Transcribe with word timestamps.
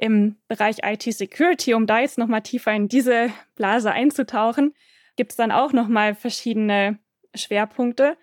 Im 0.00 0.36
Bereich 0.46 0.76
IT-Security, 0.84 1.74
um 1.74 1.88
da 1.88 1.98
jetzt 1.98 2.18
nochmal 2.18 2.42
tiefer 2.42 2.72
in 2.72 2.86
diese 2.86 3.30
Blase 3.56 3.90
einzutauchen, 3.90 4.72
gibt 5.16 5.32
es 5.32 5.36
dann 5.36 5.50
auch 5.50 5.72
nochmal 5.72 6.14
verschiedene 6.14 7.00
Schwerpunkte. 7.34 8.16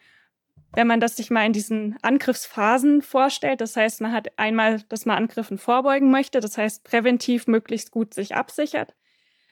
Wenn 0.71 0.87
man 0.87 1.01
das 1.01 1.17
sich 1.17 1.31
mal 1.31 1.45
in 1.45 1.51
diesen 1.51 1.97
Angriffsphasen 2.01 3.01
vorstellt, 3.01 3.59
das 3.59 3.75
heißt, 3.75 3.99
man 3.99 4.13
hat 4.13 4.39
einmal, 4.39 4.83
dass 4.87 5.05
man 5.05 5.17
Angriffen 5.17 5.57
vorbeugen 5.57 6.11
möchte, 6.11 6.39
das 6.39 6.57
heißt 6.57 6.85
präventiv 6.85 7.45
möglichst 7.47 7.91
gut 7.91 8.13
sich 8.13 8.35
absichert. 8.35 8.95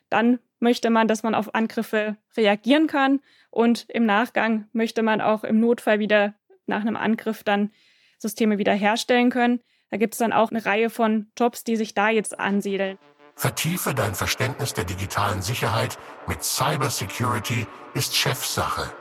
Dann 0.10 0.40
möchte 0.62 0.90
man, 0.90 1.10
dass 1.10 1.24
man 1.24 1.36
auf 1.36 1.54
Angriffe 1.54 2.16
reagieren 2.38 2.88
kann 2.88 3.20
und 3.52 3.86
im 3.90 4.06
Nachgang 4.06 4.70
möchte 4.72 5.04
man 5.04 5.20
auch 5.20 5.44
im 5.44 5.60
Notfall 5.60 6.00
wieder 6.00 6.36
nach 6.68 6.82
einem 6.82 6.96
Angriff 6.96 7.44
dann 7.44 7.72
Systeme 8.18 8.60
wiederherstellen 8.60 9.30
können. 9.30 9.60
Da 9.94 9.98
gibt 9.98 10.16
es 10.16 10.18
dann 10.18 10.34
auch 10.34 10.50
eine 10.50 10.66
Reihe 10.66 10.90
von 10.90 11.28
Jobs, 11.38 11.64
die 11.64 11.76
sich 11.76 11.94
da 11.94 12.10
jetzt 12.10 12.40
ansiedeln. 12.40 12.98
Vertiefe 13.36 13.94
dein 13.94 14.16
Verständnis 14.16 14.74
der 14.74 14.86
digitalen 14.86 15.44
Sicherheit 15.44 16.00
mit 16.26 16.44
Cybersecurity 16.44 17.68
ist 17.94 18.16
Chefsache. 18.16 18.92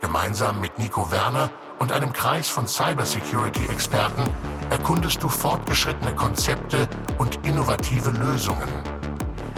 Gemeinsam 0.00 0.60
mit 0.60 0.78
Nico 0.78 1.10
Werner 1.10 1.50
und 1.80 1.90
einem 1.90 2.12
Kreis 2.12 2.48
von 2.48 2.68
Cybersecurity-Experten 2.68 4.22
erkundest 4.70 5.24
du 5.24 5.28
fortgeschrittene 5.28 6.14
Konzepte 6.14 6.88
und 7.18 7.44
innovative 7.44 8.10
Lösungen. 8.10 8.68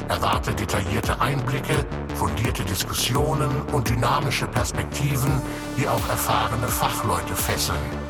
Erwarte 0.08 0.54
detaillierte 0.54 1.20
Einblicke, 1.20 1.84
fundierte 2.14 2.64
Diskussionen 2.64 3.50
und 3.72 3.90
dynamische 3.90 4.46
Perspektiven, 4.46 5.42
die 5.76 5.86
auch 5.86 6.08
erfahrene 6.08 6.68
Fachleute 6.68 7.34
fesseln. 7.34 8.07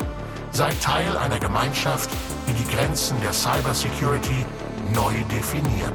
Sei 0.51 0.71
Teil 0.81 1.15
einer 1.17 1.39
Gemeinschaft, 1.39 2.09
die 2.47 2.53
die 2.53 2.75
Grenzen 2.75 3.21
der 3.21 3.31
Cybersecurity 3.31 4.45
neu 4.93 5.13
definiert. 5.31 5.93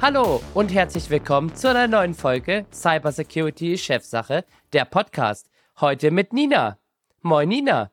Hallo 0.00 0.40
und 0.54 0.72
herzlich 0.72 1.10
willkommen 1.10 1.54
zu 1.54 1.68
einer 1.68 1.88
neuen 1.88 2.14
Folge 2.14 2.64
Cybersecurity 2.72 3.76
Chefsache, 3.76 4.44
der 4.72 4.84
Podcast. 4.84 5.50
Heute 5.80 6.10
mit 6.10 6.32
Nina. 6.32 6.78
Moin 7.20 7.48
Nina. 7.48 7.90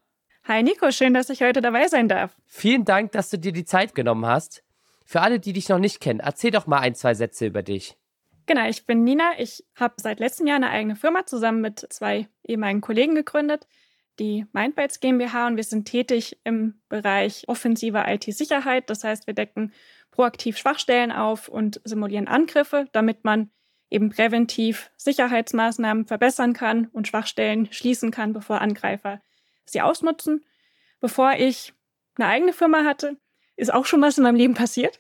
Hi 0.48 0.62
Nico, 0.62 0.92
schön, 0.92 1.14
dass 1.14 1.30
ich 1.30 1.42
heute 1.42 1.62
dabei 1.62 1.88
sein 1.88 2.08
darf. 2.08 2.38
Vielen 2.46 2.86
Dank, 2.86 3.12
dass 3.14 3.32
du 3.32 3.40
dir 3.40 3.52
die 3.52 3.66
Zeit 3.66 3.96
genommen 3.96 4.28
hast. 4.28 4.64
Für 5.06 5.22
alle, 5.22 5.40
die 5.40 5.54
dich 5.54 5.70
noch 5.70 5.80
nicht 5.80 6.00
kennen, 6.00 6.20
erzähl 6.20 6.52
doch 6.52 6.68
mal 6.68 6.80
ein, 6.80 6.96
zwei 6.96 7.16
Sätze 7.16 7.48
über 7.48 7.64
dich. 7.64 7.98
Genau, 8.46 8.68
ich 8.68 8.86
bin 8.86 9.04
Nina. 9.04 9.40
Ich 9.40 9.64
habe 9.76 9.96
seit 9.98 10.20
letztem 10.20 10.48
Jahr 10.48 10.58
eine 10.58 10.70
eigene 10.70 10.96
Firma 10.96 11.26
zusammen 11.26 11.62
mit 11.62 11.86
zwei 11.90 12.28
ehemaligen 12.44 12.82
Kollegen 12.82 13.16
gegründet, 13.16 13.68
die 14.20 14.46
Mindbytes 14.52 15.00
GmbH, 15.00 15.48
und 15.48 15.58
wir 15.58 15.64
sind 15.64 15.86
tätig 15.86 16.40
im 16.44 16.82
Bereich 16.90 17.44
offensiver 17.48 18.12
IT-Sicherheit. 18.12 18.90
Das 18.90 19.04
heißt, 19.04 19.28
wir 19.28 19.34
decken 19.34 19.74
proaktiv 20.12 20.58
Schwachstellen 20.58 21.12
auf 21.12 21.48
und 21.48 21.82
simulieren 21.84 22.28
Angriffe, 22.28 22.88
damit 22.92 23.24
man 23.24 23.50
eben 23.90 24.10
präventiv 24.10 24.92
Sicherheitsmaßnahmen 24.98 26.06
verbessern 26.06 26.54
kann 26.54 26.88
und 26.88 27.08
Schwachstellen 27.08 27.72
schließen 27.72 28.12
kann, 28.12 28.34
bevor 28.34 28.62
Angreifer 28.62 29.22
sie 29.66 29.82
ausnutzen. 29.82 30.46
Bevor 31.00 31.34
ich 31.34 31.74
eine 32.16 32.28
eigene 32.28 32.54
Firma 32.54 32.84
hatte, 32.84 33.18
ist 33.62 33.72
auch 33.72 33.86
schon 33.86 34.02
was 34.02 34.18
in 34.18 34.24
meinem 34.24 34.36
Leben 34.36 34.56
passiert. 34.56 34.98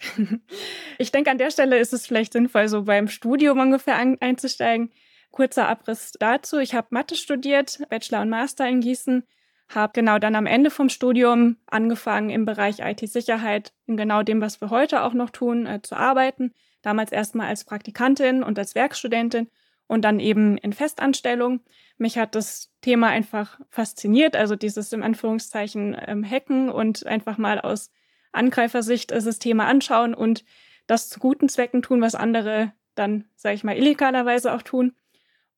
ich 0.99 1.11
denke, 1.11 1.31
an 1.31 1.39
der 1.39 1.49
Stelle 1.49 1.79
ist 1.79 1.93
es 1.93 2.05
vielleicht 2.05 2.33
sinnvoll, 2.33 2.67
so 2.67 2.83
beim 2.83 3.07
Studium 3.07 3.59
ungefähr 3.59 3.95
einzusteigen. 3.95 4.91
Kurzer 5.31 5.67
Abriss 5.67 6.11
dazu. 6.19 6.59
Ich 6.59 6.75
habe 6.75 6.87
Mathe 6.91 7.15
studiert, 7.15 7.81
Bachelor 7.89 8.21
und 8.21 8.29
Master 8.29 8.67
in 8.67 8.81
Gießen, 8.81 9.23
habe 9.69 9.93
genau 9.93 10.19
dann 10.19 10.35
am 10.35 10.45
Ende 10.45 10.69
vom 10.69 10.89
Studium 10.89 11.57
angefangen 11.65 12.29
im 12.29 12.45
Bereich 12.45 12.79
IT-Sicherheit, 12.79 13.73
in 13.87 13.97
genau 13.97 14.21
dem, 14.21 14.41
was 14.41 14.61
wir 14.61 14.69
heute 14.69 15.03
auch 15.03 15.13
noch 15.13 15.31
tun, 15.31 15.65
äh, 15.65 15.81
zu 15.81 15.95
arbeiten. 15.95 16.53
Damals 16.83 17.11
erstmal 17.11 17.47
als 17.47 17.63
Praktikantin 17.63 18.43
und 18.43 18.59
als 18.59 18.75
Werkstudentin 18.75 19.49
und 19.87 20.03
dann 20.03 20.19
eben 20.19 20.57
in 20.57 20.73
Festanstellung. 20.73 21.61
Mich 21.97 22.19
hat 22.19 22.35
das 22.35 22.69
Thema 22.81 23.07
einfach 23.07 23.59
fasziniert, 23.69 24.35
also 24.35 24.55
dieses 24.55 24.93
im 24.93 25.01
Anführungszeichen 25.01 25.97
ähm, 26.05 26.23
Hacken 26.29 26.69
und 26.69 27.07
einfach 27.07 27.39
mal 27.39 27.59
aus 27.59 27.89
Angreifersicht 28.31 29.11
Systeme 29.15 29.65
anschauen 29.65 30.13
und 30.13 30.43
das 30.87 31.09
zu 31.09 31.19
guten 31.19 31.49
Zwecken 31.49 31.81
tun, 31.81 32.01
was 32.01 32.15
andere 32.15 32.73
dann, 32.95 33.25
sage 33.35 33.55
ich 33.55 33.63
mal, 33.63 33.77
illegalerweise 33.77 34.53
auch 34.53 34.61
tun. 34.61 34.93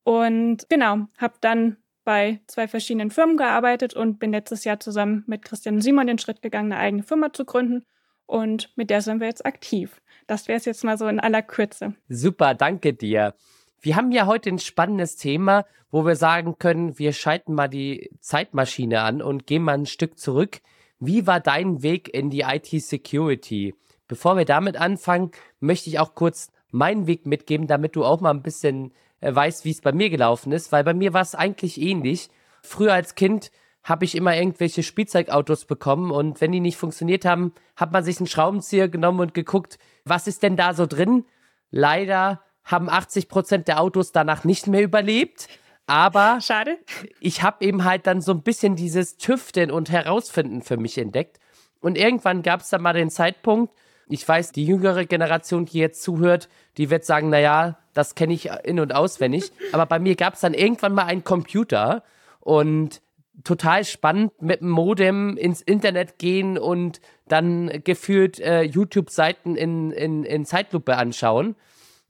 Und 0.03 0.67
genau, 0.69 1.07
habe 1.17 1.35
dann 1.41 1.77
bei 2.03 2.41
zwei 2.47 2.67
verschiedenen 2.67 3.11
Firmen 3.11 3.37
gearbeitet 3.37 3.93
und 3.93 4.19
bin 4.19 4.31
letztes 4.31 4.63
Jahr 4.65 4.79
zusammen 4.79 5.23
mit 5.27 5.43
Christian 5.43 5.81
Simon 5.81 6.07
den 6.07 6.19
Schritt 6.19 6.41
gegangen, 6.41 6.71
eine 6.71 6.81
eigene 6.81 7.03
Firma 7.03 7.31
zu 7.31 7.45
gründen. 7.45 7.85
Und 8.25 8.71
mit 8.75 8.89
der 8.89 9.01
sind 9.01 9.19
wir 9.19 9.27
jetzt 9.27 9.45
aktiv. 9.45 10.01
Das 10.27 10.47
wäre 10.47 10.57
es 10.57 10.65
jetzt 10.65 10.83
mal 10.83 10.97
so 10.97 11.07
in 11.07 11.19
aller 11.19 11.41
Kürze. 11.41 11.95
Super, 12.09 12.53
danke 12.53 12.93
dir. 12.93 13.35
Wir 13.81 13.95
haben 13.95 14.11
ja 14.11 14.25
heute 14.25 14.49
ein 14.49 14.59
spannendes 14.59 15.17
Thema, 15.17 15.65
wo 15.91 16.05
wir 16.05 16.15
sagen 16.15 16.57
können, 16.57 16.97
wir 16.97 17.13
schalten 17.13 17.53
mal 17.53 17.67
die 17.67 18.09
Zeitmaschine 18.19 19.01
an 19.01 19.21
und 19.21 19.45
gehen 19.45 19.63
mal 19.63 19.73
ein 19.73 19.85
Stück 19.85 20.17
zurück. 20.17 20.61
Wie 21.05 21.27
war 21.27 21.41
dein 21.41 21.83
Weg 21.83 22.13
in 22.13 22.29
die 22.29 22.41
IT-Security? 22.41 23.75
Bevor 24.07 24.37
wir 24.37 24.45
damit 24.45 24.77
anfangen, 24.77 25.31
möchte 25.59 25.89
ich 25.89 25.99
auch 25.99 26.15
kurz 26.15 26.49
meinen 26.71 27.07
Weg 27.07 27.25
mitgeben, 27.25 27.67
damit 27.67 27.97
du 27.97 28.05
auch 28.05 28.21
mal 28.21 28.29
ein 28.29 28.41
bisschen 28.41 28.93
äh, 29.19 29.35
weißt, 29.35 29.65
wie 29.65 29.71
es 29.71 29.81
bei 29.81 29.91
mir 29.91 30.09
gelaufen 30.09 30.53
ist, 30.53 30.71
weil 30.71 30.85
bei 30.85 30.93
mir 30.93 31.13
war 31.13 31.21
es 31.21 31.35
eigentlich 31.35 31.81
ähnlich. 31.81 32.29
Früher 32.61 32.93
als 32.93 33.15
Kind 33.15 33.51
habe 33.83 34.05
ich 34.05 34.15
immer 34.15 34.33
irgendwelche 34.37 34.81
Spielzeugautos 34.81 35.65
bekommen 35.65 36.09
und 36.09 36.39
wenn 36.39 36.53
die 36.53 36.61
nicht 36.61 36.77
funktioniert 36.77 37.25
haben, 37.25 37.53
hat 37.75 37.91
man 37.91 38.05
sich 38.05 38.19
einen 38.19 38.27
Schraubenzieher 38.27 38.87
genommen 38.87 39.19
und 39.19 39.33
geguckt, 39.33 39.79
was 40.05 40.27
ist 40.27 40.41
denn 40.41 40.55
da 40.55 40.73
so 40.73 40.85
drin? 40.85 41.25
Leider 41.69 42.41
haben 42.63 42.89
80 42.89 43.27
Prozent 43.27 43.67
der 43.67 43.81
Autos 43.81 44.13
danach 44.13 44.45
nicht 44.45 44.67
mehr 44.67 44.81
überlebt. 44.81 45.49
Aber 45.85 46.39
Schade. 46.41 46.77
ich 47.19 47.43
habe 47.43 47.65
eben 47.65 47.83
halt 47.83 48.07
dann 48.07 48.21
so 48.21 48.31
ein 48.31 48.41
bisschen 48.41 48.75
dieses 48.75 49.17
Tüfteln 49.17 49.71
und 49.71 49.91
Herausfinden 49.91 50.61
für 50.61 50.77
mich 50.77 50.97
entdeckt. 50.97 51.39
Und 51.81 51.97
irgendwann 51.97 52.43
gab 52.43 52.61
es 52.61 52.69
dann 52.69 52.81
mal 52.81 52.93
den 52.93 53.09
Zeitpunkt, 53.09 53.73
ich 54.07 54.27
weiß, 54.27 54.51
die 54.51 54.65
jüngere 54.65 55.05
Generation, 55.05 55.65
die 55.65 55.79
jetzt 55.79 56.03
zuhört, 56.03 56.49
die 56.77 56.89
wird 56.89 57.05
sagen, 57.05 57.29
naja, 57.29 57.77
das 57.93 58.15
kenne 58.15 58.33
ich 58.33 58.49
in- 58.63 58.79
und 58.79 58.93
auswendig. 58.93 59.51
Aber 59.71 59.85
bei 59.85 59.99
mir 59.99 60.15
gab 60.15 60.35
es 60.35 60.41
dann 60.41 60.53
irgendwann 60.53 60.93
mal 60.93 61.05
einen 61.05 61.23
Computer 61.23 62.03
und 62.39 63.01
total 63.43 63.83
spannend 63.83 64.41
mit 64.41 64.61
dem 64.61 64.69
Modem 64.69 65.37
ins 65.37 65.61
Internet 65.61 66.19
gehen 66.19 66.57
und 66.57 67.01
dann 67.27 67.81
gefühlt 67.83 68.39
äh, 68.39 68.61
YouTube-Seiten 68.61 69.55
in, 69.55 69.91
in, 69.91 70.23
in 70.23 70.45
Zeitlupe 70.45 70.97
anschauen. 70.97 71.55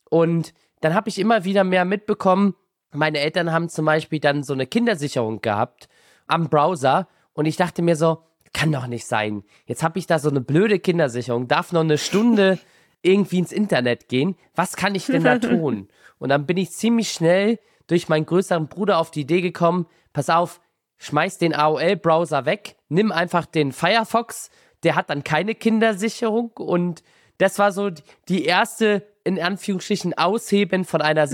Und 0.10 0.54
dann 0.82 0.94
habe 0.94 1.10
ich 1.10 1.18
immer 1.20 1.46
wieder 1.46 1.64
mehr 1.64 1.86
mitbekommen, 1.86 2.56
meine 2.94 3.20
Eltern 3.20 3.52
haben 3.52 3.70
zum 3.70 3.86
Beispiel 3.86 4.20
dann 4.20 4.44
so 4.44 4.54
eine 4.54 4.68
Kindersicherung 4.68 5.42
gehabt 5.42 5.90
am 6.28 6.50
Browser 6.50 7.08
und 7.34 7.46
ich 7.46 7.58
dachte 7.58 7.82
mir 7.82 7.96
so, 7.96 8.24
kann 8.54 8.72
doch 8.72 8.88
nicht 8.88 9.06
sein. 9.06 9.44
Jetzt 9.66 9.84
habe 9.84 10.00
ich 10.00 10.08
da 10.08 10.20
so 10.20 10.30
eine 10.30 10.42
blöde 10.42 10.80
Kindersicherung, 10.80 11.48
darf 11.48 11.72
noch 11.72 11.82
eine 11.82 11.98
Stunde 11.98 12.60
irgendwie 13.02 13.40
ins 13.40 13.52
Internet 13.52 14.08
gehen. 14.08 14.36
Was 14.56 14.76
kann 14.76 14.96
ich 14.96 15.08
denn 15.08 15.24
da 15.24 15.38
tun? 15.40 15.90
Und 16.20 16.30
dann 16.30 16.46
bin 16.46 16.58
ich 16.58 16.72
ziemlich 16.72 17.12
schnell 17.12 17.60
durch 17.88 18.08
meinen 18.08 18.26
größeren 18.26 18.68
Bruder 18.68 18.98
auf 19.00 19.12
die 19.12 19.22
Idee 19.22 19.42
gekommen, 19.42 19.88
pass 20.14 20.30
auf, 20.30 20.62
schmeiß 21.00 21.38
den 21.38 21.54
AOL-Browser 21.54 22.46
weg, 22.46 22.78
nimm 22.88 23.12
einfach 23.12 23.46
den 23.46 23.74
Firefox, 23.74 24.50
der 24.84 24.96
hat 24.96 25.10
dann 25.10 25.24
keine 25.24 25.56
Kindersicherung 25.56 26.52
und 26.52 27.04
das 27.40 27.60
war 27.60 27.72
so 27.72 27.90
die 28.30 28.46
erste, 28.46 29.06
in 29.24 29.40
Anführungsstrichen, 29.40 30.14
Ausheben 30.14 30.86
von 30.86 31.02
einer 31.02 31.26
mhm. 31.26 31.30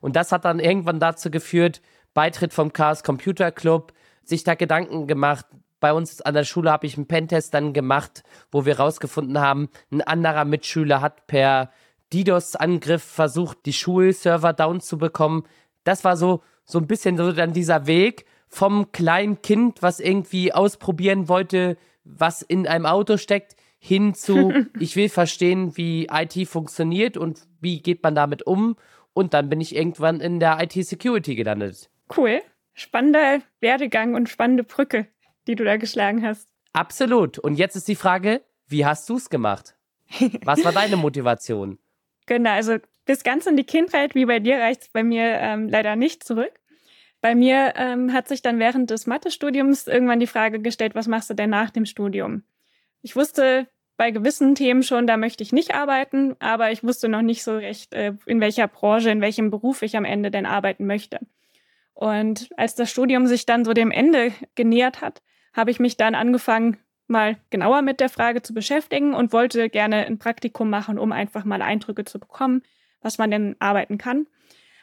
Und 0.00 0.16
das 0.16 0.32
hat 0.32 0.44
dann 0.44 0.60
irgendwann 0.60 1.00
dazu 1.00 1.30
geführt, 1.30 1.80
Beitritt 2.14 2.52
vom 2.52 2.72
Chaos 2.72 3.02
Computer 3.02 3.52
Club, 3.52 3.92
sich 4.24 4.44
da 4.44 4.54
Gedanken 4.54 5.06
gemacht. 5.06 5.46
Bei 5.78 5.92
uns 5.92 6.20
an 6.20 6.34
der 6.34 6.44
Schule 6.44 6.70
habe 6.70 6.86
ich 6.86 6.96
einen 6.96 7.06
Pentest 7.06 7.54
dann 7.54 7.72
gemacht, 7.72 8.22
wo 8.50 8.64
wir 8.64 8.78
rausgefunden 8.78 9.40
haben, 9.40 9.68
ein 9.90 10.02
anderer 10.02 10.44
Mitschüler 10.44 11.00
hat 11.00 11.26
per 11.26 11.70
DDoS-Angriff 12.12 13.02
versucht, 13.02 13.58
die 13.66 13.72
Schulserver 13.72 14.52
down 14.52 14.80
zu 14.80 14.98
bekommen. 14.98 15.44
Das 15.84 16.04
war 16.04 16.16
so, 16.16 16.42
so 16.64 16.78
ein 16.78 16.86
bisschen 16.86 17.16
so 17.16 17.32
dann 17.32 17.52
dieser 17.52 17.86
Weg 17.86 18.26
vom 18.48 18.90
kleinen 18.92 19.42
Kind, 19.42 19.80
was 19.80 20.00
irgendwie 20.00 20.52
ausprobieren 20.52 21.28
wollte, 21.28 21.76
was 22.04 22.42
in 22.42 22.66
einem 22.66 22.86
Auto 22.86 23.16
steckt, 23.16 23.56
hin 23.78 24.14
zu, 24.14 24.52
ich 24.78 24.96
will 24.96 25.08
verstehen, 25.08 25.76
wie 25.76 26.08
IT 26.10 26.48
funktioniert 26.48 27.16
und 27.16 27.40
wie 27.60 27.80
geht 27.80 28.02
man 28.02 28.14
damit 28.14 28.46
um. 28.46 28.76
Und 29.12 29.34
dann 29.34 29.48
bin 29.48 29.60
ich 29.60 29.74
irgendwann 29.74 30.20
in 30.20 30.40
der 30.40 30.58
IT-Security 30.60 31.34
gelandet. 31.34 31.90
Cool. 32.16 32.42
Spannender 32.74 33.40
Werdegang 33.60 34.14
und 34.14 34.28
spannende 34.28 34.64
Brücke, 34.64 35.06
die 35.46 35.54
du 35.54 35.64
da 35.64 35.76
geschlagen 35.76 36.24
hast. 36.24 36.48
Absolut. 36.72 37.38
Und 37.38 37.56
jetzt 37.56 37.76
ist 37.76 37.88
die 37.88 37.96
Frage, 37.96 38.42
wie 38.66 38.86
hast 38.86 39.08
du 39.08 39.16
es 39.16 39.28
gemacht? 39.28 39.74
Was 40.44 40.64
war 40.64 40.72
deine 40.72 40.96
Motivation? 40.96 41.78
Genau, 42.26 42.50
also 42.50 42.76
bis 43.06 43.24
ganz 43.24 43.46
in 43.46 43.56
die 43.56 43.64
Kindheit, 43.64 44.14
wie 44.14 44.26
bei 44.26 44.38
dir, 44.38 44.58
reicht 44.58 44.82
es 44.82 44.88
bei 44.88 45.02
mir 45.02 45.24
ähm, 45.40 45.68
leider 45.68 45.96
nicht 45.96 46.22
zurück. 46.22 46.52
Bei 47.20 47.34
mir 47.34 47.74
ähm, 47.76 48.12
hat 48.12 48.28
sich 48.28 48.40
dann 48.40 48.58
während 48.58 48.90
des 48.90 49.06
Mathestudiums 49.06 49.86
irgendwann 49.86 50.20
die 50.20 50.26
Frage 50.26 50.60
gestellt, 50.60 50.94
was 50.94 51.08
machst 51.08 51.28
du 51.28 51.34
denn 51.34 51.50
nach 51.50 51.70
dem 51.70 51.84
Studium? 51.84 52.44
Ich 53.02 53.16
wusste 53.16 53.68
bei 54.00 54.12
gewissen 54.12 54.54
Themen 54.54 54.82
schon, 54.82 55.06
da 55.06 55.18
möchte 55.18 55.42
ich 55.42 55.52
nicht 55.52 55.74
arbeiten, 55.74 56.34
aber 56.38 56.72
ich 56.72 56.82
wusste 56.82 57.10
noch 57.10 57.20
nicht 57.20 57.44
so 57.44 57.54
recht, 57.58 57.92
äh, 57.92 58.14
in 58.24 58.40
welcher 58.40 58.66
Branche, 58.66 59.10
in 59.10 59.20
welchem 59.20 59.50
Beruf 59.50 59.82
ich 59.82 59.94
am 59.94 60.06
Ende 60.06 60.30
denn 60.30 60.46
arbeiten 60.46 60.86
möchte. 60.86 61.18
Und 61.92 62.48
als 62.56 62.74
das 62.74 62.90
Studium 62.90 63.26
sich 63.26 63.44
dann 63.44 63.62
so 63.62 63.74
dem 63.74 63.90
Ende 63.90 64.32
genähert 64.54 65.02
hat, 65.02 65.20
habe 65.52 65.70
ich 65.70 65.80
mich 65.80 65.98
dann 65.98 66.14
angefangen, 66.14 66.78
mal 67.08 67.36
genauer 67.50 67.82
mit 67.82 68.00
der 68.00 68.08
Frage 68.08 68.40
zu 68.40 68.54
beschäftigen 68.54 69.12
und 69.12 69.34
wollte 69.34 69.68
gerne 69.68 70.06
ein 70.06 70.18
Praktikum 70.18 70.70
machen, 70.70 70.98
um 70.98 71.12
einfach 71.12 71.44
mal 71.44 71.60
Eindrücke 71.60 72.06
zu 72.06 72.18
bekommen, 72.18 72.62
was 73.02 73.18
man 73.18 73.30
denn 73.30 73.54
arbeiten 73.58 73.98
kann. 73.98 74.26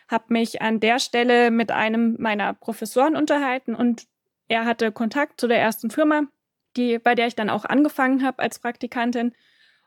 Habe 0.09 0.25
mich 0.27 0.61
an 0.61 0.79
der 0.79 0.99
Stelle 0.99 1.49
mit 1.49 1.71
einem 1.71 2.17
meiner 2.19 2.53
Professoren 2.53 3.15
unterhalten 3.15 3.73
und 3.73 4.03
er 4.47 4.65
hatte 4.65 4.91
Kontakt 4.91 5.41
zu 5.41 5.47
der 5.47 5.59
ersten 5.59 5.89
Firma, 5.89 6.27
die, 6.77 6.99
bei 6.99 7.15
der 7.15 7.27
ich 7.27 7.35
dann 7.35 7.49
auch 7.49 7.65
angefangen 7.65 8.23
habe 8.23 8.39
als 8.39 8.59
Praktikantin. 8.59 9.33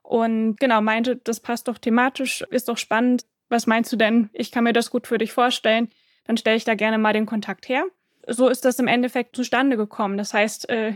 Und 0.02 0.58
genau, 0.58 0.80
meinte, 0.80 1.16
das 1.16 1.40
passt 1.40 1.68
doch 1.68 1.78
thematisch, 1.78 2.42
ist 2.50 2.68
doch 2.68 2.78
spannend. 2.78 3.24
Was 3.48 3.66
meinst 3.66 3.92
du 3.92 3.96
denn? 3.96 4.30
Ich 4.32 4.50
kann 4.50 4.64
mir 4.64 4.72
das 4.72 4.90
gut 4.90 5.06
für 5.06 5.18
dich 5.18 5.32
vorstellen. 5.32 5.88
Dann 6.24 6.36
stelle 6.36 6.56
ich 6.56 6.64
da 6.64 6.74
gerne 6.74 6.98
mal 6.98 7.12
den 7.12 7.26
Kontakt 7.26 7.68
her. 7.68 7.84
So 8.26 8.48
ist 8.48 8.64
das 8.64 8.78
im 8.78 8.86
Endeffekt 8.86 9.34
zustande 9.34 9.76
gekommen. 9.76 10.18
Das 10.18 10.34
heißt, 10.34 10.68
äh, 10.68 10.94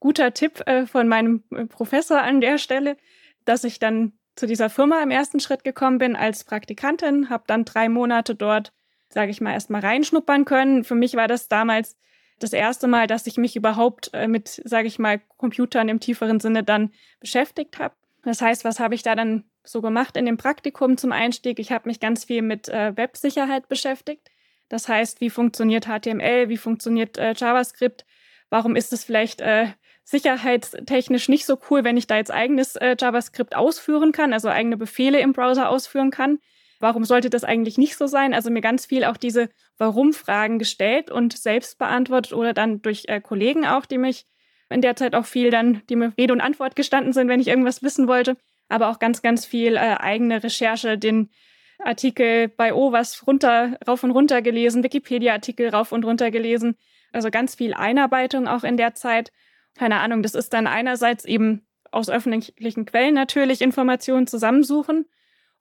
guter 0.00 0.34
Tipp 0.34 0.60
äh, 0.66 0.86
von 0.86 1.08
meinem 1.08 1.44
äh, 1.50 1.66
Professor 1.66 2.20
an 2.20 2.40
der 2.40 2.58
Stelle, 2.58 2.96
dass 3.44 3.64
ich 3.64 3.78
dann 3.78 4.12
zu 4.36 4.46
dieser 4.46 4.68
Firma 4.68 5.02
im 5.02 5.10
ersten 5.10 5.40
Schritt 5.40 5.64
gekommen 5.64 5.98
bin 5.98 6.16
als 6.16 6.44
Praktikantin, 6.44 7.30
habe 7.30 7.44
dann 7.46 7.64
drei 7.64 7.88
Monate 7.88 8.34
dort, 8.34 8.72
sage 9.08 9.30
ich 9.30 9.40
mal, 9.40 9.52
erstmal 9.52 9.80
reinschnuppern 9.80 10.44
können. 10.44 10.84
Für 10.84 10.96
mich 10.96 11.14
war 11.14 11.28
das 11.28 11.48
damals 11.48 11.96
das 12.44 12.52
erste 12.52 12.86
Mal, 12.86 13.06
dass 13.06 13.26
ich 13.26 13.36
mich 13.36 13.56
überhaupt 13.56 14.10
äh, 14.12 14.28
mit, 14.28 14.62
sage 14.64 14.86
ich 14.86 14.98
mal, 14.98 15.20
Computern 15.36 15.88
im 15.88 16.00
tieferen 16.00 16.40
Sinne 16.40 16.62
dann 16.62 16.92
beschäftigt 17.20 17.78
habe. 17.78 17.94
Das 18.22 18.40
heißt, 18.40 18.64
was 18.64 18.80
habe 18.80 18.94
ich 18.94 19.02
da 19.02 19.14
dann 19.14 19.44
so 19.64 19.82
gemacht 19.82 20.16
in 20.16 20.26
dem 20.26 20.36
Praktikum 20.36 20.96
zum 20.96 21.12
Einstieg? 21.12 21.58
Ich 21.58 21.72
habe 21.72 21.88
mich 21.88 22.00
ganz 22.00 22.24
viel 22.24 22.42
mit 22.42 22.68
äh, 22.68 22.96
Websicherheit 22.96 23.68
beschäftigt. 23.68 24.30
Das 24.68 24.88
heißt, 24.88 25.20
wie 25.20 25.30
funktioniert 25.30 25.86
HTML, 25.86 26.48
wie 26.48 26.56
funktioniert 26.56 27.18
äh, 27.18 27.34
JavaScript? 27.36 28.04
Warum 28.50 28.76
ist 28.76 28.92
es 28.92 29.04
vielleicht 29.04 29.40
äh, 29.40 29.68
sicherheitstechnisch 30.04 31.28
nicht 31.28 31.46
so 31.46 31.58
cool, 31.70 31.84
wenn 31.84 31.96
ich 31.96 32.06
da 32.06 32.16
jetzt 32.16 32.30
eigenes 32.30 32.76
äh, 32.76 32.96
JavaScript 32.98 33.56
ausführen 33.56 34.12
kann, 34.12 34.32
also 34.32 34.48
eigene 34.48 34.76
Befehle 34.76 35.20
im 35.20 35.32
Browser 35.32 35.68
ausführen 35.68 36.10
kann? 36.10 36.38
Warum 36.80 37.04
sollte 37.04 37.30
das 37.30 37.44
eigentlich 37.44 37.78
nicht 37.78 37.96
so 37.96 38.06
sein? 38.06 38.34
Also 38.34 38.50
mir 38.50 38.60
ganz 38.60 38.86
viel 38.86 39.04
auch 39.04 39.16
diese 39.16 39.48
Warum-Fragen 39.78 40.58
gestellt 40.58 41.10
und 41.10 41.36
selbst 41.36 41.78
beantwortet 41.78 42.32
oder 42.32 42.52
dann 42.52 42.82
durch 42.82 43.04
äh, 43.08 43.20
Kollegen 43.20 43.66
auch, 43.66 43.86
die 43.86 43.98
mich 43.98 44.26
in 44.70 44.80
der 44.80 44.96
Zeit 44.96 45.14
auch 45.14 45.26
viel 45.26 45.50
dann, 45.50 45.82
die 45.88 45.96
mir 45.96 46.12
Rede 46.18 46.32
und 46.32 46.40
Antwort 46.40 46.76
gestanden 46.76 47.12
sind, 47.12 47.28
wenn 47.28 47.40
ich 47.40 47.48
irgendwas 47.48 47.82
wissen 47.82 48.08
wollte. 48.08 48.36
Aber 48.68 48.88
auch 48.88 48.98
ganz, 48.98 49.22
ganz 49.22 49.46
viel 49.46 49.76
äh, 49.76 49.96
eigene 49.98 50.42
Recherche, 50.42 50.98
den 50.98 51.30
Artikel 51.78 52.48
bei 52.48 52.72
O 52.72 52.92
was 52.92 53.26
runter, 53.26 53.78
rauf 53.86 54.04
und 54.04 54.10
runter 54.10 54.42
gelesen, 54.42 54.82
Wikipedia-Artikel 54.82 55.68
rauf 55.68 55.92
und 55.92 56.04
runter 56.04 56.30
gelesen. 56.30 56.76
Also 57.12 57.30
ganz 57.30 57.54
viel 57.54 57.74
Einarbeitung 57.74 58.48
auch 58.48 58.64
in 58.64 58.76
der 58.76 58.94
Zeit. 58.94 59.32
Keine 59.76 60.00
Ahnung, 60.00 60.22
das 60.22 60.34
ist 60.34 60.52
dann 60.52 60.66
einerseits 60.66 61.24
eben 61.24 61.66
aus 61.90 62.08
öffentlichen 62.10 62.86
Quellen 62.86 63.14
natürlich 63.14 63.60
Informationen 63.60 64.26
zusammensuchen 64.26 65.06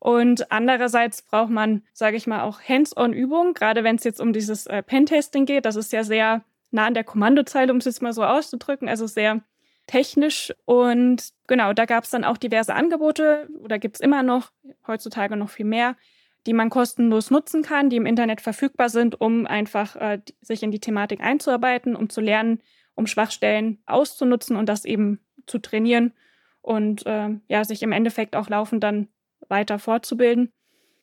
und 0.04 0.52
andererseits 0.52 1.22
braucht 1.22 1.50
man, 1.50 1.82
sage 1.94 2.18
ich 2.18 2.28
mal, 2.28 2.42
auch 2.42 2.60
Hands-on-Übung, 2.62 3.54
gerade 3.54 3.86
wenn 3.86 3.96
es 3.96 4.04
jetzt 4.04 4.20
um 4.20 4.34
dieses 4.34 4.68
äh, 4.68 4.84
Pentesting 4.84 5.46
geht. 5.46 5.64
Das 5.64 5.78
ist 5.78 5.94
ja 5.94 6.04
sehr 6.04 6.44
nah 6.72 6.88
an 6.88 6.94
der 6.94 7.06
Kommandozeile, 7.06 7.72
um 7.72 7.78
es 7.78 7.86
jetzt 7.86 8.02
mal 8.02 8.12
so 8.12 8.26
auszudrücken, 8.26 8.90
also 8.90 9.08
sehr 9.08 9.44
technisch. 9.88 10.54
Und 10.66 11.30
genau, 11.48 11.72
da 11.72 11.86
gab 11.86 12.04
es 12.04 12.10
dann 12.10 12.26
auch 12.26 12.36
diverse 12.36 12.76
Angebote 12.76 13.48
oder 13.64 13.80
gibt 13.80 13.96
es 13.96 14.02
immer 14.02 14.24
noch, 14.24 14.52
heutzutage 14.86 15.38
noch 15.38 15.50
viel 15.50 15.66
mehr, 15.66 15.96
die 16.48 16.54
man 16.54 16.70
kostenlos 16.70 17.32
nutzen 17.32 17.62
kann, 17.62 17.90
die 17.90 17.96
im 17.96 18.06
Internet 18.06 18.42
verfügbar 18.42 18.90
sind, 18.90 19.22
um 19.22 19.48
einfach 19.48 19.96
äh, 19.96 20.20
sich 20.42 20.64
in 20.64 20.72
die 20.72 20.82
Thematik 20.82 21.22
einzuarbeiten, 21.22 21.96
um 21.96 22.10
zu 22.10 22.20
lernen, 22.20 22.62
um 22.96 23.08
Schwachstellen 23.08 23.82
auszunutzen 23.86 24.58
und 24.58 24.68
das 24.68 24.84
eben 24.84 25.22
zu 25.48 25.60
trainieren 25.60 26.12
und 26.62 27.06
äh, 27.06 27.30
ja, 27.48 27.64
sich 27.64 27.84
im 27.84 27.94
Endeffekt 27.94 28.36
auch 28.36 28.50
laufend 28.50 28.84
dann 28.84 29.08
weiter 29.50 29.80
fortzubilden. 29.80 30.52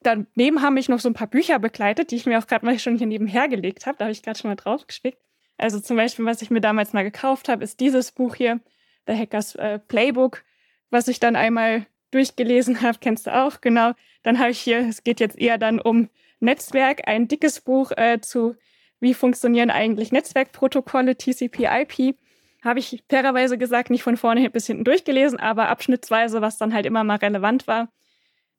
Daneben 0.02 0.62
haben 0.62 0.74
mich 0.74 0.88
noch 0.88 1.00
so 1.00 1.08
ein 1.08 1.14
paar 1.14 1.26
Bücher 1.26 1.58
begleitet, 1.58 2.10
die 2.10 2.16
ich 2.16 2.26
mir 2.26 2.38
auch 2.38 2.46
gerade 2.46 2.64
mal 2.64 2.78
schon 2.78 2.96
hier 2.96 3.06
nebenher 3.06 3.48
gelegt 3.48 3.86
habe. 3.86 3.98
Da 3.98 4.04
habe 4.04 4.12
ich 4.12 4.22
gerade 4.22 4.38
schon 4.38 4.50
mal 4.50 4.56
drauf 4.56 4.86
gespickt. 4.86 5.18
Also 5.58 5.78
zum 5.78 5.96
Beispiel, 5.96 6.24
was 6.24 6.40
ich 6.40 6.50
mir 6.50 6.62
damals 6.62 6.94
mal 6.94 7.02
gekauft 7.02 7.50
habe, 7.50 7.62
ist 7.62 7.80
dieses 7.80 8.12
Buch 8.12 8.34
hier, 8.34 8.60
The 9.06 9.14
Hackers 9.14 9.56
äh, 9.56 9.78
Playbook, 9.78 10.42
was 10.88 11.06
ich 11.08 11.20
dann 11.20 11.36
einmal 11.36 11.86
durchgelesen 12.12 12.80
habe, 12.80 12.98
kennst 13.00 13.26
du 13.26 13.34
auch, 13.34 13.60
genau. 13.60 13.92
Dann 14.22 14.38
habe 14.38 14.50
ich 14.50 14.60
hier, 14.60 14.88
es 14.88 15.04
geht 15.04 15.20
jetzt 15.20 15.38
eher 15.38 15.58
dann 15.58 15.80
um 15.80 16.08
Netzwerk, 16.40 17.06
ein 17.06 17.28
dickes 17.28 17.60
Buch 17.60 17.92
äh, 17.92 18.20
zu, 18.20 18.56
wie 19.00 19.12
funktionieren 19.12 19.70
eigentlich 19.70 20.12
Netzwerkprotokolle, 20.12 21.16
TCP, 21.16 21.68
IP. 21.70 22.16
Habe 22.64 22.78
ich 22.78 23.02
fairerweise 23.10 23.58
gesagt, 23.58 23.90
nicht 23.90 24.02
von 24.02 24.16
vorne 24.16 24.48
bis 24.48 24.66
hinten 24.66 24.84
durchgelesen, 24.84 25.38
aber 25.38 25.68
abschnittsweise, 25.68 26.40
was 26.40 26.56
dann 26.56 26.72
halt 26.72 26.86
immer 26.86 27.04
mal 27.04 27.16
relevant 27.16 27.66
war 27.66 27.88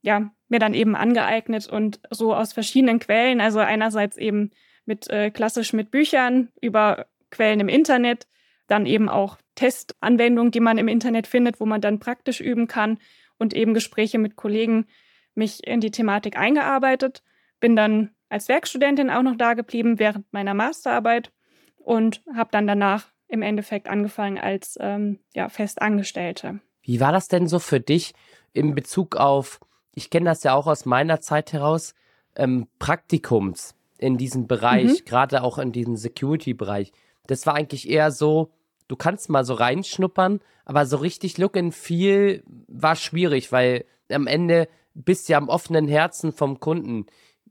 ja, 0.02 0.32
mir 0.48 0.60
dann 0.60 0.74
eben 0.74 0.96
angeeignet 0.96 1.68
und 1.68 2.00
so 2.10 2.34
aus 2.34 2.54
verschiedenen 2.54 3.00
Quellen, 3.00 3.42
also 3.42 3.60
einerseits 3.60 4.18
eben 4.18 4.52
mit 4.86 5.10
äh, 5.10 5.32
klassisch 5.32 5.74
mit 5.74 5.92
Büchern 5.92 6.50
über 6.62 7.06
Quellen 7.30 7.60
im 7.60 7.70
Internet, 7.70 8.28
dann 8.68 8.86
eben 8.86 9.10
auch 9.10 9.38
Testanwendungen, 9.56 10.52
die 10.52 10.60
man 10.60 10.78
im 10.78 10.88
Internet 10.88 11.28
findet, 11.28 11.60
wo 11.60 11.66
man 11.66 11.82
dann 11.82 12.00
praktisch 12.00 12.42
üben 12.42 12.68
kann 12.68 13.00
und 13.38 13.54
eben 13.54 13.74
Gespräche 13.74 14.18
mit 14.18 14.36
Kollegen 14.36 14.88
mich 15.36 15.66
in 15.66 15.80
die 15.80 15.92
Thematik 15.92 16.38
eingearbeitet, 16.38 17.24
bin 17.60 17.76
dann 17.76 18.12
als 18.30 18.48
Werkstudentin 18.48 19.10
auch 19.10 19.24
noch 19.24 19.36
da 19.36 19.54
geblieben 19.54 20.00
während 20.00 20.32
meiner 20.34 20.54
Masterarbeit 20.54 21.32
und 21.78 22.22
habe 22.36 22.50
dann 22.52 22.68
danach 22.68 23.08
im 23.28 23.42
Endeffekt 23.42 23.88
angefangen 23.88 24.38
als 24.38 24.78
ähm, 24.82 25.20
ja, 25.34 25.50
Festangestellte. 25.50 26.60
Wie 26.82 27.00
war 27.00 27.12
das 27.12 27.28
denn 27.28 27.48
so 27.48 27.60
für 27.60 27.80
dich 27.80 28.14
in 28.54 28.76
Bezug 28.76 29.16
auf 29.16 29.60
ich 29.94 30.10
kenne 30.10 30.30
das 30.30 30.44
ja 30.44 30.54
auch 30.54 30.68
aus 30.68 30.86
meiner 30.86 31.22
Zeit 31.22 31.54
heraus, 31.54 31.94
ähm, 32.36 32.68
Praktikums 32.80 33.76
in 33.98 34.18
diesem 34.18 34.48
Bereich, 34.48 35.02
mhm. 35.02 35.06
gerade 35.06 35.44
auch 35.44 35.58
in 35.58 35.72
diesem 35.72 35.96
Security-Bereich. 35.96 36.92
Das 37.28 37.46
war 37.46 37.56
eigentlich 37.56 37.90
eher 37.90 38.12
so, 38.12 38.52
du 38.88 38.96
kannst 38.96 39.30
mal 39.30 39.46
so 39.46 39.54
reinschnuppern, 39.54 40.40
aber 40.66 40.86
so 40.86 40.98
richtig 40.98 41.38
Look 41.38 41.58
and 41.58 41.74
Feel 41.74 42.44
war 42.68 42.96
schwierig, 42.96 43.52
weil 43.52 43.86
am 44.12 44.28
Ende 44.28 44.68
bist 44.94 45.28
du 45.28 45.34
ja 45.34 45.38
am 45.38 45.50
offenen 45.50 45.88
Herzen 45.88 46.32
vom 46.32 46.60
Kunden. 46.60 47.06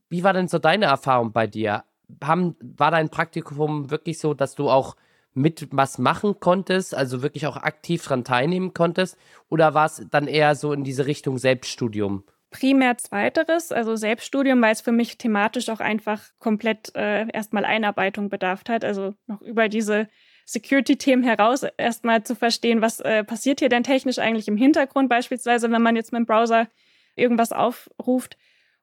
Wie 0.09 0.25
war 0.25 0.33
denn 0.33 0.49
so 0.49 0.59
deine 0.59 0.87
Erfahrung 0.87 1.33
bei 1.33 1.47
dir? 1.47 1.85
Haben, 2.23 2.57
war 2.61 2.91
dein 2.91 3.09
Praktikum 3.09 3.91
wirklich 3.91 4.19
so, 4.19 4.35
dass 4.35 4.55
du 4.55 4.69
auch 4.69 4.97
mit 5.35 5.69
was 5.71 5.99
machen 5.99 6.41
konntest, 6.41 6.95
also 6.95 7.23
wirklich 7.23 7.47
auch 7.47 7.57
aktiv 7.57 8.05
dran 8.05 8.25
teilnehmen 8.25 8.75
konntest? 8.75 9.17
Oder 9.49 9.75
war 9.75 9.87
es 9.87 10.07
dann 10.11 10.27
eher 10.27 10.55
so 10.55 10.73
in 10.73 10.85
diese 10.85 11.07
Richtung 11.07 11.39
Selbststudium? 11.39 12.25
Primär 12.51 12.99
zweiteres, 12.99 13.71
also 13.71 13.95
Selbststudium, 13.95 14.61
weil 14.61 14.73
es 14.73 14.81
für 14.81 14.91
mich 14.91 15.19
thematisch 15.19 15.69
auch 15.69 15.79
einfach 15.79 16.23
komplett 16.41 16.95
äh, 16.97 17.29
erstmal 17.33 17.65
Einarbeitung 17.65 18.29
bedarf 18.29 18.63
hat, 18.69 18.85
also 18.85 19.15
noch 19.29 19.41
über 19.41 19.69
diese 19.69 20.09
Security-Themen 20.47 21.23
heraus 21.23 21.65
erstmal 21.77 22.25
zu 22.25 22.35
verstehen, 22.35 22.83
was 22.83 22.99
äh, 22.99 23.23
passiert 23.23 23.61
hier 23.61 23.69
denn 23.69 23.85
technisch 23.85 24.19
eigentlich 24.19 24.49
im 24.49 24.57
Hintergrund, 24.57 25.09
beispielsweise 25.09 25.71
wenn 25.71 25.83
man 25.83 25.95
jetzt 25.95 26.13
mit 26.13 26.19
dem 26.19 26.27
Browser 26.27 26.67
irgendwas 27.15 27.53
aufruft. 27.53 28.37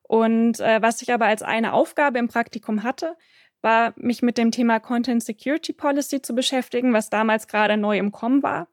Und 0.03 0.61
äh, 0.61 0.81
was 0.81 1.01
ich 1.01 1.11
aber 1.11 1.25
als 1.25 1.41
eine 1.41 1.73
Aufgabe 1.73 2.19
im 2.19 2.29
Praktikum 2.29 2.83
hatte, 2.83 3.17
war, 3.67 3.93
mich 3.97 4.21
mit 4.21 4.37
dem 4.37 4.51
Thema 4.51 4.79
Content 4.79 5.21
Security 5.21 5.73
Policy 5.73 6.21
zu 6.21 6.33
beschäftigen, 6.33 6.93
was 6.93 7.09
damals 7.09 7.49
gerade 7.49 7.75
neu 7.75 7.97
im 7.97 8.13
Kommen 8.13 8.41
war. 8.41 8.69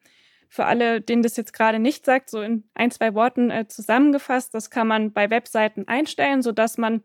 Für 0.48 0.66
alle, 0.66 1.00
denen 1.00 1.24
das 1.24 1.36
jetzt 1.36 1.52
gerade 1.52 1.80
nicht 1.80 2.04
sagt, 2.04 2.30
so 2.30 2.40
in 2.40 2.62
ein, 2.74 2.92
zwei 2.92 3.12
Worten 3.14 3.50
äh, 3.50 3.66
zusammengefasst, 3.66 4.54
das 4.54 4.70
kann 4.70 4.86
man 4.86 5.12
bei 5.12 5.30
Webseiten 5.30 5.88
einstellen, 5.88 6.42
sodass 6.42 6.78
man 6.78 7.02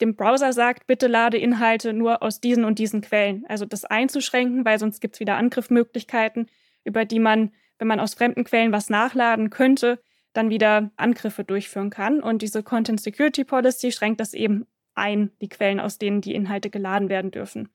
dem 0.00 0.16
Browser 0.16 0.52
sagt, 0.52 0.88
bitte 0.88 1.06
lade 1.06 1.38
Inhalte 1.38 1.92
nur 1.92 2.24
aus 2.24 2.40
diesen 2.40 2.64
und 2.64 2.80
diesen 2.80 3.02
Quellen. 3.02 3.44
Also 3.48 3.66
das 3.66 3.84
einzuschränken, 3.84 4.64
weil 4.64 4.80
sonst 4.80 4.98
gibt 5.00 5.14
es 5.14 5.20
wieder 5.20 5.36
Angriffsmöglichkeiten, 5.36 6.48
über 6.82 7.04
die 7.04 7.20
man, 7.20 7.52
wenn 7.78 7.86
man 7.86 8.00
aus 8.00 8.14
fremden 8.14 8.42
Quellen 8.42 8.72
was 8.72 8.90
nachladen 8.90 9.48
könnte, 9.48 10.00
dann 10.32 10.50
wieder 10.50 10.90
Angriffe 10.96 11.44
durchführen 11.44 11.90
kann. 11.90 12.20
Und 12.20 12.42
diese 12.42 12.64
Content 12.64 13.00
Security 13.00 13.44
Policy 13.44 13.92
schränkt 13.92 14.18
das 14.18 14.34
eben 14.34 14.66
ein, 14.98 15.30
die 15.40 15.48
Quellen, 15.48 15.80
aus 15.80 15.98
denen 15.98 16.20
die 16.20 16.34
Inhalte 16.34 16.70
geladen 16.70 17.08
werden 17.08 17.30
dürfen. 17.30 17.70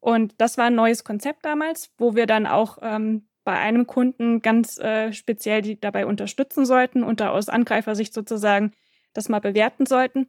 Und 0.00 0.34
das 0.38 0.58
war 0.58 0.66
ein 0.66 0.74
neues 0.74 1.04
Konzept 1.04 1.44
damals, 1.44 1.90
wo 1.98 2.14
wir 2.14 2.26
dann 2.26 2.46
auch 2.46 2.78
ähm, 2.82 3.26
bei 3.44 3.58
einem 3.58 3.86
Kunden 3.86 4.40
ganz 4.40 4.78
äh, 4.78 5.12
speziell 5.12 5.62
die 5.62 5.80
dabei 5.80 6.06
unterstützen 6.06 6.66
sollten 6.66 7.02
und 7.02 7.20
da 7.20 7.30
aus 7.30 7.48
Angreifersicht 7.48 8.12
sozusagen 8.12 8.72
das 9.12 9.28
mal 9.28 9.40
bewerten 9.40 9.86
sollten. 9.86 10.28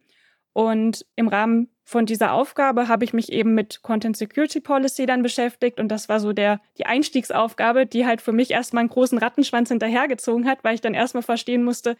Und 0.53 1.05
im 1.17 1.27
Rahmen 1.27 1.69
von 1.83 2.05
dieser 2.05 2.31
Aufgabe 2.31 2.87
habe 2.87 3.03
ich 3.03 3.13
mich 3.13 3.31
eben 3.31 3.53
mit 3.53 3.81
Content 3.81 4.15
Security 4.15 4.61
Policy 4.61 5.05
dann 5.05 5.21
beschäftigt 5.21 5.79
und 5.79 5.89
das 5.89 6.07
war 6.07 6.19
so 6.19 6.33
der, 6.33 6.61
die 6.77 6.85
Einstiegsaufgabe, 6.85 7.85
die 7.85 8.05
halt 8.05 8.21
für 8.21 8.31
mich 8.31 8.51
erstmal 8.51 8.81
einen 8.81 8.89
großen 8.89 9.17
Rattenschwanz 9.17 9.69
hinterhergezogen 9.69 10.47
hat, 10.47 10.63
weil 10.63 10.75
ich 10.75 10.81
dann 10.81 10.93
erstmal 10.93 11.23
verstehen 11.23 11.63
musste, 11.63 11.97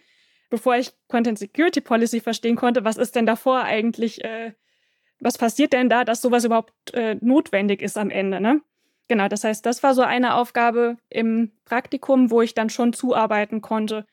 bevor 0.50 0.75
ich 0.75 0.92
Content 1.08 1.40
Security 1.40 1.82
Policy 1.82 2.20
verstehen 2.20 2.56
konnte, 2.56 2.84
was 2.84 2.98
ist 2.98 3.16
denn 3.16 3.25
davor 3.25 3.64
eigentlich, 3.64 4.24
äh, 4.24 4.54
was 5.20 5.38
passiert 5.38 5.74
denn 5.74 5.90
da, 5.90 6.04
dass 6.04 6.22
sowas 6.22 6.44
überhaupt 6.44 6.94
äh, 6.94 7.16
notwendig 7.22 7.82
ist 7.82 7.98
am 7.98 8.10
Ende, 8.10 8.42
ne? 8.42 8.62
Genau, 9.08 9.28
das 9.28 9.44
heißt, 9.44 9.66
das 9.66 9.84
war 9.84 9.94
so 9.94 10.02
eine 10.02 10.34
Aufgabe 10.34 10.98
im 11.10 11.52
Praktikum, 11.66 12.32
wo 12.32 12.42
ich 12.42 12.56
dann 12.56 12.70
schon 12.70 12.92
zuarbeiten 12.92 13.62
konnte. 13.62 14.06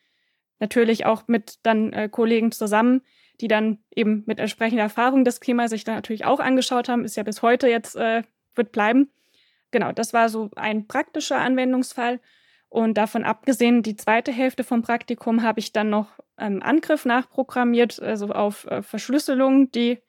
Natürlich 0.59 1.05
auch 1.05 1.23
mit 1.27 1.55
dann 1.63 1.91
äh, 1.93 2.09
Kollegen 2.09 2.51
zusammen, 2.51 3.01
die 3.41 3.47
dann 3.47 3.79
eben 3.95 4.23
mit 4.27 4.39
entsprechender 4.39 4.83
Erfahrung 4.83 5.25
das 5.25 5.39
Thema 5.39 5.67
sich 5.67 5.83
dann 5.83 5.95
natürlich 5.95 6.25
auch 6.25 6.39
angeschaut 6.39 6.89
haben, 6.89 7.05
ist 7.05 7.17
ja 7.17 7.23
bis 7.23 7.41
heute 7.41 7.67
jetzt, 7.67 7.95
äh, 7.95 8.21
wird 8.53 8.71
bleiben. 8.71 9.09
Genau, 9.71 9.91
das 9.91 10.13
war 10.13 10.29
so 10.29 10.51
ein 10.55 10.87
praktischer 10.87 11.39
Anwendungsfall. 11.39 12.19
Und 12.73 12.95
davon 12.95 13.23
abgesehen, 13.23 13.83
die 13.83 13.95
zweite 13.95 14.31
Hälfte 14.31 14.63
vom 14.63 14.81
Praktikum 14.81 15.43
habe 15.43 15.59
ich 15.59 15.73
dann 15.73 15.91
noch 15.91 16.07
ähm, 16.39 16.59
Angriff 16.63 17.05
nachprogrammiert, 17.05 18.01
also 18.01 18.29
auf 18.29 18.65
äh, 18.65 18.81
Verschlüsselungen, 18.81 19.69
die, 19.69 19.99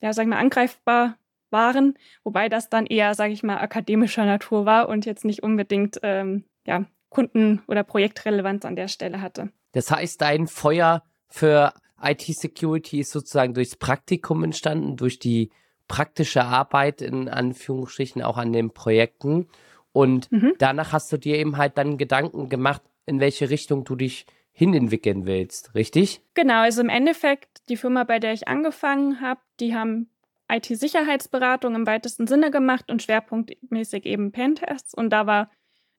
ja, 0.00 0.12
sagen 0.12 0.30
wir, 0.30 0.38
angreifbar 0.38 1.18
waren, 1.50 1.96
wobei 2.24 2.48
das 2.48 2.68
dann 2.68 2.86
eher, 2.86 3.14
sage 3.14 3.32
ich 3.32 3.44
mal, 3.44 3.58
akademischer 3.58 4.24
Natur 4.24 4.66
war 4.66 4.88
und 4.88 5.06
jetzt 5.06 5.24
nicht 5.24 5.44
unbedingt 5.44 6.00
ähm, 6.02 6.42
ja, 6.66 6.84
Kunden- 7.10 7.62
oder 7.68 7.84
Projektrelevanz 7.84 8.64
an 8.64 8.74
der 8.74 8.88
Stelle 8.88 9.22
hatte. 9.22 9.50
Das 9.70 9.92
heißt, 9.92 10.20
dein 10.20 10.48
Feuer 10.48 11.04
für 11.28 11.72
IT-Security 12.02 12.98
ist 12.98 13.12
sozusagen 13.12 13.54
durchs 13.54 13.76
Praktikum 13.76 14.42
entstanden, 14.42 14.96
durch 14.96 15.20
die 15.20 15.50
praktische 15.86 16.42
Arbeit 16.42 17.02
in 17.02 17.28
Anführungsstrichen 17.28 18.20
auch 18.20 18.36
an 18.36 18.52
den 18.52 18.72
Projekten. 18.72 19.46
Und 19.92 20.30
mhm. 20.30 20.54
danach 20.58 20.92
hast 20.92 21.12
du 21.12 21.16
dir 21.16 21.36
eben 21.36 21.56
halt 21.56 21.76
dann 21.78 21.98
Gedanken 21.98 22.48
gemacht, 22.48 22.82
in 23.06 23.20
welche 23.20 23.50
Richtung 23.50 23.84
du 23.84 23.96
dich 23.96 24.26
hinentwickeln 24.52 25.26
willst, 25.26 25.74
richtig? 25.74 26.20
Genau, 26.34 26.60
also 26.60 26.80
im 26.80 26.88
Endeffekt, 26.88 27.68
die 27.68 27.76
Firma, 27.76 28.04
bei 28.04 28.18
der 28.18 28.32
ich 28.32 28.48
angefangen 28.48 29.20
habe, 29.20 29.40
die 29.58 29.74
haben 29.74 30.10
IT-Sicherheitsberatung 30.50 31.74
im 31.74 31.86
weitesten 31.86 32.26
Sinne 32.26 32.50
gemacht 32.50 32.90
und 32.90 33.02
schwerpunktmäßig 33.02 34.04
eben 34.04 34.32
Pentests. 34.32 34.94
Und 34.94 35.10
da 35.10 35.26
war 35.26 35.50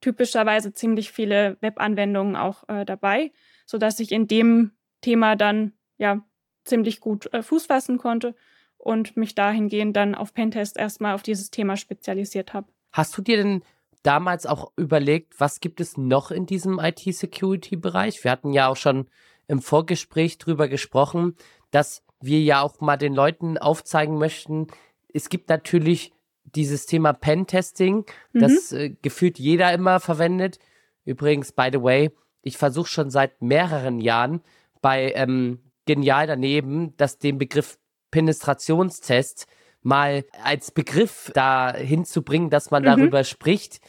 typischerweise 0.02 0.74
ziemlich 0.74 1.12
viele 1.12 1.58
Webanwendungen 1.62 2.36
auch 2.36 2.68
äh, 2.68 2.86
dabei, 2.86 3.32
sodass 3.66 4.00
ich 4.00 4.12
in 4.12 4.28
dem 4.28 4.72
Thema 5.00 5.36
dann 5.36 5.74
ja 5.98 6.24
ziemlich 6.64 7.00
gut 7.00 7.34
äh, 7.34 7.42
Fuß 7.42 7.68
fassen 7.68 7.98
konnte 7.98 8.36
und 8.78 9.16
mich 9.16 9.36
dahingehend 9.36 9.96
dann 9.96 10.16
auf 10.16 10.34
Pentest 10.34 10.78
erstmal 10.78 11.16
auf 11.16 11.24
dieses 11.24 11.52
Thema 11.52 11.78
spezialisiert 11.78 12.54
habe. 12.54 12.68
Hast 12.92 13.18
du 13.18 13.22
dir 13.22 13.38
denn 13.38 13.64
damals 14.04 14.46
auch 14.46 14.72
überlegt, 14.76 15.40
was 15.40 15.60
gibt 15.60 15.80
es 15.80 15.98
noch 15.98 16.32
in 16.32 16.46
diesem 16.46 16.80
IT-Security-Bereich? 16.80 18.24
Wir 18.24 18.32
hatten 18.32 18.54
ja 18.54 18.68
auch 18.68 18.76
schon 18.76 19.08
im 19.48 19.62
Vorgespräch 19.62 20.38
drüber 20.38 20.68
gesprochen, 20.68 21.36
dass 21.72 22.04
wir 22.20 22.42
ja 22.42 22.62
auch 22.62 22.80
mal 22.82 22.98
den 22.98 23.14
Leuten 23.14 23.58
aufzeigen 23.58 24.18
möchten, 24.18 24.68
es 25.14 25.30
gibt 25.30 25.50
natürlich 25.50 26.14
dieses 26.44 26.86
Thema 26.86 27.14
Pen-Testing, 27.14 28.06
mhm. 28.34 28.40
das 28.40 28.72
äh, 28.72 28.96
gefühlt 29.02 29.40
jeder 29.40 29.74
immer 29.74 30.00
verwendet. 30.00 30.60
Übrigens, 31.06 31.52
by 31.52 31.70
the 31.72 31.82
way, 31.82 32.12
ich 32.42 32.58
versuche 32.58 32.90
schon 32.90 33.10
seit 33.10 33.42
mehreren 33.42 34.00
Jahren 34.00 34.42
bei 34.82 35.14
ähm, 35.16 35.60
Genial 35.86 36.28
daneben, 36.28 36.96
dass 36.98 37.18
den 37.18 37.38
Begriff 37.38 37.80
Penetrationstest 38.12 39.48
mal 39.84 40.26
als 40.44 40.72
Begriff 40.72 41.32
da 41.34 41.74
hinzubringen, 41.74 42.50
dass 42.50 42.72
man 42.72 42.84
mhm. 42.84 42.88
darüber 42.88 43.24
spricht. 43.24 43.82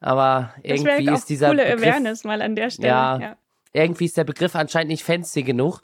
Aber 0.00 0.54
irgendwie 0.62 1.12
ist 1.12 1.28
dieser 1.28 1.48
coole 1.48 1.64
Begriff, 1.64 1.82
Awareness 1.82 2.24
mal 2.24 2.40
an 2.42 2.54
der 2.56 2.70
Stelle. 2.70 2.88
Ja, 2.88 3.18
ja, 3.20 3.36
irgendwie 3.72 4.06
ist 4.06 4.16
der 4.16 4.24
Begriff 4.24 4.54
anscheinend 4.54 4.90
nicht 4.90 5.04
fancy 5.04 5.42
genug. 5.42 5.82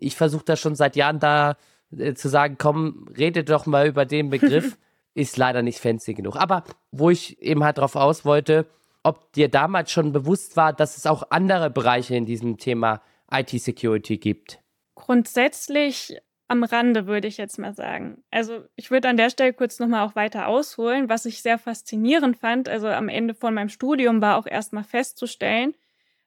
Ich 0.00 0.16
versuche 0.16 0.44
da 0.44 0.56
schon 0.56 0.74
seit 0.74 0.96
Jahren 0.96 1.18
da 1.18 1.56
äh, 1.96 2.14
zu 2.14 2.28
sagen, 2.28 2.56
komm, 2.58 3.08
redet 3.16 3.50
doch 3.50 3.66
mal 3.66 3.86
über 3.86 4.04
den 4.04 4.30
Begriff. 4.30 4.78
ist 5.14 5.36
leider 5.36 5.62
nicht 5.62 5.80
fancy 5.80 6.14
genug. 6.14 6.36
Aber 6.36 6.64
wo 6.92 7.10
ich 7.10 7.40
eben 7.42 7.64
halt 7.64 7.78
drauf 7.78 7.96
aus 7.96 8.24
wollte, 8.24 8.66
ob 9.02 9.32
dir 9.32 9.48
damals 9.48 9.90
schon 9.90 10.12
bewusst 10.12 10.56
war, 10.56 10.72
dass 10.72 10.96
es 10.96 11.06
auch 11.06 11.24
andere 11.30 11.70
Bereiche 11.70 12.14
in 12.14 12.26
diesem 12.26 12.58
Thema 12.58 13.02
IT-Security 13.30 14.18
gibt. 14.18 14.60
Grundsätzlich 14.94 16.18
am 16.48 16.64
Rande, 16.64 17.06
würde 17.06 17.28
ich 17.28 17.36
jetzt 17.36 17.58
mal 17.58 17.74
sagen. 17.74 18.24
Also 18.30 18.64
ich 18.74 18.90
würde 18.90 19.08
an 19.08 19.18
der 19.18 19.30
Stelle 19.30 19.52
kurz 19.52 19.78
nochmal 19.78 20.06
auch 20.06 20.16
weiter 20.16 20.48
ausholen, 20.48 21.08
was 21.08 21.26
ich 21.26 21.42
sehr 21.42 21.58
faszinierend 21.58 22.38
fand. 22.38 22.68
Also 22.68 22.88
am 22.88 23.10
Ende 23.10 23.34
von 23.34 23.52
meinem 23.52 23.68
Studium 23.68 24.22
war 24.22 24.38
auch 24.38 24.46
erstmal 24.46 24.84
festzustellen, 24.84 25.74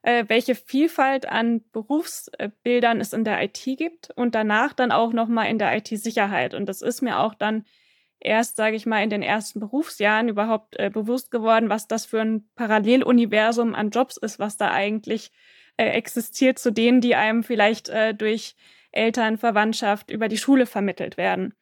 äh, 0.04 0.26
welche 0.28 0.54
Vielfalt 0.54 1.28
an 1.28 1.64
Berufsbildern 1.72 3.02
es 3.02 3.14
in 3.14 3.24
der 3.24 3.44
IT 3.44 3.64
gibt 3.78 4.12
und 4.16 4.36
danach 4.36 4.74
dann 4.74 4.92
auch 4.92 5.12
nochmal 5.12 5.50
in 5.50 5.58
der 5.58 5.76
IT-Sicherheit. 5.76 6.54
Und 6.54 6.68
das 6.68 6.84
ist 6.84 7.02
mir 7.02 7.20
auch 7.20 7.34
dann 7.34 7.66
erst, 8.20 8.56
sage 8.56 8.76
ich 8.76 8.86
mal, 8.86 9.04
in 9.04 9.10
den 9.10 9.24
ersten 9.24 9.60
Berufsjahren 9.60 10.30
überhaupt 10.30 10.78
äh, 10.80 10.92
bewusst 10.92 11.32
geworden, 11.32 11.70
was 11.70 11.88
das 11.88 12.06
für 12.06 12.22
ein 12.22 12.48
Paralleluniversum 12.56 13.74
an 13.74 13.90
Jobs 13.90 14.18
ist, 14.18 14.38
was 14.38 14.58
da 14.58 14.70
eigentlich 14.72 15.32
äh, 15.78 15.86
existiert 15.86 16.60
zu 16.60 16.72
denen, 16.72 17.02
die 17.02 17.16
einem 17.16 17.44
vielleicht 17.44 17.90
äh, 17.90 18.14
durch 18.14 18.56
Eltern, 18.92 19.38
Verwandtschaft 19.38 20.12
über 20.12 20.28
die 20.28 20.38
Schule 20.38 20.66
vermittelt 20.66 21.18
werden. 21.18 21.54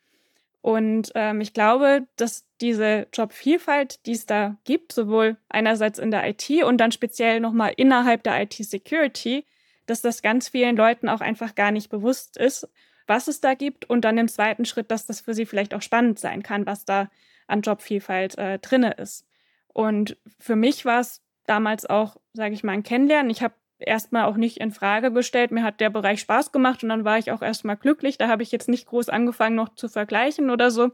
Und 0.62 1.12
ähm, 1.16 1.40
ich 1.42 1.54
glaube, 1.54 2.08
dass 2.18 2.46
diese 2.60 3.08
Jobvielfalt, 3.14 4.06
die 4.06 4.12
es 4.12 4.26
da 4.26 4.58
gibt, 4.66 4.92
sowohl 4.92 5.38
einerseits 5.48 6.00
in 6.00 6.12
der 6.12 6.28
IT 6.28 6.50
und 6.64 6.78
dann 6.78 6.92
speziell 6.92 7.40
nochmal 7.40 7.74
innerhalb 7.78 8.24
der 8.24 8.42
IT-Security, 8.42 9.46
dass 9.86 10.02
das 10.02 10.22
ganz 10.22 10.50
vielen 10.50 10.76
Leuten 10.76 11.08
auch 11.08 11.22
einfach 11.22 11.56
gar 11.56 11.72
nicht 11.72 11.90
bewusst 11.90 12.38
ist, 12.38 12.68
was 13.08 13.28
es 13.28 13.42
da 13.42 13.54
gibt 13.54 13.90
und 13.90 14.02
dann 14.02 14.18
im 14.18 14.28
zweiten 14.28 14.66
Schritt, 14.66 14.92
dass 14.92 15.06
das 15.06 15.22
für 15.22 15.34
sie 15.34 15.46
vielleicht 15.46 15.74
auch 15.74 15.82
spannend 15.82 16.20
sein 16.20 16.44
kann, 16.44 16.66
was 16.66 16.86
da 16.86 17.10
an 17.48 17.62
Jobvielfalt 17.62 18.38
äh, 18.38 18.60
drinne 18.60 18.92
ist. 18.92 19.26
Und 19.74 20.18
für 20.40 20.56
mich 20.56 20.86
war 20.86 21.00
es 21.00 21.22
damals 21.46 21.86
auch, 21.86 22.18
sage 22.34 22.54
ich 22.54 22.64
mal, 22.64 22.74
ein 22.74 22.84
Kennenlernen. 22.84 23.32
Ich 23.32 23.42
habe 23.42 23.56
erstmal 23.80 24.26
auch 24.26 24.38
nicht 24.38 24.58
in 24.58 24.72
Frage 24.72 25.12
gestellt. 25.12 25.52
Mir 25.52 25.64
hat 25.64 25.80
der 25.80 25.90
Bereich 25.90 26.20
Spaß 26.22 26.52
gemacht 26.52 26.84
und 26.84 26.90
dann 26.90 27.06
war 27.06 27.18
ich 27.18 27.32
auch 27.32 27.42
erstmal 27.42 27.78
glücklich. 27.78 28.18
Da 28.18 28.28
habe 28.28 28.44
ich 28.44 28.52
jetzt 28.52 28.70
nicht 28.70 28.88
groß 28.88 29.10
angefangen, 29.10 29.56
noch 29.56 29.76
zu 29.76 29.88
vergleichen 29.88 30.50
oder 30.50 30.72
so. 30.72 30.92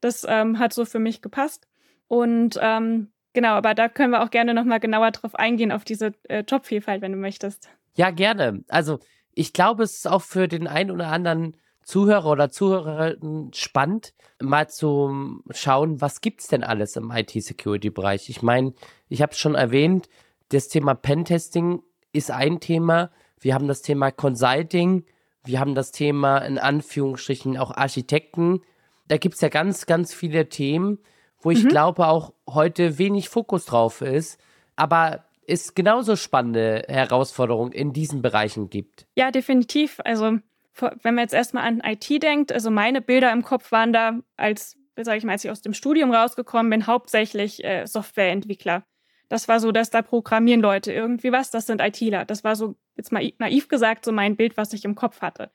Das 0.00 0.26
ähm, 0.28 0.58
hat 0.58 0.72
so 0.72 0.84
für 0.84 0.98
mich 0.98 1.22
gepasst. 1.22 1.66
Und 2.08 2.58
ähm, 2.60 3.08
genau, 3.32 3.50
aber 3.50 3.74
da 3.74 3.88
können 3.88 4.12
wir 4.12 4.22
auch 4.22 4.30
gerne 4.30 4.54
nochmal 4.54 4.80
genauer 4.80 5.10
drauf 5.10 5.34
eingehen, 5.34 5.72
auf 5.72 5.84
diese 5.84 6.12
äh, 6.28 6.42
Jobvielfalt, 6.46 7.02
wenn 7.02 7.12
du 7.12 7.18
möchtest. 7.18 7.68
Ja, 7.94 8.10
gerne. 8.10 8.64
Also 8.68 8.98
ich 9.34 9.52
glaube, 9.52 9.84
es 9.84 9.96
ist 9.96 10.08
auch 10.08 10.22
für 10.22 10.48
den 10.48 10.66
einen 10.66 10.90
oder 10.90 11.08
anderen 11.08 11.56
Zuhörer 11.84 12.30
oder 12.30 12.50
Zuhörerin 12.50 13.50
spannend, 13.54 14.14
mal 14.40 14.68
zu 14.68 15.42
schauen, 15.50 16.00
was 16.00 16.20
gibt 16.20 16.40
es 16.40 16.48
denn 16.48 16.62
alles 16.62 16.96
im 16.96 17.10
IT-Security-Bereich. 17.10 18.28
Ich 18.28 18.42
meine, 18.42 18.74
ich 19.08 19.22
habe 19.22 19.32
es 19.32 19.38
schon 19.38 19.54
erwähnt, 19.54 20.08
das 20.50 20.68
Thema 20.68 20.94
Pentesting 20.94 21.82
ist 22.12 22.30
ein 22.30 22.60
Thema. 22.60 23.10
Wir 23.40 23.54
haben 23.54 23.68
das 23.68 23.82
Thema 23.82 24.10
Consulting. 24.10 25.04
Wir 25.44 25.60
haben 25.60 25.74
das 25.74 25.92
Thema 25.92 26.38
in 26.38 26.58
Anführungsstrichen 26.58 27.56
auch 27.56 27.70
Architekten. 27.70 28.60
Da 29.08 29.16
gibt 29.16 29.36
es 29.36 29.40
ja 29.40 29.48
ganz, 29.48 29.86
ganz 29.86 30.14
viele 30.14 30.48
Themen, 30.48 30.98
wo 31.40 31.50
ich 31.50 31.64
mhm. 31.64 31.68
glaube 31.68 32.06
auch 32.06 32.34
heute 32.48 32.98
wenig 32.98 33.28
Fokus 33.28 33.64
drauf 33.64 34.02
ist. 34.02 34.38
Aber 34.76 35.24
es 35.46 35.74
genauso 35.74 36.16
spannende 36.16 36.84
Herausforderungen 36.88 37.72
in 37.72 37.92
diesen 37.92 38.22
Bereichen 38.22 38.70
gibt. 38.70 39.06
Ja, 39.16 39.30
definitiv. 39.30 39.98
Also 40.04 40.38
wenn 41.02 41.14
man 41.14 41.18
jetzt 41.24 41.34
erstmal 41.34 41.64
an 41.64 41.82
IT 41.84 42.22
denkt, 42.22 42.52
also 42.52 42.70
meine 42.70 43.00
Bilder 43.00 43.32
im 43.32 43.42
Kopf 43.42 43.72
waren 43.72 43.92
da, 43.92 44.20
als, 44.36 44.76
sage 44.96 45.18
ich 45.18 45.24
mal, 45.24 45.32
als 45.32 45.44
ich 45.44 45.50
aus 45.50 45.62
dem 45.62 45.74
Studium 45.74 46.12
rausgekommen 46.12 46.70
bin, 46.70 46.86
hauptsächlich 46.86 47.64
äh, 47.64 47.86
Softwareentwickler. 47.86 48.84
Das 49.30 49.46
war 49.46 49.60
so, 49.60 49.70
dass 49.70 49.90
da 49.90 50.02
programmieren 50.02 50.60
Leute 50.60 50.92
irgendwie 50.92 51.30
was, 51.30 51.52
das 51.52 51.66
sind 51.66 51.80
ITler. 51.80 52.24
Das 52.24 52.42
war 52.42 52.56
so, 52.56 52.74
jetzt 52.96 53.12
mal 53.12 53.32
naiv 53.38 53.68
gesagt, 53.68 54.04
so 54.04 54.10
mein 54.10 54.34
Bild, 54.34 54.56
was 54.56 54.72
ich 54.72 54.84
im 54.84 54.96
Kopf 54.96 55.22
hatte. 55.22 55.52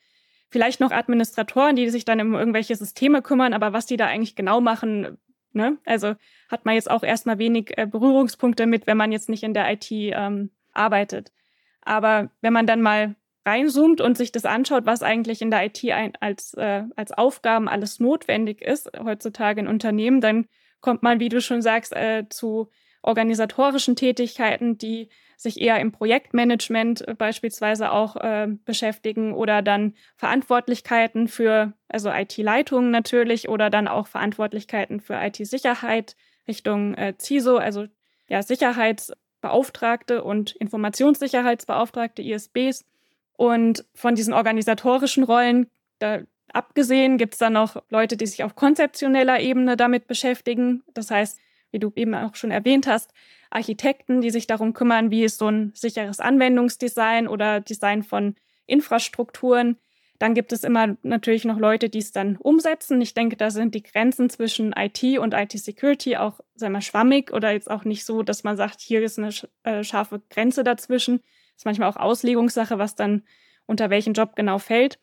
Vielleicht 0.49 0.79
noch 0.79 0.91
Administratoren, 0.91 1.75
die 1.75 1.89
sich 1.89 2.05
dann 2.05 2.21
um 2.21 2.35
irgendwelche 2.35 2.77
Systeme 2.77 3.21
kümmern, 3.21 3.51
aber 3.51 3.73
was 3.73 3.85
die 3.85 3.97
da 3.97 4.07
eigentlich 4.07 4.37
genau 4.37 4.61
machen, 4.61 5.17
ne? 5.51 5.77
Also 5.85 6.15
hat 6.49 6.63
man 6.63 6.75
jetzt 6.75 6.89
auch 6.89 7.03
erstmal 7.03 7.37
wenig 7.37 7.77
äh, 7.77 7.85
Berührungspunkte 7.85 8.65
mit, 8.65 8.87
wenn 8.87 8.95
man 8.95 9.11
jetzt 9.11 9.27
nicht 9.27 9.43
in 9.43 9.53
der 9.53 9.69
IT 9.69 9.91
ähm, 9.91 10.51
arbeitet. 10.71 11.33
Aber 11.81 12.31
wenn 12.39 12.53
man 12.53 12.67
dann 12.67 12.81
mal 12.81 13.15
reinzoomt 13.45 13.99
und 13.99 14.15
sich 14.15 14.31
das 14.31 14.45
anschaut, 14.45 14.85
was 14.85 15.03
eigentlich 15.03 15.41
in 15.41 15.51
der 15.51 15.65
IT 15.65 15.83
ein, 15.91 16.13
als, 16.21 16.53
äh, 16.53 16.83
als 16.95 17.11
Aufgaben 17.11 17.67
alles 17.67 17.99
notwendig 17.99 18.61
ist, 18.61 18.89
heutzutage 19.03 19.59
in 19.59 19.67
Unternehmen, 19.67 20.21
dann 20.21 20.47
kommt 20.79 21.03
man, 21.03 21.19
wie 21.19 21.29
du 21.29 21.41
schon 21.41 21.61
sagst, 21.61 21.91
äh, 21.91 22.23
zu 22.29 22.69
organisatorischen 23.05 23.95
Tätigkeiten, 23.95 24.77
die 24.77 25.09
sich 25.37 25.59
eher 25.61 25.79
im 25.79 25.91
Projektmanagement 25.91 27.07
äh, 27.07 27.13
beispielsweise 27.13 27.91
auch 27.91 28.15
äh, 28.15 28.47
beschäftigen 28.65 29.33
oder 29.33 29.61
dann 29.61 29.93
Verantwortlichkeiten 30.15 31.27
für, 31.27 31.73
also 31.87 32.09
IT-Leitungen 32.09 32.91
natürlich 32.91 33.49
oder 33.49 33.69
dann 33.69 33.87
auch 33.87 34.07
Verantwortlichkeiten 34.07 35.01
für 35.01 35.15
IT-Sicherheit 35.15 36.15
Richtung 36.47 36.95
äh, 36.95 37.13
CISO, 37.17 37.57
also 37.57 37.85
ja, 38.27 38.41
Sicherheitsbeauftragte 38.41 40.23
und 40.23 40.55
Informationssicherheitsbeauftragte, 40.55 42.21
ISBs. 42.21 42.85
Und 43.33 43.85
von 43.93 44.15
diesen 44.15 44.33
organisatorischen 44.33 45.23
Rollen, 45.23 45.69
da 45.99 46.19
abgesehen, 46.53 47.17
gibt 47.17 47.33
es 47.33 47.39
dann 47.39 47.53
noch 47.53 47.83
Leute, 47.89 48.15
die 48.15 48.25
sich 48.25 48.43
auf 48.43 48.55
konzeptioneller 48.55 49.39
Ebene 49.39 49.75
damit 49.75 50.07
beschäftigen. 50.07 50.83
Das 50.93 51.11
heißt, 51.11 51.39
wie 51.75 51.79
du 51.79 51.91
eben 51.95 52.15
auch 52.15 52.35
schon 52.35 52.51
erwähnt 52.51 52.87
hast, 52.87 53.11
Architekten, 53.49 54.21
die 54.21 54.29
sich 54.29 54.47
darum 54.47 54.71
kümmern, 54.71 55.11
wie 55.11 55.25
ist 55.25 55.39
so 55.39 55.49
ein 55.49 55.73
sicheres 55.75 56.21
Anwendungsdesign 56.21 57.27
oder 57.27 57.59
Design 57.59 58.01
von 58.01 58.35
Infrastrukturen. 58.65 59.77
Dann 60.19 60.33
gibt 60.33 60.53
es 60.53 60.63
immer 60.63 60.95
natürlich 61.03 61.43
noch 61.43 61.59
Leute, 61.59 61.89
die 61.89 61.99
es 61.99 62.13
dann 62.13 62.37
umsetzen. 62.37 63.01
Ich 63.01 63.13
denke, 63.13 63.35
da 63.35 63.51
sind 63.51 63.75
die 63.75 63.83
Grenzen 63.83 64.29
zwischen 64.29 64.71
IT 64.71 65.19
und 65.19 65.33
IT-Security 65.33 66.15
auch 66.15 66.39
sagen 66.55 66.71
wir, 66.71 66.81
schwammig 66.81 67.33
oder 67.33 67.51
jetzt 67.51 67.69
auch 67.69 67.83
nicht 67.83 68.05
so, 68.05 68.23
dass 68.23 68.45
man 68.45 68.55
sagt, 68.55 68.79
hier 68.79 69.03
ist 69.03 69.19
eine 69.19 69.31
äh, 69.63 69.83
scharfe 69.83 70.21
Grenze 70.29 70.63
dazwischen. 70.63 71.17
Das 71.17 71.57
ist 71.57 71.65
manchmal 71.65 71.89
auch 71.89 71.97
Auslegungssache, 71.97 72.79
was 72.79 72.95
dann 72.95 73.23
unter 73.65 73.89
welchen 73.89 74.13
Job 74.13 74.37
genau 74.37 74.59
fällt. 74.59 74.97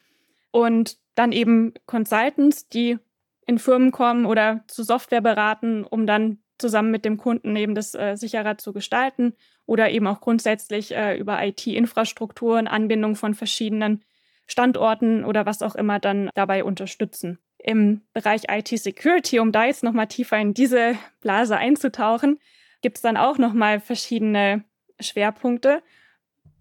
Und 0.51 0.97
dann 1.15 1.33
eben 1.33 1.75
Consultants, 1.85 2.71
die 2.71 2.99
in 3.47 3.59
Firmen 3.59 3.91
kommen 3.91 4.25
oder 4.25 4.65
zu 4.69 4.83
Software 4.83 5.21
beraten, 5.21 5.85
um 5.85 6.07
dann 6.07 6.39
zusammen 6.59 6.91
mit 6.91 7.05
dem 7.05 7.17
Kunden 7.17 7.57
eben 7.57 7.75
das 7.75 7.95
äh, 7.95 8.17
sicherer 8.17 8.59
zu 8.59 8.73
gestalten 8.73 9.35
oder 9.67 9.91
eben 9.91 10.07
auch 10.07 10.21
grundsätzlich 10.21 10.95
äh, 10.95 11.17
über 11.17 11.45
IT-Infrastrukturen, 11.45 12.69
Anbindung 12.69 13.17
von 13.17 13.35
verschiedenen 13.35 14.03
Standorten 14.47 15.25
oder 15.25 15.47
was 15.47 15.63
auch 15.63 15.75
immer 15.75 15.99
dann 15.99 16.31
dabei 16.35 16.65
unterstützen. 16.65 17.39
Im 17.59 18.03
Bereich 18.13 18.43
IT-Security, 18.49 19.39
um 19.39 19.53
da 19.53 19.67
jetzt 19.67 19.85
nochmal 19.85 20.09
tiefer 20.09 20.39
in 20.39 20.53
diese 20.53 20.97
Blase 21.21 21.57
einzutauchen, 21.57 22.39
gibt 22.81 22.99
es 22.99 23.03
dann 23.03 23.17
auch 23.17 23.39
nochmal 23.39 23.81
verschiedene 23.81 24.65
Schwerpunkte. 25.01 25.83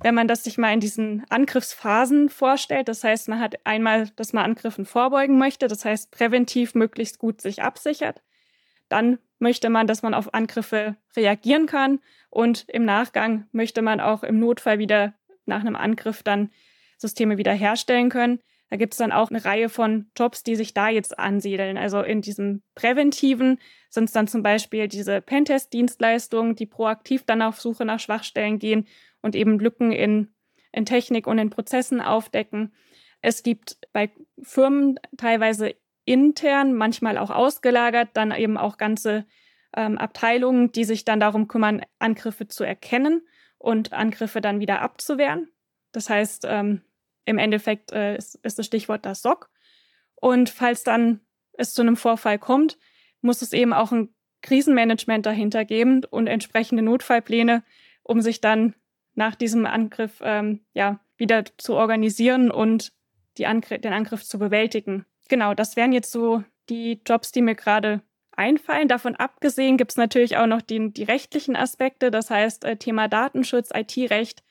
Wenn 0.04 0.16
man 0.16 0.28
das 0.28 0.44
sich 0.44 0.58
mal 0.58 0.74
in 0.74 0.80
diesen 0.80 1.26
Angriffsphasen 1.30 2.30
vorstellt, 2.30 2.88
das 2.88 3.04
heißt, 3.04 3.30
man 3.30 3.40
hat 3.40 3.56
einmal, 3.66 4.10
dass 4.16 4.34
man 4.34 4.46
Angriffen 4.46 4.86
vorbeugen 4.86 5.38
möchte, 5.38 5.68
das 5.68 5.86
heißt 5.86 6.12
präventiv 6.12 6.76
möglichst 6.76 7.20
gut 7.20 7.42
sich 7.42 7.62
absichert. 7.62 8.22
Dann 8.90 9.20
möchte 9.42 9.70
man, 9.70 9.88
dass 9.88 10.04
man 10.04 10.14
auf 10.14 10.34
Angriffe 10.34 10.96
reagieren 11.16 11.66
kann 11.66 12.00
und 12.30 12.66
im 12.70 12.86
Nachgang 12.86 13.48
möchte 13.52 13.82
man 13.82 14.00
auch 14.00 14.24
im 14.24 14.40
Notfall 14.40 14.80
wieder 14.80 15.14
nach 15.46 15.62
einem 15.62 15.76
Angriff 15.76 16.24
dann 16.24 16.52
Systeme 16.98 17.38
wiederherstellen 17.38 18.10
können. 18.10 18.40
Da 18.70 18.78
gibt 18.78 18.94
es 18.94 19.00
dann 19.00 19.12
auch 19.12 19.30
eine 19.30 19.44
Reihe 19.44 19.68
von 19.68 20.10
Jobs, 20.18 20.44
die 20.44 20.56
sich 20.56 20.74
da 20.74 20.88
jetzt 20.88 21.20
ansiedeln. 21.20 21.78
Also 21.78 22.02
in 22.02 22.22
diesem 22.22 22.62
Präventiven 22.74 23.60
sind 23.90 24.06
es 24.06 24.14
dann 24.14 24.28
zum 24.30 24.44
Beispiel 24.44 24.88
diese 24.88 25.20
Pentest-Dienstleistungen, 25.20 26.56
die 26.56 26.68
proaktiv 26.68 27.26
dann 27.26 27.42
auf 27.42 27.60
Suche 27.60 27.84
nach 27.84 28.00
Schwachstellen 28.00 28.60
gehen 28.60 28.88
und 29.22 29.36
eben 29.36 29.60
Lücken 29.60 29.92
in, 29.92 30.34
in 30.72 30.86
Technik 30.86 31.28
und 31.28 31.38
in 31.38 31.50
Prozessen 31.50 32.00
aufdecken. 32.00 32.74
Es 33.22 33.44
gibt 33.44 33.78
bei 33.92 34.10
Firmen 34.42 35.00
teilweise 35.18 35.76
intern, 36.06 36.74
manchmal 36.74 37.18
auch 37.18 37.30
ausgelagert, 37.30 38.10
dann 38.14 38.32
eben 38.32 38.58
auch 38.58 38.78
ganze 38.78 39.26
ähm, 39.76 39.98
Abteilungen, 39.98 40.72
die 40.72 40.84
sich 40.84 41.06
dann 41.06 41.20
darum 41.20 41.48
kümmern, 41.48 41.82
Angriffe 42.00 42.48
zu 42.48 42.64
erkennen 42.64 43.22
und 43.58 43.94
Angriffe 43.94 44.42
dann 44.42 44.60
wieder 44.60 44.82
abzuwehren. 44.82 45.50
Das 45.92 46.10
heißt, 46.10 46.46
ähm, 46.48 46.82
im 47.26 47.38
Endeffekt 47.38 47.92
äh, 47.92 48.16
ist, 48.18 48.36
ist 48.44 48.60
das 48.60 48.66
Stichwort 48.66 49.06
das 49.06 49.22
SOC. 49.22 49.50
Und 50.16 50.50
falls 50.50 50.84
dann 50.84 51.22
es 51.54 51.74
zu 51.74 51.82
einem 51.82 51.96
Vorfall 51.96 52.40
kommt, 52.40 52.78
muss 53.22 53.42
es 53.42 53.54
eben 53.54 53.74
auch 53.74 53.92
ein 53.92 54.10
Krisenmanagement 54.42 55.26
dahinter 55.26 55.66
geben 55.66 56.04
und 56.06 56.28
entsprechende 56.28 56.82
Notfallpläne, 56.82 57.64
um 58.04 58.22
sich 58.22 58.42
dann 58.42 58.76
nach 59.14 59.36
diesem 59.36 59.66
Angriff 59.66 60.20
ähm, 60.24 60.62
ja, 60.74 61.00
wieder 61.18 61.46
zu 61.58 61.76
organisieren 61.76 62.50
und 62.50 62.94
Angr 63.44 63.80
den 63.80 63.94
Angriff 63.94 64.24
zu 64.24 64.38
bewältigen. 64.38 65.06
Genau, 65.32 65.54
das 65.54 65.78
wären 65.78 65.94
jetzt 65.94 66.12
so 66.12 66.44
die 66.68 67.00
Jobs, 67.08 67.32
die 67.32 67.42
mir 67.42 67.56
gerade 67.56 68.02
einfallen. 68.36 68.90
Davon 68.90 69.16
abgesehen 69.16 69.78
gibt 69.78 69.92
es 69.92 69.98
natürlich 69.98 70.36
auch 70.36 70.46
noch 70.46 70.62
die, 70.62 70.92
die 70.92 71.04
rechtlichen 71.04 71.56
Aspekte, 71.56 72.12
das 72.12 72.30
heißt 72.30 72.66
äh, 72.66 72.76
Thema 72.76 73.08
Datenschutz, 73.08 73.70
IT-Recht, 73.74 74.44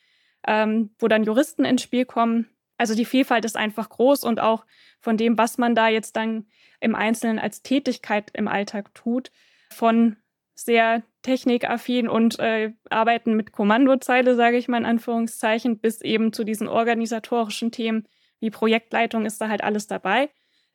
ähm, 0.47 0.95
wo 0.99 1.07
dann 1.07 1.25
Juristen 1.25 1.67
ins 1.67 1.83
Spiel 1.83 2.07
kommen. 2.07 2.49
Also 2.79 2.95
die 2.95 3.05
Vielfalt 3.05 3.45
ist 3.45 3.59
einfach 3.59 3.91
groß 3.91 4.25
und 4.25 4.41
auch 4.41 4.65
von 5.01 5.19
dem, 5.19 5.37
was 5.37 5.59
man 5.59 5.75
da 5.75 5.89
jetzt 5.89 6.17
dann 6.17 6.47
im 6.81 6.95
Einzelnen 6.95 7.39
als 7.39 7.61
Tätigkeit 7.61 8.31
im 8.33 8.49
Alltag 8.49 8.95
tut, 8.95 9.31
von 9.71 10.17
sehr 10.55 11.03
technikaffin 11.21 12.09
und 12.09 12.39
äh, 12.39 12.73
arbeiten 12.89 13.35
mit 13.35 13.53
Kommandozeile, 13.53 14.35
sage 14.35 14.57
ich 14.57 14.67
mal 14.67 14.79
in 14.79 14.87
Anführungszeichen, 14.87 15.79
bis 15.79 16.01
eben 16.01 16.33
zu 16.33 16.43
diesen 16.43 16.69
organisatorischen 16.69 17.71
Themen 17.71 18.09
wie 18.39 18.49
Projektleitung 18.49 19.27
ist 19.27 19.43
da 19.43 19.51
halt 19.51 19.63
alles 19.63 19.87
dabei. 19.87 20.31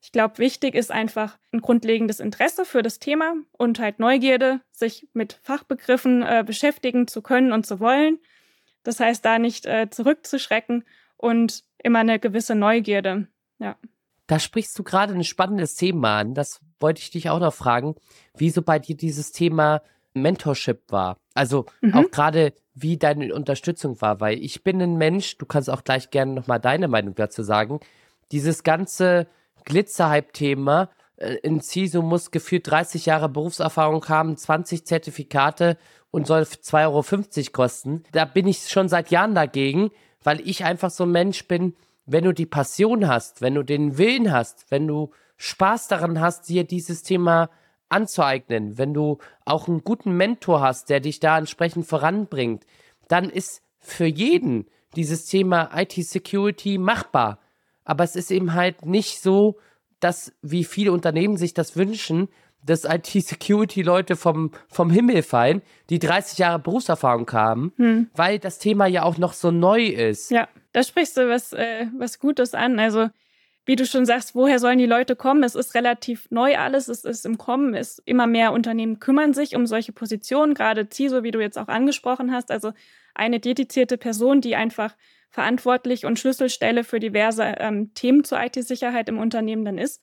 Ich 0.05 0.11
glaube, 0.11 0.37
wichtig 0.37 0.75
ist 0.75 0.91
einfach 0.91 1.39
ein 1.51 1.61
grundlegendes 1.61 2.19
Interesse 2.19 2.63
für 2.63 2.83
das 2.83 2.99
Thema 2.99 3.33
und 3.53 3.79
halt 3.79 3.97
Neugierde, 3.97 4.61
sich 4.71 5.07
mit 5.13 5.39
Fachbegriffen 5.41 6.21
äh, 6.21 6.43
beschäftigen 6.45 7.07
zu 7.07 7.23
können 7.23 7.51
und 7.51 7.65
zu 7.65 7.79
wollen. 7.79 8.19
Das 8.83 8.99
heißt, 8.99 9.25
da 9.25 9.39
nicht 9.39 9.65
äh, 9.65 9.89
zurückzuschrecken 9.89 10.83
und 11.17 11.63
immer 11.81 11.99
eine 11.99 12.19
gewisse 12.19 12.53
Neugierde. 12.53 13.29
Ja. 13.57 13.77
Da 14.27 14.37
sprichst 14.37 14.77
du 14.77 14.83
gerade 14.83 15.15
ein 15.15 15.23
spannendes 15.23 15.73
Thema 15.73 16.19
an. 16.19 16.35
Das 16.35 16.59
wollte 16.79 17.01
ich 17.01 17.09
dich 17.09 17.31
auch 17.31 17.39
noch 17.39 17.55
fragen, 17.55 17.95
wieso 18.35 18.61
bei 18.61 18.77
dir 18.77 18.95
dieses 18.95 19.31
Thema 19.31 19.81
Mentorship 20.13 20.83
war. 20.89 21.17
Also 21.33 21.65
mhm. 21.81 21.95
auch 21.95 22.11
gerade, 22.11 22.53
wie 22.75 22.97
deine 22.97 23.33
Unterstützung 23.33 23.99
war, 24.01 24.19
weil 24.19 24.37
ich 24.37 24.63
bin 24.63 24.79
ein 24.83 24.97
Mensch, 24.97 25.39
du 25.39 25.47
kannst 25.47 25.67
auch 25.67 25.83
gleich 25.83 26.11
gerne 26.11 26.33
nochmal 26.33 26.59
deine 26.59 26.87
Meinung 26.87 27.15
dazu 27.15 27.41
sagen. 27.41 27.79
Dieses 28.31 28.61
ganze 28.61 29.25
Glitzer-Hype-Thema, 29.65 30.89
äh, 31.17 31.35
in 31.43 31.61
CISO 31.61 32.01
muss 32.01 32.31
gefühlt 32.31 32.69
30 32.69 33.05
Jahre 33.05 33.29
Berufserfahrung 33.29 34.07
haben, 34.07 34.37
20 34.37 34.85
Zertifikate 34.85 35.77
und 36.11 36.27
soll 36.27 36.43
2,50 36.43 36.83
Euro 36.85 37.51
kosten. 37.51 38.03
Da 38.11 38.25
bin 38.25 38.47
ich 38.47 38.69
schon 38.69 38.87
seit 38.87 39.11
Jahren 39.11 39.35
dagegen, 39.35 39.91
weil 40.23 40.41
ich 40.47 40.63
einfach 40.63 40.89
so 40.89 41.03
ein 41.03 41.11
Mensch 41.11 41.47
bin, 41.47 41.75
wenn 42.05 42.23
du 42.23 42.33
die 42.33 42.45
Passion 42.45 43.07
hast, 43.07 43.41
wenn 43.41 43.55
du 43.55 43.63
den 43.63 43.97
Willen 43.97 44.31
hast, 44.31 44.69
wenn 44.69 44.87
du 44.87 45.11
Spaß 45.37 45.87
daran 45.87 46.19
hast, 46.21 46.47
dir 46.49 46.63
dieses 46.63 47.03
Thema 47.03 47.49
anzueignen, 47.89 48.77
wenn 48.77 48.93
du 48.93 49.17
auch 49.45 49.67
einen 49.67 49.83
guten 49.83 50.15
Mentor 50.15 50.61
hast, 50.61 50.89
der 50.89 50.99
dich 50.99 51.19
da 51.19 51.37
entsprechend 51.37 51.85
voranbringt, 51.85 52.65
dann 53.07 53.29
ist 53.29 53.61
für 53.79 54.05
jeden 54.05 54.67
dieses 54.95 55.25
Thema 55.25 55.69
IT-Security 55.75 56.77
machbar. 56.77 57.39
Aber 57.85 58.03
es 58.03 58.15
ist 58.15 58.31
eben 58.31 58.53
halt 58.53 58.85
nicht 58.85 59.21
so, 59.21 59.57
dass 59.99 60.33
wie 60.41 60.63
viele 60.65 60.91
Unternehmen 60.91 61.37
sich 61.37 61.53
das 61.53 61.77
wünschen, 61.77 62.27
dass 62.65 62.83
IT-Security-Leute 62.83 64.15
vom, 64.15 64.51
vom 64.67 64.89
Himmel 64.89 65.21
fallen, 65.21 65.61
die 65.89 65.99
30 65.99 66.39
Jahre 66.39 66.59
Berufserfahrung 66.59 67.31
haben, 67.31 67.73
hm. 67.77 68.09
weil 68.15 68.39
das 68.39 68.57
Thema 68.57 68.87
ja 68.87 69.03
auch 69.03 69.17
noch 69.17 69.33
so 69.33 69.51
neu 69.51 69.85
ist. 69.85 70.31
Ja, 70.31 70.47
da 70.73 70.83
sprichst 70.83 71.15
du 71.17 71.29
was, 71.29 71.53
äh, 71.53 71.85
was 71.97 72.19
Gutes 72.19 72.55
an. 72.55 72.79
Also, 72.79 73.09
wie 73.65 73.75
du 73.75 73.85
schon 73.85 74.05
sagst, 74.05 74.35
woher 74.35 74.59
sollen 74.59 74.77
die 74.77 74.85
Leute 74.85 75.15
kommen? 75.15 75.43
Es 75.43 75.55
ist 75.55 75.73
relativ 75.75 76.27
neu 76.31 76.57
alles, 76.57 76.87
es 76.87 77.03
ist 77.03 77.25
im 77.25 77.37
Kommen, 77.37 77.73
es 77.73 77.99
immer 78.05 78.27
mehr 78.27 78.51
Unternehmen 78.51 78.99
kümmern 78.99 79.33
sich 79.33 79.55
um 79.55 79.65
solche 79.65 79.91
Positionen, 79.91 80.53
gerade 80.53 80.87
CISO, 80.89 81.23
wie 81.23 81.31
du 81.31 81.39
jetzt 81.39 81.57
auch 81.57 81.67
angesprochen 81.67 82.31
hast, 82.31 82.51
also 82.51 82.73
eine 83.15 83.39
dedizierte 83.39 83.97
Person, 83.97 84.41
die 84.41 84.55
einfach 84.55 84.95
verantwortlich 85.35 86.05
und 86.05 86.17
Schlüsselstelle 86.17 86.85
für 86.85 86.99
diverse 86.99 87.43
ähm, 87.43 87.93
Themen 87.93 88.23
zur 88.23 88.41
IT-Sicherheit 88.41 89.09
im 89.09 89.19
Unternehmen 89.19 89.65
dann 89.65 89.77
ist. 89.77 90.01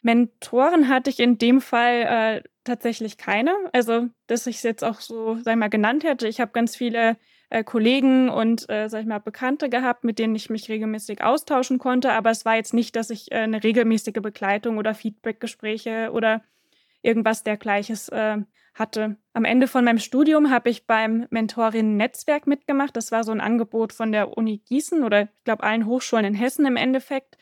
Mentoren 0.00 0.88
hatte 0.88 1.10
ich 1.10 1.20
in 1.20 1.36
dem 1.36 1.60
Fall 1.60 2.40
äh, 2.42 2.48
tatsächlich 2.64 3.18
keine. 3.18 3.54
Also, 3.72 4.08
dass 4.26 4.46
ich 4.46 4.56
es 4.56 4.62
jetzt 4.62 4.82
auch 4.82 5.00
so, 5.00 5.36
sag 5.42 5.52
ich 5.52 5.58
mal, 5.58 5.68
genannt 5.68 6.02
hätte. 6.02 6.26
Ich 6.26 6.40
habe 6.40 6.52
ganz 6.52 6.74
viele 6.76 7.18
äh, 7.50 7.62
Kollegen 7.62 8.30
und, 8.30 8.70
äh, 8.70 8.88
sag 8.88 9.02
ich 9.02 9.06
mal, 9.06 9.18
Bekannte 9.18 9.68
gehabt, 9.68 10.02
mit 10.02 10.18
denen 10.18 10.34
ich 10.34 10.48
mich 10.48 10.70
regelmäßig 10.70 11.22
austauschen 11.22 11.78
konnte. 11.78 12.12
Aber 12.12 12.30
es 12.30 12.46
war 12.46 12.56
jetzt 12.56 12.72
nicht, 12.72 12.96
dass 12.96 13.10
ich 13.10 13.30
äh, 13.30 13.40
eine 13.40 13.62
regelmäßige 13.62 14.22
Begleitung 14.22 14.78
oder 14.78 14.94
Feedbackgespräche 14.94 16.10
oder 16.12 16.42
irgendwas 17.02 17.42
dergleiches 17.42 18.08
äh, 18.08 18.38
hatte. 18.74 19.16
Am 19.32 19.44
Ende 19.44 19.66
von 19.66 19.84
meinem 19.84 19.98
Studium 19.98 20.50
habe 20.50 20.70
ich 20.70 20.86
beim 20.86 21.26
Mentorinnen-Netzwerk 21.30 22.46
mitgemacht. 22.46 22.96
Das 22.96 23.12
war 23.12 23.24
so 23.24 23.32
ein 23.32 23.40
Angebot 23.40 23.92
von 23.92 24.12
der 24.12 24.36
Uni 24.36 24.58
Gießen 24.58 25.02
oder 25.02 25.22
ich 25.22 25.44
glaube 25.44 25.64
allen 25.64 25.86
Hochschulen 25.86 26.24
in 26.24 26.34
Hessen 26.34 26.66
im 26.66 26.76
Endeffekt, 26.76 27.36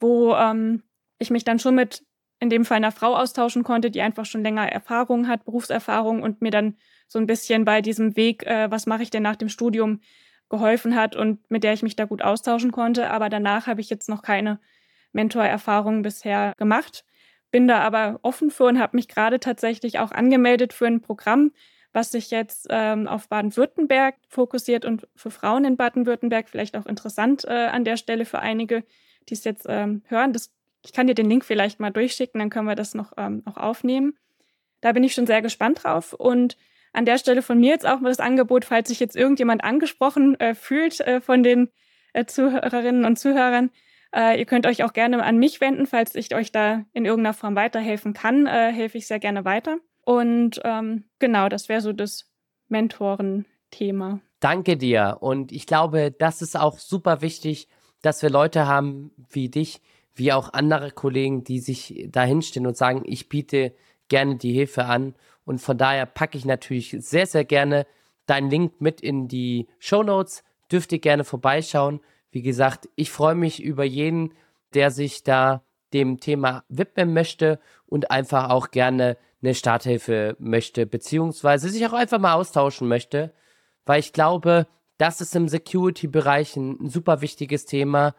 wo 0.00 0.34
ähm, 0.34 0.82
ich 1.18 1.30
mich 1.30 1.44
dann 1.44 1.58
schon 1.58 1.74
mit 1.74 2.04
in 2.40 2.50
dem 2.50 2.64
Fall 2.64 2.76
einer 2.76 2.92
Frau 2.92 3.16
austauschen 3.16 3.64
konnte, 3.64 3.90
die 3.90 4.00
einfach 4.00 4.24
schon 4.24 4.42
länger 4.42 4.70
Erfahrung 4.70 5.26
hat, 5.26 5.44
Berufserfahrung 5.44 6.22
und 6.22 6.40
mir 6.40 6.52
dann 6.52 6.76
so 7.08 7.18
ein 7.18 7.26
bisschen 7.26 7.64
bei 7.64 7.82
diesem 7.82 8.16
Weg, 8.16 8.46
äh, 8.46 8.70
was 8.70 8.86
mache 8.86 9.02
ich 9.02 9.10
denn 9.10 9.22
nach 9.22 9.36
dem 9.36 9.48
Studium, 9.48 10.00
geholfen 10.50 10.94
hat 10.94 11.14
und 11.14 11.50
mit 11.50 11.62
der 11.62 11.74
ich 11.74 11.82
mich 11.82 11.96
da 11.96 12.04
gut 12.04 12.22
austauschen 12.22 12.72
konnte. 12.72 13.10
Aber 13.10 13.28
danach 13.28 13.66
habe 13.66 13.80
ich 13.80 13.90
jetzt 13.90 14.08
noch 14.08 14.22
keine 14.22 14.60
Mentorerfahrungen 15.12 16.02
bisher 16.02 16.54
gemacht. 16.56 17.04
Bin 17.50 17.66
da 17.66 17.80
aber 17.80 18.18
offen 18.22 18.50
für 18.50 18.64
und 18.64 18.78
habe 18.78 18.96
mich 18.96 19.08
gerade 19.08 19.40
tatsächlich 19.40 19.98
auch 19.98 20.12
angemeldet 20.12 20.72
für 20.72 20.86
ein 20.86 21.00
Programm, 21.00 21.52
was 21.92 22.10
sich 22.10 22.30
jetzt 22.30 22.66
ähm, 22.70 23.08
auf 23.08 23.28
Baden-Württemberg 23.28 24.16
fokussiert 24.28 24.84
und 24.84 25.08
für 25.16 25.30
Frauen 25.30 25.64
in 25.64 25.76
Baden-Württemberg 25.76 26.48
vielleicht 26.48 26.76
auch 26.76 26.86
interessant 26.86 27.44
äh, 27.46 27.68
an 27.68 27.84
der 27.84 27.96
Stelle 27.96 28.24
für 28.24 28.40
einige, 28.40 28.84
die 29.28 29.34
es 29.34 29.44
jetzt 29.44 29.66
ähm, 29.68 30.02
hören. 30.06 30.32
Das, 30.32 30.52
ich 30.84 30.92
kann 30.92 31.06
dir 31.06 31.14
den 31.14 31.28
Link 31.28 31.44
vielleicht 31.44 31.80
mal 31.80 31.90
durchschicken, 31.90 32.38
dann 32.38 32.50
können 32.50 32.68
wir 32.68 32.74
das 32.74 32.94
noch 32.94 33.12
ähm, 33.16 33.42
auch 33.46 33.56
aufnehmen. 33.56 34.18
Da 34.80 34.92
bin 34.92 35.02
ich 35.02 35.14
schon 35.14 35.26
sehr 35.26 35.42
gespannt 35.42 35.82
drauf 35.82 36.12
und 36.12 36.56
an 36.92 37.04
der 37.04 37.18
Stelle 37.18 37.42
von 37.42 37.58
mir 37.58 37.70
jetzt 37.70 37.86
auch 37.86 38.00
mal 38.00 38.08
das 38.08 38.20
Angebot, 38.20 38.64
falls 38.64 38.88
sich 38.88 39.00
jetzt 39.00 39.16
irgendjemand 39.16 39.64
angesprochen 39.64 40.38
äh, 40.40 40.54
fühlt 40.54 41.00
äh, 41.00 41.20
von 41.20 41.42
den 41.42 41.70
äh, 42.12 42.24
Zuhörerinnen 42.24 43.04
und 43.04 43.18
Zuhörern. 43.18 43.70
Äh, 44.14 44.38
ihr 44.38 44.46
könnt 44.46 44.66
euch 44.66 44.84
auch 44.84 44.92
gerne 44.92 45.22
an 45.22 45.38
mich 45.38 45.60
wenden, 45.60 45.86
falls 45.86 46.14
ich 46.14 46.34
euch 46.34 46.52
da 46.52 46.84
in 46.92 47.04
irgendeiner 47.04 47.34
Form 47.34 47.56
weiterhelfen 47.56 48.14
kann, 48.14 48.46
äh, 48.46 48.72
helfe 48.72 48.98
ich 48.98 49.06
sehr 49.06 49.18
gerne 49.18 49.44
weiter. 49.44 49.78
Und 50.04 50.60
ähm, 50.64 51.04
genau, 51.18 51.48
das 51.48 51.68
wäre 51.68 51.80
so 51.80 51.92
das 51.92 52.30
Mentoren-Thema. 52.68 54.20
Danke 54.40 54.76
dir. 54.76 55.18
Und 55.20 55.52
ich 55.52 55.66
glaube, 55.66 56.14
das 56.16 56.42
ist 56.42 56.58
auch 56.58 56.78
super 56.78 57.20
wichtig, 57.20 57.68
dass 58.02 58.22
wir 58.22 58.30
Leute 58.30 58.66
haben 58.66 59.10
wie 59.30 59.48
dich, 59.48 59.82
wie 60.14 60.32
auch 60.32 60.52
andere 60.52 60.90
Kollegen, 60.90 61.44
die 61.44 61.60
sich 61.60 62.06
dahinstellen 62.10 62.66
und 62.66 62.76
sagen, 62.76 63.02
ich 63.04 63.28
biete 63.28 63.74
gerne 64.08 64.36
die 64.36 64.52
Hilfe 64.52 64.86
an. 64.86 65.14
Und 65.44 65.60
von 65.60 65.76
daher 65.76 66.06
packe 66.06 66.38
ich 66.38 66.44
natürlich 66.44 66.96
sehr, 67.00 67.26
sehr 67.26 67.44
gerne 67.44 67.86
deinen 68.26 68.50
Link 68.50 68.80
mit 68.80 69.00
in 69.00 69.28
die 69.28 69.68
Show 69.78 70.02
Notes. 70.02 70.44
Dürft 70.70 70.92
ihr 70.92 70.98
gerne 71.00 71.24
vorbeischauen. 71.24 72.00
Wie 72.30 72.42
gesagt, 72.42 72.88
ich 72.94 73.10
freue 73.10 73.34
mich 73.34 73.62
über 73.62 73.84
jeden, 73.84 74.34
der 74.74 74.90
sich 74.90 75.22
da 75.22 75.62
dem 75.92 76.20
Thema 76.20 76.64
widmen 76.68 77.14
möchte 77.14 77.58
und 77.86 78.10
einfach 78.10 78.50
auch 78.50 78.70
gerne 78.70 79.16
eine 79.42 79.54
Starthilfe 79.54 80.36
möchte, 80.38 80.84
beziehungsweise 80.86 81.68
sich 81.68 81.86
auch 81.86 81.92
einfach 81.92 82.18
mal 82.18 82.34
austauschen 82.34 82.88
möchte, 82.88 83.32
weil 83.86 84.00
ich 84.00 84.12
glaube, 84.12 84.66
das 84.98 85.20
ist 85.20 85.34
im 85.36 85.48
Security-Bereich 85.48 86.56
ein 86.56 86.88
super 86.88 87.20
wichtiges 87.20 87.64
Thema. 87.64 88.14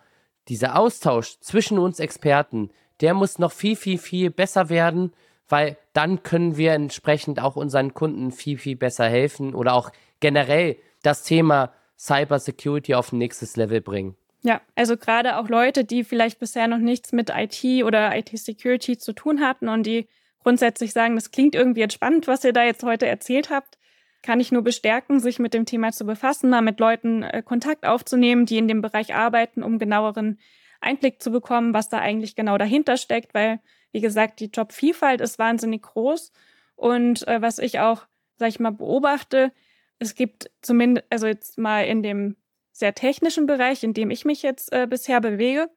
Dieser 0.47 0.79
Austausch 0.79 1.39
zwischen 1.41 1.77
uns 1.77 1.99
Experten, 1.99 2.71
der 3.01 3.13
muss 3.13 3.37
noch 3.37 3.51
viel, 3.51 3.75
viel, 3.75 3.97
viel 3.97 4.31
besser 4.31 4.69
werden 4.69 5.11
weil 5.49 5.77
dann 5.93 6.23
können 6.23 6.55
wir 6.55 6.73
entsprechend 6.73 7.41
auch 7.41 7.55
unseren 7.55 7.93
Kunden 7.93 8.31
viel, 8.31 8.57
viel 8.57 8.75
besser 8.75 9.09
helfen 9.09 9.55
oder 9.55 9.73
auch 9.73 9.91
generell 10.19 10.77
das 11.01 11.23
Thema 11.23 11.73
Cyber 11.99 12.39
Security 12.39 12.95
auf 12.95 13.11
ein 13.11 13.17
nächstes 13.17 13.57
Level 13.57 13.81
bringen. 13.81 14.15
Ja, 14.41 14.61
also 14.75 14.95
gerade 14.95 15.37
auch 15.37 15.49
Leute, 15.49 15.83
die 15.83 16.03
vielleicht 16.03 16.39
bisher 16.39 16.67
noch 16.67 16.77
nichts 16.77 17.11
mit 17.11 17.29
IT 17.29 17.83
oder 17.83 18.15
IT-Security 18.15 18.97
zu 18.97 19.13
tun 19.13 19.41
hatten 19.41 19.67
und 19.67 19.83
die 19.83 20.07
grundsätzlich 20.41 20.93
sagen, 20.93 21.15
das 21.15 21.31
klingt 21.31 21.55
irgendwie 21.55 21.81
jetzt 21.81 21.93
spannend, 21.93 22.27
was 22.27 22.45
ihr 22.45 22.53
da 22.53 22.63
jetzt 22.63 22.83
heute 22.83 23.05
erzählt 23.05 23.49
habt, 23.49 23.77
kann 24.21 24.39
ich 24.39 24.51
nur 24.51 24.61
bestärken, 24.61 25.19
sich 25.19 25.39
mit 25.39 25.53
dem 25.53 25.65
Thema 25.65 25.91
zu 25.91 26.05
befassen, 26.05 26.49
mal 26.49 26.61
mit 26.61 26.79
Leuten 26.79 27.23
äh, 27.23 27.43
Kontakt 27.43 27.85
aufzunehmen, 27.85 28.45
die 28.45 28.57
in 28.57 28.67
dem 28.69 28.81
Bereich 28.81 29.13
arbeiten, 29.13 29.61
um 29.61 29.79
genaueren 29.79 30.39
Einblick 30.79 31.21
zu 31.21 31.31
bekommen, 31.31 31.73
was 31.73 31.89
da 31.89 31.99
eigentlich 31.99 32.35
genau 32.35 32.57
dahinter 32.57 32.95
steckt, 32.95 33.33
weil 33.33 33.59
wie 33.91 34.01
gesagt, 34.01 34.39
die 34.39 34.49
Jobvielfalt 34.53 35.21
ist 35.21 35.39
wahnsinnig 35.39 35.81
groß. 35.81 36.31
Und 36.75 37.27
äh, 37.27 37.41
was 37.41 37.59
ich 37.59 37.79
auch, 37.79 38.05
sag 38.37 38.49
ich 38.49 38.59
mal, 38.59 38.71
beobachte, 38.71 39.51
es 39.99 40.15
gibt 40.15 40.49
zumindest, 40.61 41.05
also 41.09 41.27
jetzt 41.27 41.57
mal 41.57 41.85
in 41.85 42.03
dem 42.03 42.35
sehr 42.71 42.95
technischen 42.95 43.45
Bereich, 43.45 43.83
in 43.83 43.93
dem 43.93 44.09
ich 44.09 44.25
mich 44.25 44.41
jetzt 44.41 44.71
äh, 44.71 44.87
bisher 44.87 45.21
bewege, 45.21 45.69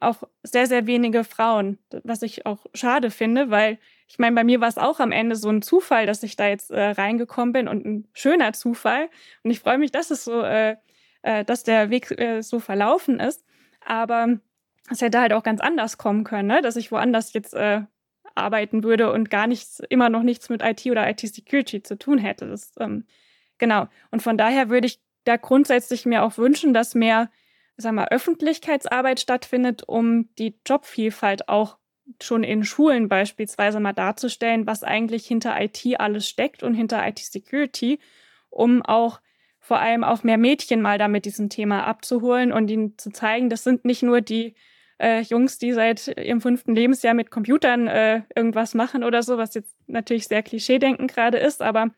auch 0.00 0.22
sehr, 0.42 0.66
sehr 0.66 0.86
wenige 0.86 1.24
Frauen, 1.24 1.78
was 2.04 2.22
ich 2.22 2.46
auch 2.46 2.66
schade 2.74 3.10
finde, 3.10 3.50
weil 3.50 3.78
ich 4.08 4.18
meine, 4.18 4.34
bei 4.34 4.44
mir 4.44 4.60
war 4.60 4.68
es 4.68 4.78
auch 4.78 5.00
am 5.00 5.12
Ende 5.12 5.36
so 5.36 5.48
ein 5.50 5.62
Zufall, 5.62 6.06
dass 6.06 6.22
ich 6.22 6.36
da 6.36 6.48
jetzt 6.48 6.70
äh, 6.70 6.90
reingekommen 6.90 7.52
bin 7.52 7.68
und 7.68 7.84
ein 7.84 8.08
schöner 8.14 8.52
Zufall. 8.52 9.08
Und 9.42 9.50
ich 9.50 9.60
freue 9.60 9.78
mich, 9.78 9.90
dass 9.90 10.10
es 10.10 10.24
so, 10.24 10.40
äh, 10.42 10.76
äh, 11.22 11.44
dass 11.44 11.62
der 11.62 11.90
Weg 11.90 12.10
äh, 12.18 12.42
so 12.42 12.58
verlaufen 12.58 13.20
ist. 13.20 13.44
Aber 13.84 14.38
es 14.90 15.02
hätte 15.02 15.20
halt 15.20 15.32
auch 15.32 15.42
ganz 15.42 15.60
anders 15.60 15.98
kommen 15.98 16.24
können, 16.24 16.48
ne? 16.48 16.62
dass 16.62 16.76
ich 16.76 16.90
woanders 16.90 17.34
jetzt 17.34 17.52
äh, 17.54 17.82
arbeiten 18.34 18.82
würde 18.82 19.12
und 19.12 19.30
gar 19.30 19.46
nichts, 19.46 19.82
immer 19.90 20.08
noch 20.08 20.22
nichts 20.22 20.48
mit 20.48 20.62
IT 20.62 20.86
oder 20.86 21.08
IT-Security 21.10 21.82
zu 21.82 21.98
tun 21.98 22.18
hätte. 22.18 22.48
Das, 22.48 22.72
ähm, 22.78 23.04
genau. 23.58 23.88
Und 24.10 24.22
von 24.22 24.38
daher 24.38 24.68
würde 24.68 24.86
ich 24.86 25.00
da 25.24 25.36
grundsätzlich 25.36 26.06
mir 26.06 26.22
auch 26.22 26.38
wünschen, 26.38 26.72
dass 26.72 26.94
mehr, 26.94 27.30
sag 27.76 27.92
mal, 27.92 28.08
Öffentlichkeitsarbeit 28.08 29.20
stattfindet, 29.20 29.82
um 29.86 30.34
die 30.36 30.58
Jobvielfalt 30.66 31.48
auch 31.48 31.78
schon 32.22 32.42
in 32.42 32.64
Schulen 32.64 33.08
beispielsweise 33.08 33.80
mal 33.80 33.92
darzustellen, 33.92 34.66
was 34.66 34.82
eigentlich 34.82 35.26
hinter 35.26 35.60
IT 35.60 35.84
alles 35.98 36.26
steckt 36.28 36.62
und 36.62 36.74
hinter 36.74 37.06
IT-Security, 37.06 37.98
um 38.50 38.82
auch 38.82 39.20
vor 39.60 39.78
allem 39.80 40.02
auch 40.02 40.22
mehr 40.22 40.38
Mädchen 40.38 40.80
mal 40.80 40.96
da 40.96 41.08
mit 41.08 41.26
diesem 41.26 41.50
Thema 41.50 41.86
abzuholen 41.86 42.52
und 42.52 42.70
ihnen 42.70 42.96
zu 42.96 43.10
zeigen, 43.10 43.50
das 43.50 43.64
sind 43.64 43.84
nicht 43.84 44.02
nur 44.02 44.22
die 44.22 44.54
äh, 44.98 45.20
Jungs, 45.20 45.58
die 45.58 45.72
seit 45.72 46.08
ihrem 46.08 46.40
fünften 46.40 46.74
Lebensjahr 46.74 47.12
mit 47.12 47.30
Computern 47.30 47.86
äh, 47.86 48.22
irgendwas 48.34 48.74
machen 48.74 49.04
oder 49.04 49.22
so, 49.22 49.36
was 49.36 49.54
jetzt 49.54 49.76
natürlich 49.86 50.26
sehr 50.26 50.42
Klischeedenken 50.42 51.06
gerade 51.06 51.36
ist, 51.36 51.60
aber 51.60 51.90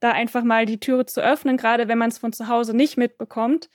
da 0.00 0.12
einfach 0.12 0.44
mal 0.44 0.66
die 0.66 0.80
Türe 0.80 1.06
zu 1.06 1.20
öffnen, 1.20 1.56
gerade 1.56 1.88
wenn 1.88 1.98
man 1.98 2.10
es 2.10 2.18
von 2.18 2.32
zu 2.32 2.48
Hause 2.48 2.74
nicht 2.74 2.96
mitbekommt 2.96 3.68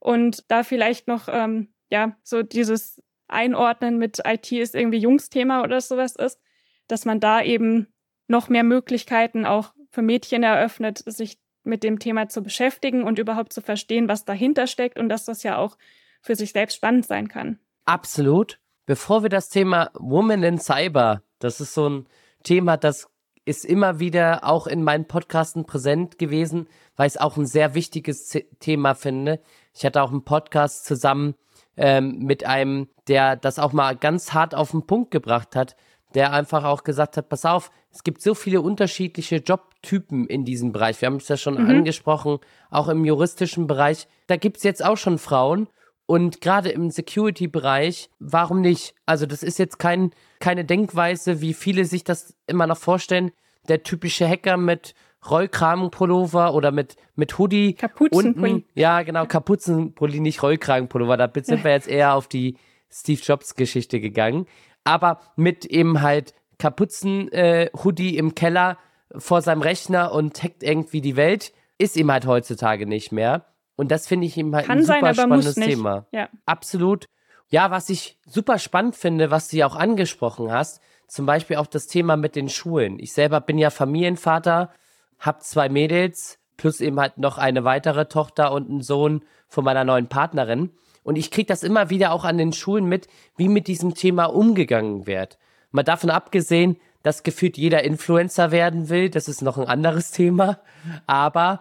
und 0.00 0.50
da 0.50 0.62
vielleicht 0.62 1.08
noch, 1.08 1.28
ähm, 1.30 1.68
ja, 1.90 2.16
so 2.22 2.42
dieses 2.42 3.02
Einordnen 3.28 3.98
mit 3.98 4.20
IT 4.24 4.52
ist 4.52 4.74
irgendwie 4.74 4.98
Jungsthema 4.98 5.62
oder 5.62 5.80
sowas 5.80 6.16
ist, 6.16 6.40
dass 6.88 7.04
man 7.04 7.20
da 7.20 7.42
eben 7.42 7.88
noch 8.28 8.48
mehr 8.48 8.64
Möglichkeiten 8.64 9.44
auch 9.44 9.72
für 9.90 10.02
Mädchen 10.02 10.42
eröffnet, 10.42 10.98
sich 11.06 11.38
mit 11.64 11.82
dem 11.82 11.98
Thema 11.98 12.28
zu 12.28 12.42
beschäftigen 12.42 13.02
und 13.02 13.18
überhaupt 13.18 13.52
zu 13.52 13.60
verstehen, 13.60 14.08
was 14.08 14.24
dahinter 14.24 14.66
steckt 14.66 14.98
und 14.98 15.08
dass 15.08 15.24
das 15.24 15.42
ja 15.42 15.58
auch 15.58 15.76
für 16.22 16.36
sich 16.36 16.52
selbst 16.52 16.76
spannend 16.76 17.06
sein 17.06 17.28
kann. 17.28 17.58
Absolut. 17.84 18.60
Bevor 18.86 19.22
wir 19.22 19.30
das 19.30 19.48
Thema 19.48 19.90
Woman 19.94 20.42
in 20.44 20.58
Cyber, 20.58 21.22
das 21.40 21.60
ist 21.60 21.74
so 21.74 21.88
ein 21.88 22.08
Thema, 22.44 22.76
das 22.76 23.08
ist 23.46 23.64
immer 23.64 24.00
wieder 24.00 24.44
auch 24.44 24.66
in 24.66 24.82
meinen 24.82 25.06
Podcasten 25.06 25.64
präsent 25.64 26.18
gewesen, 26.18 26.68
weil 26.96 27.06
ich 27.06 27.14
es 27.14 27.20
auch 27.20 27.36
ein 27.36 27.46
sehr 27.46 27.74
wichtiges 27.74 28.36
Thema 28.60 28.94
finde. 28.94 29.40
Ich 29.72 29.86
hatte 29.86 30.02
auch 30.02 30.10
einen 30.10 30.24
Podcast 30.24 30.84
zusammen 30.84 31.36
ähm, 31.76 32.18
mit 32.18 32.44
einem, 32.44 32.88
der 33.08 33.36
das 33.36 33.58
auch 33.58 33.72
mal 33.72 33.96
ganz 33.96 34.34
hart 34.34 34.54
auf 34.54 34.72
den 34.72 34.86
Punkt 34.86 35.12
gebracht 35.12 35.54
hat, 35.54 35.76
der 36.14 36.32
einfach 36.32 36.64
auch 36.64 36.82
gesagt 36.82 37.16
hat, 37.16 37.28
pass 37.28 37.44
auf, 37.44 37.70
es 37.92 38.02
gibt 38.02 38.20
so 38.20 38.34
viele 38.34 38.60
unterschiedliche 38.60 39.36
Jobtypen 39.36 40.26
in 40.26 40.44
diesem 40.44 40.72
Bereich. 40.72 41.00
Wir 41.00 41.06
haben 41.06 41.16
es 41.16 41.28
ja 41.28 41.36
schon 41.36 41.62
mhm. 41.62 41.70
angesprochen, 41.70 42.38
auch 42.70 42.88
im 42.88 43.04
juristischen 43.04 43.68
Bereich. 43.68 44.08
Da 44.26 44.36
gibt 44.36 44.56
es 44.56 44.64
jetzt 44.64 44.84
auch 44.84 44.96
schon 44.96 45.18
Frauen 45.18 45.68
und 46.06 46.40
gerade 46.40 46.70
im 46.70 46.90
Security-Bereich, 46.90 48.10
warum 48.18 48.60
nicht? 48.60 48.94
Also 49.06 49.26
das 49.26 49.42
ist 49.42 49.58
jetzt 49.58 49.78
kein, 49.78 50.10
keine 50.40 50.64
Denkweise, 50.64 51.40
wie 51.40 51.54
viele 51.54 51.84
sich 51.84 52.04
das 52.04 52.34
immer 52.46 52.66
noch 52.66 52.78
vorstellen. 52.78 53.32
Der 53.68 53.82
typische 53.82 54.28
Hacker 54.28 54.56
mit 54.56 54.94
Rollkragenpullover 55.28 56.54
oder 56.54 56.70
mit, 56.70 56.96
mit 57.14 57.38
Hoodie. 57.38 57.74
Kapuzenpulli. 57.74 58.64
Ja, 58.74 59.02
genau, 59.02 59.26
Kapuzenpulli, 59.26 60.20
nicht 60.20 60.42
Rollkragenpullover. 60.42 61.16
Da 61.16 61.30
sind 61.42 61.64
wir 61.64 61.72
jetzt 61.72 61.88
eher 61.88 62.14
auf 62.14 62.28
die 62.28 62.56
Steve 62.90 63.20
Jobs-Geschichte 63.20 64.00
gegangen. 64.00 64.46
Aber 64.84 65.20
mit 65.36 65.64
eben 65.64 66.00
halt 66.00 66.34
Kapuzen-Hoodie 66.58 68.14
äh, 68.14 68.18
im 68.18 68.34
Keller 68.34 68.78
vor 69.16 69.42
seinem 69.42 69.62
Rechner 69.62 70.12
und 70.12 70.42
hackt 70.42 70.62
irgendwie 70.62 71.00
die 71.00 71.16
Welt, 71.16 71.52
ist 71.78 71.96
ihm 71.96 72.10
halt 72.10 72.26
heutzutage 72.26 72.86
nicht 72.86 73.12
mehr. 73.12 73.46
Und 73.76 73.90
das 73.90 74.06
finde 74.06 74.26
ich 74.26 74.36
eben 74.36 74.54
halt 74.54 74.66
Kann 74.66 74.78
ein 74.78 74.84
super 74.84 75.14
sein, 75.14 75.26
spannendes 75.26 75.54
Thema. 75.54 76.06
Ja. 76.12 76.28
Absolut. 76.46 77.06
Ja, 77.48 77.70
was 77.70 77.88
ich 77.90 78.18
super 78.26 78.58
spannend 78.58 78.96
finde, 78.96 79.30
was 79.30 79.48
du 79.48 79.56
ja 79.56 79.66
auch 79.66 79.76
angesprochen 79.76 80.50
hast, 80.50 80.80
zum 81.06 81.26
Beispiel 81.26 81.56
auch 81.56 81.66
das 81.66 81.86
Thema 81.86 82.16
mit 82.16 82.34
den 82.34 82.48
Schulen. 82.48 82.98
Ich 82.98 83.12
selber 83.12 83.40
bin 83.40 83.58
ja 83.58 83.70
Familienvater, 83.70 84.72
habe 85.20 85.38
zwei 85.40 85.68
Mädels, 85.68 86.38
plus 86.56 86.80
eben 86.80 86.98
halt 86.98 87.18
noch 87.18 87.38
eine 87.38 87.64
weitere 87.64 88.06
Tochter 88.06 88.52
und 88.52 88.68
einen 88.68 88.82
Sohn 88.82 89.22
von 89.48 89.64
meiner 89.64 89.84
neuen 89.84 90.08
Partnerin. 90.08 90.70
Und 91.04 91.16
ich 91.16 91.30
kriege 91.30 91.46
das 91.46 91.62
immer 91.62 91.90
wieder 91.90 92.12
auch 92.12 92.24
an 92.24 92.38
den 92.38 92.52
Schulen 92.52 92.86
mit, 92.86 93.06
wie 93.36 93.48
mit 93.48 93.68
diesem 93.68 93.94
Thema 93.94 94.24
umgegangen 94.24 95.06
wird. 95.06 95.38
Mal 95.70 95.84
davon 95.84 96.10
abgesehen, 96.10 96.80
dass 97.04 97.22
gefühlt 97.22 97.56
jeder 97.56 97.84
Influencer 97.84 98.50
werden 98.50 98.88
will, 98.88 99.10
das 99.10 99.28
ist 99.28 99.42
noch 99.42 99.58
ein 99.58 99.68
anderes 99.68 100.10
Thema. 100.12 100.58
Aber 101.06 101.60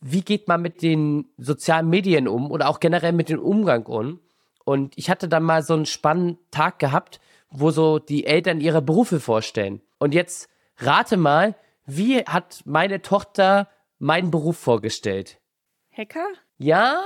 wie 0.00 0.22
geht 0.22 0.48
man 0.48 0.62
mit 0.62 0.80
den 0.80 1.26
sozialen 1.36 1.90
Medien 1.90 2.26
um 2.28 2.50
oder 2.50 2.68
auch 2.68 2.80
generell 2.80 3.12
mit 3.12 3.28
dem 3.28 3.40
Umgang 3.40 3.84
um? 3.84 4.20
Und 4.66 4.98
ich 4.98 5.08
hatte 5.08 5.28
dann 5.28 5.44
mal 5.44 5.62
so 5.62 5.74
einen 5.74 5.86
spannenden 5.86 6.38
Tag 6.50 6.78
gehabt, 6.80 7.20
wo 7.50 7.70
so 7.70 7.98
die 8.00 8.26
Eltern 8.26 8.60
ihre 8.60 8.82
Berufe 8.82 9.20
vorstellen. 9.20 9.80
Und 9.98 10.12
jetzt 10.12 10.48
rate 10.78 11.16
mal, 11.16 11.54
wie 11.86 12.18
hat 12.24 12.62
meine 12.64 13.00
Tochter 13.00 13.68
meinen 14.00 14.30
Beruf 14.32 14.58
vorgestellt. 14.58 15.38
Hacker? 15.96 16.26
Ja, 16.58 17.00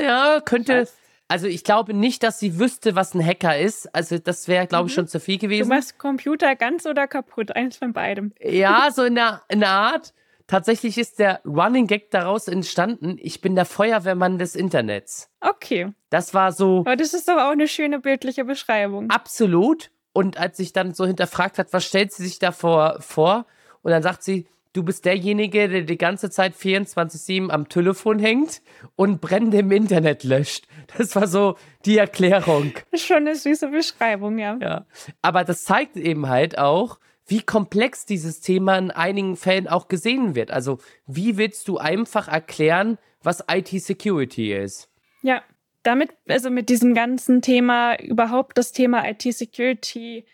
ja, 0.00 0.40
könnte. 0.44 0.82
Was? 0.82 0.94
Also 1.28 1.46
ich 1.48 1.64
glaube 1.64 1.94
nicht, 1.94 2.22
dass 2.22 2.38
sie 2.38 2.58
wüsste, 2.60 2.94
was 2.94 3.14
ein 3.14 3.24
Hacker 3.24 3.58
ist. 3.58 3.92
Also 3.94 4.18
das 4.18 4.46
wäre, 4.46 4.66
glaube 4.66 4.88
ich, 4.88 4.92
Mhm. 4.92 5.00
schon 5.00 5.08
zu 5.08 5.18
viel 5.18 5.38
Du 5.38 5.46
gewesen. 5.46 5.68
machst 5.70 5.98
Computer 5.98 6.54
ganz 6.54 6.84
oder 6.86 7.08
kaputt, 7.08 7.50
eins 7.56 7.78
von 7.78 7.92
beidem. 7.94 8.32
Ja, 8.40 8.90
so 8.94 9.04
in 9.04 9.14
der, 9.16 9.42
in 9.48 9.60
der 9.60 9.70
Art. 9.70 10.12
Tatsächlich 10.46 10.96
ist 10.98 11.18
der 11.18 11.40
Running 11.44 11.86
Gag 11.88 12.10
daraus 12.12 12.46
entstanden. 12.48 13.16
Ich 13.20 13.40
bin 13.40 13.54
der 13.56 13.64
Feuerwehrmann 13.64 14.38
des 14.38 14.54
Internets. 14.54 15.28
Okay, 15.40 15.92
Das 16.10 16.34
war 16.34 16.52
so 16.52 16.80
aber 16.80 16.96
das 16.96 17.14
ist 17.14 17.28
doch 17.28 17.36
auch 17.36 17.50
eine 17.50 17.66
schöne 17.68 17.98
bildliche 18.00 18.44
Beschreibung. 18.44 19.10
absolut. 19.10 19.90
Und 20.12 20.38
als 20.38 20.58
ich 20.60 20.72
dann 20.72 20.94
so 20.94 21.04
hinterfragt 21.04 21.58
hat, 21.58 21.72
was 21.72 21.84
stellt 21.84 22.10
sie 22.12 22.22
sich 22.24 22.38
davor 22.38 22.96
vor? 23.00 23.44
Und 23.82 23.90
dann 23.90 24.02
sagt 24.02 24.22
sie, 24.22 24.46
du 24.72 24.82
bist 24.82 25.04
derjenige, 25.04 25.68
der 25.68 25.82
die 25.82 25.98
ganze 25.98 26.30
Zeit 26.30 26.54
24-7 26.54 27.50
am 27.50 27.68
Telefon 27.68 28.18
hängt 28.18 28.62
und 28.94 29.20
Brände 29.20 29.58
im 29.58 29.70
Internet 29.72 30.24
löscht. 30.24 30.66
Das 30.96 31.14
war 31.16 31.26
so 31.26 31.56
die 31.84 31.98
Erklärung. 31.98 32.72
Schon 32.94 33.16
eine 33.18 33.34
süße 33.36 33.68
Beschreibung, 33.68 34.38
ja. 34.38 34.56
Ja. 34.62 34.86
Aber 35.20 35.44
das 35.44 35.64
zeigt 35.64 35.96
eben 35.96 36.28
halt 36.28 36.56
auch, 36.58 36.98
wie 37.26 37.42
komplex 37.42 38.06
dieses 38.06 38.40
Thema 38.40 38.78
in 38.78 38.90
einigen 38.90 39.36
Fällen 39.36 39.68
auch 39.68 39.88
gesehen 39.88 40.34
wird. 40.34 40.50
Also, 40.50 40.78
wie 41.06 41.36
willst 41.36 41.66
du 41.68 41.78
einfach 41.78 42.28
erklären, 42.28 42.98
was 43.22 43.44
IT-Security 43.50 44.54
ist? 44.54 44.88
Ja, 45.22 45.42
damit, 45.82 46.10
also 46.28 46.50
mit 46.50 46.68
diesem 46.68 46.94
ganzen 46.94 47.42
Thema, 47.42 48.00
überhaupt 48.00 48.58
das 48.58 48.72
Thema 48.72 49.08
IT-Security 49.08 50.26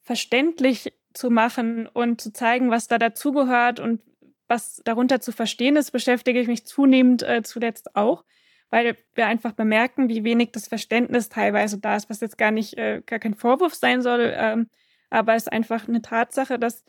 verständlich 0.00 0.92
zu 1.12 1.30
machen 1.30 1.86
und 1.86 2.20
zu 2.20 2.32
zeigen, 2.32 2.70
was 2.70 2.88
da 2.88 2.98
dazugehört 2.98 3.80
und 3.80 4.00
was 4.48 4.82
darunter 4.84 5.20
zu 5.20 5.32
verstehen 5.32 5.76
ist, 5.76 5.90
beschäftige 5.90 6.40
ich 6.40 6.48
mich 6.48 6.66
zunehmend 6.66 7.22
äh, 7.22 7.42
zuletzt 7.42 7.96
auch, 7.96 8.24
weil 8.68 8.96
wir 9.14 9.26
einfach 9.26 9.52
bemerken, 9.52 10.08
wie 10.08 10.24
wenig 10.24 10.52
das 10.52 10.68
Verständnis 10.68 11.28
teilweise 11.28 11.78
da 11.78 11.96
ist, 11.96 12.10
was 12.10 12.20
jetzt 12.20 12.38
gar 12.38 12.50
nicht, 12.50 12.76
äh, 12.76 13.02
gar 13.06 13.18
kein 13.18 13.34
Vorwurf 13.34 13.74
sein 13.74 14.02
soll, 14.02 14.32
ähm, 14.36 14.68
aber 15.10 15.34
es 15.34 15.44
ist 15.44 15.52
einfach 15.52 15.88
eine 15.88 16.02
Tatsache, 16.02 16.58
dass 16.58 16.84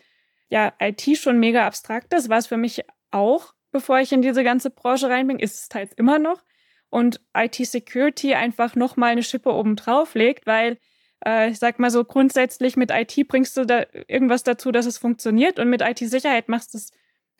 ja 0.49 0.73
IT 0.79 1.17
schon 1.17 1.39
mega 1.39 1.65
abstrakt 1.65 2.13
ist, 2.13 2.29
war 2.29 2.37
es 2.37 2.47
für 2.47 2.57
mich 2.57 2.81
auch, 3.11 3.53
bevor 3.71 3.99
ich 3.99 4.11
in 4.11 4.21
diese 4.21 4.43
ganze 4.43 4.69
Branche 4.69 5.09
rein 5.09 5.27
bin, 5.27 5.39
ist 5.39 5.55
es 5.55 5.69
teils 5.69 5.93
immer 5.93 6.19
noch. 6.19 6.43
Und 6.89 7.21
IT-Security 7.33 8.33
einfach 8.35 8.75
nochmal 8.75 9.11
eine 9.11 9.23
Schippe 9.23 9.53
oben 9.53 9.77
drauf 9.77 10.13
legt, 10.13 10.45
weil 10.45 10.77
äh, 11.25 11.49
ich 11.49 11.59
sag 11.59 11.79
mal 11.79 11.89
so, 11.89 12.03
grundsätzlich 12.03 12.75
mit 12.75 12.91
IT 12.91 13.27
bringst 13.27 13.55
du 13.55 13.65
da 13.65 13.85
irgendwas 14.07 14.43
dazu, 14.43 14.71
dass 14.71 14.85
es 14.85 14.97
funktioniert. 14.97 15.57
Und 15.57 15.69
mit 15.69 15.81
IT-Sicherheit 15.81 16.49
machst 16.49 16.73
du 16.73 16.77
es 16.77 16.91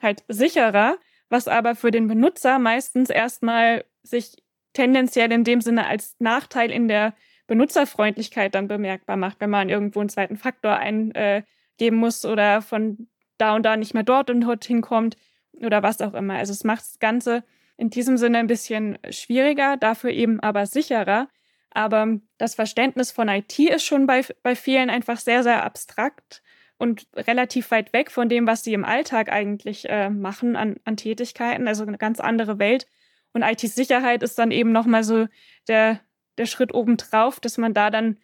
halt 0.02 0.24
sicherer, 0.30 0.98
was 1.30 1.48
aber 1.48 1.76
für 1.76 1.91
den 1.91 2.08
Benutzer 2.08 2.60
meistens 2.60 3.10
erstmal 3.10 3.84
sich 4.04 4.38
tendenziell 4.74 5.32
in 5.32 5.44
dem 5.44 5.60
Sinne 5.62 5.86
als 5.86 6.15
Nachteil 6.20 6.72
in 6.72 6.88
der 6.88 7.13
Benutzerfreundlichkeit 7.52 8.56
dann 8.56 8.70
bemerkbar 8.70 9.18
macht, 9.18 9.42
wenn 9.42 9.50
man 9.50 9.68
irgendwo 9.68 10.00
einen 10.00 10.08
zweiten 10.08 10.38
Faktor 10.38 10.78
eingeben 10.78 11.98
muss 11.98 12.24
oder 12.24 12.62
von 12.62 13.10
da 13.38 13.54
und 13.58 13.64
da 13.64 13.76
nicht 13.76 13.94
mehr 13.94 14.04
dort 14.04 14.30
und 14.30 14.40
dorthin 14.40 14.80
kommt 14.80 15.18
oder 15.52 15.84
was 15.84 16.00
auch 16.00 16.14
immer. 16.14 16.36
Also 16.36 16.54
es 16.54 16.64
macht 16.64 16.80
das 16.80 17.00
Ganze 17.00 17.44
in 17.76 17.90
diesem 17.90 18.16
Sinne 18.16 18.38
ein 18.38 18.48
bisschen 18.48 18.98
schwieriger, 19.10 19.76
dafür 19.76 20.12
eben 20.12 20.40
aber 20.40 20.66
sicherer. 20.66 21.28
Aber 21.72 22.20
das 22.38 22.56
Verständnis 22.56 23.12
von 23.12 23.28
IT 23.28 23.60
ist 23.60 23.84
schon 23.84 24.08
bei, 24.08 24.22
bei 24.44 24.56
vielen 24.56 24.90
einfach 24.90 25.18
sehr, 25.18 25.44
sehr 25.44 25.66
abstrakt 25.66 26.42
und 26.78 27.06
relativ 27.18 27.70
weit 27.72 27.92
weg 27.92 28.12
von 28.12 28.30
dem, 28.30 28.48
was 28.48 28.64
sie 28.64 28.74
im 28.74 28.86
Alltag 28.86 29.30
eigentlich 29.30 29.90
äh, 29.90 30.10
machen 30.10 30.56
an, 30.56 30.78
an 30.86 30.96
Tätigkeiten. 30.96 31.68
Also 31.68 31.84
eine 31.84 31.98
ganz 31.98 32.22
andere 32.22 32.60
Welt. 32.60 32.88
Und 33.34 33.44
IT-Sicherheit 33.44 34.24
ist 34.24 34.40
dann 34.40 34.52
eben 34.52 34.72
nochmal 34.72 35.04
so 35.04 35.28
der, 35.68 36.00
der 36.38 36.46
Schritt 36.46 36.74
obendrauf, 36.74 37.39
dass 37.39 37.58
man 37.58 37.74
da 37.74 37.89
dann, 37.89 38.17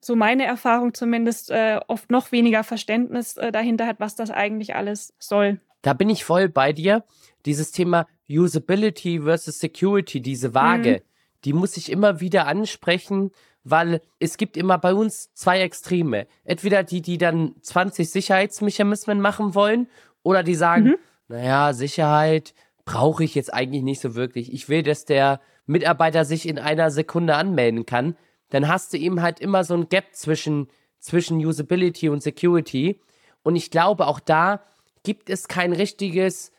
so 0.00 0.16
meine 0.16 0.44
Erfahrung 0.44 0.92
zumindest, 0.94 1.50
äh, 1.50 1.80
oft 1.88 2.10
noch 2.10 2.30
weniger 2.30 2.62
Verständnis 2.64 3.36
äh, 3.36 3.50
dahinter 3.52 3.86
hat, 3.86 4.00
was 4.00 4.14
das 4.16 4.30
eigentlich 4.30 4.74
alles 4.74 5.14
soll. 5.18 5.60
Da 5.82 5.92
bin 5.94 6.10
ich 6.10 6.24
voll 6.24 6.48
bei 6.48 6.72
dir. 6.72 7.04
Dieses 7.46 7.72
Thema 7.72 8.06
Usability 8.28 9.20
versus 9.22 9.58
Security, 9.60 10.20
diese 10.20 10.54
Waage, 10.54 11.02
die 11.44 11.52
muss 11.52 11.76
ich 11.76 11.90
immer 11.92 12.20
wieder 12.20 12.46
ansprechen, 12.46 13.30
weil 13.64 14.00
es 14.18 14.36
gibt 14.36 14.56
immer 14.58 14.78
bei 14.78 14.92
uns 14.94 15.32
zwei 15.34 15.60
Extreme. 15.60 16.26
Entweder 16.44 16.82
die, 16.82 17.00
die 17.02 17.16
dann 17.18 17.54
20 17.62 18.10
Sicherheitsmechanismen 18.10 19.20
machen 19.20 19.54
wollen 19.54 19.88
oder 20.22 20.42
die 20.42 20.54
sagen, 20.54 20.84
Mhm. 20.84 20.96
naja, 21.28 21.72
Sicherheit 21.72 22.54
brauche 22.84 23.24
ich 23.24 23.34
jetzt 23.34 23.52
eigentlich 23.52 23.82
nicht 23.82 24.00
so 24.00 24.14
wirklich. 24.14 24.52
Ich 24.52 24.68
will, 24.68 24.82
dass 24.82 25.04
der 25.06 25.40
Mitarbeiter 25.66 26.24
sich 26.24 26.46
in 26.48 26.58
einer 26.58 26.90
Sekunde 26.90 27.34
anmelden 27.36 27.86
kann. 27.86 28.16
Dann 28.50 28.68
hast 28.68 28.92
du 28.92 28.98
eben 28.98 29.22
halt 29.22 29.40
immer 29.40 29.64
so 29.64 29.74
ein 29.74 29.88
Gap 29.88 30.14
zwischen, 30.14 30.68
zwischen 30.98 31.38
Usability 31.44 32.08
und 32.08 32.22
Security. 32.22 33.00
Und 33.42 33.56
ich 33.56 33.70
glaube, 33.70 34.06
auch 34.06 34.20
da 34.20 34.62
gibt 35.02 35.30
es 35.30 35.48
kein 35.48 35.72
richtiges 35.72 36.52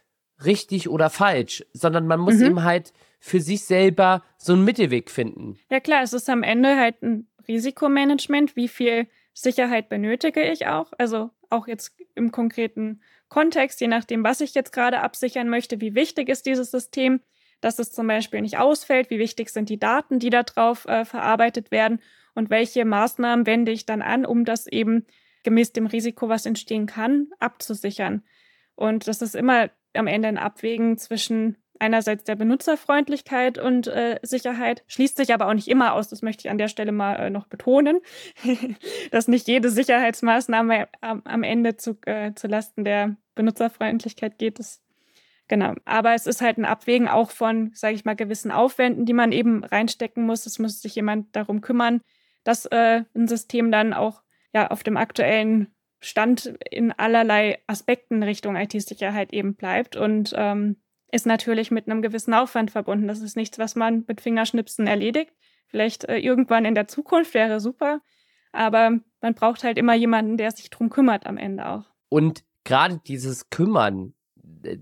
richtig 0.44 0.90
oder 0.90 1.10
falsch, 1.10 1.66
sondern 1.74 2.08
man 2.08 2.20
muss 2.20 2.36
Mhm. 2.36 2.46
eben 2.46 2.64
halt 2.64 2.94
für 3.20 3.40
sich 3.40 3.64
selber 3.64 4.24
so 4.38 4.54
einen 4.54 4.66
Mittelweg 4.66 5.10
finden. 5.10 5.58
Ja 5.70 5.80
klar, 5.80 6.04
es 6.04 6.14
ist 6.14 6.30
am 6.30 6.44
Ende 6.44 6.76
halt 6.78 7.02
ein 7.02 7.28
Risikomanagement. 7.48 8.56
Wie 8.56 8.68
viel 8.68 9.08
Sicherheit 9.34 9.90
benötige 9.90 10.42
ich 10.44 10.68
auch? 10.68 10.92
Also 10.98 11.30
auch 11.50 11.68
jetzt 11.68 11.96
im 12.16 12.32
konkreten 12.32 13.02
Kontext, 13.30 13.82
je 13.82 13.88
nachdem, 13.88 14.24
was 14.24 14.42
ich 14.42 14.54
jetzt 14.54 14.72
gerade 14.72 15.00
absichern 15.02 15.50
möchte, 15.50 15.82
wie 15.82 15.96
wichtig 15.96 16.30
ist 16.30 16.46
dieses 16.46 16.72
System, 16.72 17.22
dass 17.62 17.80
es 17.80 17.92
zum 17.92 18.08
Beispiel 18.08 18.42
nicht 18.42 18.58
ausfällt, 18.58 19.10
wie 19.10 19.20
wichtig 19.20 19.50
sind 19.50 19.70
die 19.70 19.80
Daten, 19.80 20.20
die 20.20 20.30
da 20.30 20.44
drauf 20.44 20.86
äh, 20.86 21.06
verarbeitet 21.06 21.72
werden 21.72 22.00
und 22.34 22.50
welche 22.50 22.86
Maßnahmen 22.86 23.46
wende 23.46 23.72
ich 23.72 23.86
dann 23.86 24.02
an, 24.02 24.26
um 24.26 24.46
das 24.46 24.68
eben 24.68 25.06
gemäß 25.44 25.74
dem 25.74 25.86
Risiko, 25.86 26.30
was 26.30 26.46
entstehen 26.46 26.86
kann, 26.86 27.28
abzusichern. 27.40 28.24
Und 28.76 29.08
das 29.08 29.22
ist 29.22 29.36
immer 29.36 29.70
am 29.94 30.08
Ende 30.08 30.28
ein 30.28 30.38
Abwägen 30.38 30.98
zwischen 30.98 31.58
einerseits 31.80 32.24
der 32.24 32.36
Benutzerfreundlichkeit 32.36 33.58
und 33.58 33.88
äh, 33.88 34.20
Sicherheit, 34.22 34.84
schließt 34.88 35.18
sich 35.18 35.34
aber 35.34 35.48
auch 35.48 35.54
nicht 35.54 35.68
immer 35.68 35.94
aus, 35.94 36.08
das 36.08 36.22
möchte 36.22 36.48
ich 36.48 36.52
an 36.52 36.58
der 36.58 36.68
Stelle 36.68 36.92
mal 36.92 37.16
äh, 37.16 37.30
noch 37.30 37.48
betonen, 37.48 38.00
dass 39.12 39.28
nicht 39.28 39.48
jede 39.48 39.70
Sicherheitsmaßnahme 39.70 40.88
am, 41.02 41.22
am 41.26 41.44
Ende 41.44 41.76
zu, 41.76 41.98
äh, 42.06 42.32
Lasten 42.44 42.84
der 42.86 43.18
Benutzerfreundlichkeit 43.36 44.38
geht. 44.38 44.60
Das, 44.60 44.82
genau. 45.48 45.74
Aber 45.86 46.14
es 46.14 46.28
ist 46.28 46.42
halt 46.42 46.58
ein 46.58 46.66
Abwägen 46.66 47.08
auch 47.08 47.32
von, 47.32 47.72
sage 47.74 47.96
ich 47.96 48.06
mal, 48.06 48.16
gewissen 48.16 48.52
Aufwänden, 48.52 49.06
die 49.06 49.14
man 49.14 49.32
eben 49.32 49.64
reinstecken 49.64 50.26
muss. 50.26 50.46
Es 50.46 50.60
muss 50.60 50.82
sich 50.82 50.96
jemand 50.96 51.36
darum 51.36 51.62
kümmern, 51.62 52.02
dass 52.44 52.66
äh, 52.66 53.04
ein 53.16 53.28
System 53.28 53.72
dann 53.72 53.94
auch 53.94 54.22
ja 54.54 54.68
auf 54.72 54.84
dem 54.84 54.98
aktuellen 54.98 55.76
Stand 56.00 56.54
in 56.70 56.92
allerlei 56.92 57.60
Aspekten 57.68 58.22
Richtung 58.24 58.56
IT-Sicherheit 58.56 59.34
eben 59.34 59.56
bleibt 59.56 59.96
und 59.96 60.34
ähm, 60.36 60.78
ist 61.12 61.26
natürlich 61.26 61.72
mit 61.72 61.88
einem 61.88 62.02
gewissen 62.02 62.34
Aufwand 62.34 62.72
verbunden. 62.72 63.08
Das 63.08 63.22
ist 63.22 63.36
nichts, 63.36 63.58
was 63.58 63.76
man 63.76 64.04
mit 64.08 64.22
Fingerschnipsen 64.22 64.86
erledigt. 64.86 65.34
Vielleicht 65.68 66.04
äh, 66.06 66.18
irgendwann 66.18 66.66
in 66.66 66.76
der 66.76 66.88
Zukunft 66.88 67.34
wäre 67.34 67.60
super, 67.60 68.02
aber 68.52 69.00
man 69.22 69.34
braucht 69.34 69.64
halt 69.64 69.78
immer 69.78 69.96
jemanden, 69.96 70.38
der 70.38 70.52
sich 70.52 70.70
drum 70.70 70.90
kümmert 70.90 71.26
am 71.26 71.38
Ende 71.38 71.68
auch. 71.68 71.86
Und 72.10 72.44
gerade 72.64 73.02
dieses 73.08 73.50
Kümmern, 73.50 74.14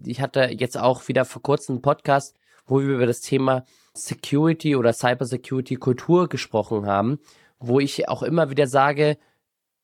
ich 0.05 0.21
hatte 0.21 0.49
jetzt 0.51 0.77
auch 0.77 1.07
wieder 1.07 1.25
vor 1.25 1.41
kurzem 1.41 1.75
einen 1.75 1.81
Podcast, 1.81 2.35
wo 2.65 2.79
wir 2.79 2.87
über 2.95 3.05
das 3.05 3.21
Thema 3.21 3.65
Security 3.93 4.75
oder 4.75 4.93
Cybersecurity 4.93 5.75
Kultur 5.75 6.27
gesprochen 6.29 6.85
haben, 6.85 7.19
wo 7.59 7.79
ich 7.79 8.09
auch 8.09 8.23
immer 8.23 8.49
wieder 8.49 8.67
sage, 8.67 9.17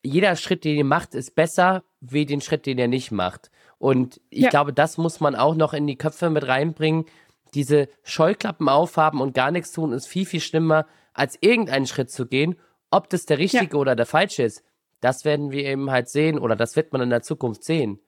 jeder 0.02 0.36
Schritt, 0.36 0.64
den 0.64 0.78
ihr 0.78 0.86
macht, 0.86 1.14
ist 1.14 1.36
besser 1.36 1.84
wie 2.00 2.26
den 2.26 2.42
Schritt, 2.42 2.66
den 2.66 2.78
ihr 2.78 2.88
nicht 2.88 3.12
macht. 3.12 3.52
Und 3.78 4.22
ich 4.30 4.44
Ja. 4.44 4.50
glaube, 4.50 4.74
das 4.74 4.98
muss 4.98 5.20
man 5.20 5.36
auch 5.36 5.56
noch 5.56 5.74
in 5.74 5.88
die 5.88 5.98
Köpfe 5.98 6.30
mit 6.30 6.48
reinbringen. 6.48 7.06
Diese 7.54 7.90
Scheuklappen 8.04 8.70
aufhaben 8.70 9.22
und 9.22 9.34
gar 9.34 9.52
nichts 9.52 9.72
tun 9.72 9.92
ist 9.92 10.08
viel, 10.08 10.26
viel 10.26 10.40
schlimmer, 10.40 10.86
als 11.14 11.38
irgendeinen 11.42 11.88
Schritt 11.88 12.12
zu 12.12 12.26
gehen. 12.28 12.56
Ob 12.92 13.10
das 13.10 13.26
der 13.26 13.38
richtige 13.40 13.78
oder 13.78 13.96
der 13.96 14.06
falsche 14.06 14.44
ist, 14.44 14.64
das 15.02 15.26
werden 15.26 15.52
wir 15.52 15.66
eben 15.66 15.92
halt 15.92 16.10
sehen 16.10 16.40
oder 16.40 16.56
das 16.56 16.76
wird 16.76 16.92
man 16.94 17.02
in 17.02 17.10
der 17.10 17.22
Zukunft 17.22 17.64
sehen. 17.64 18.00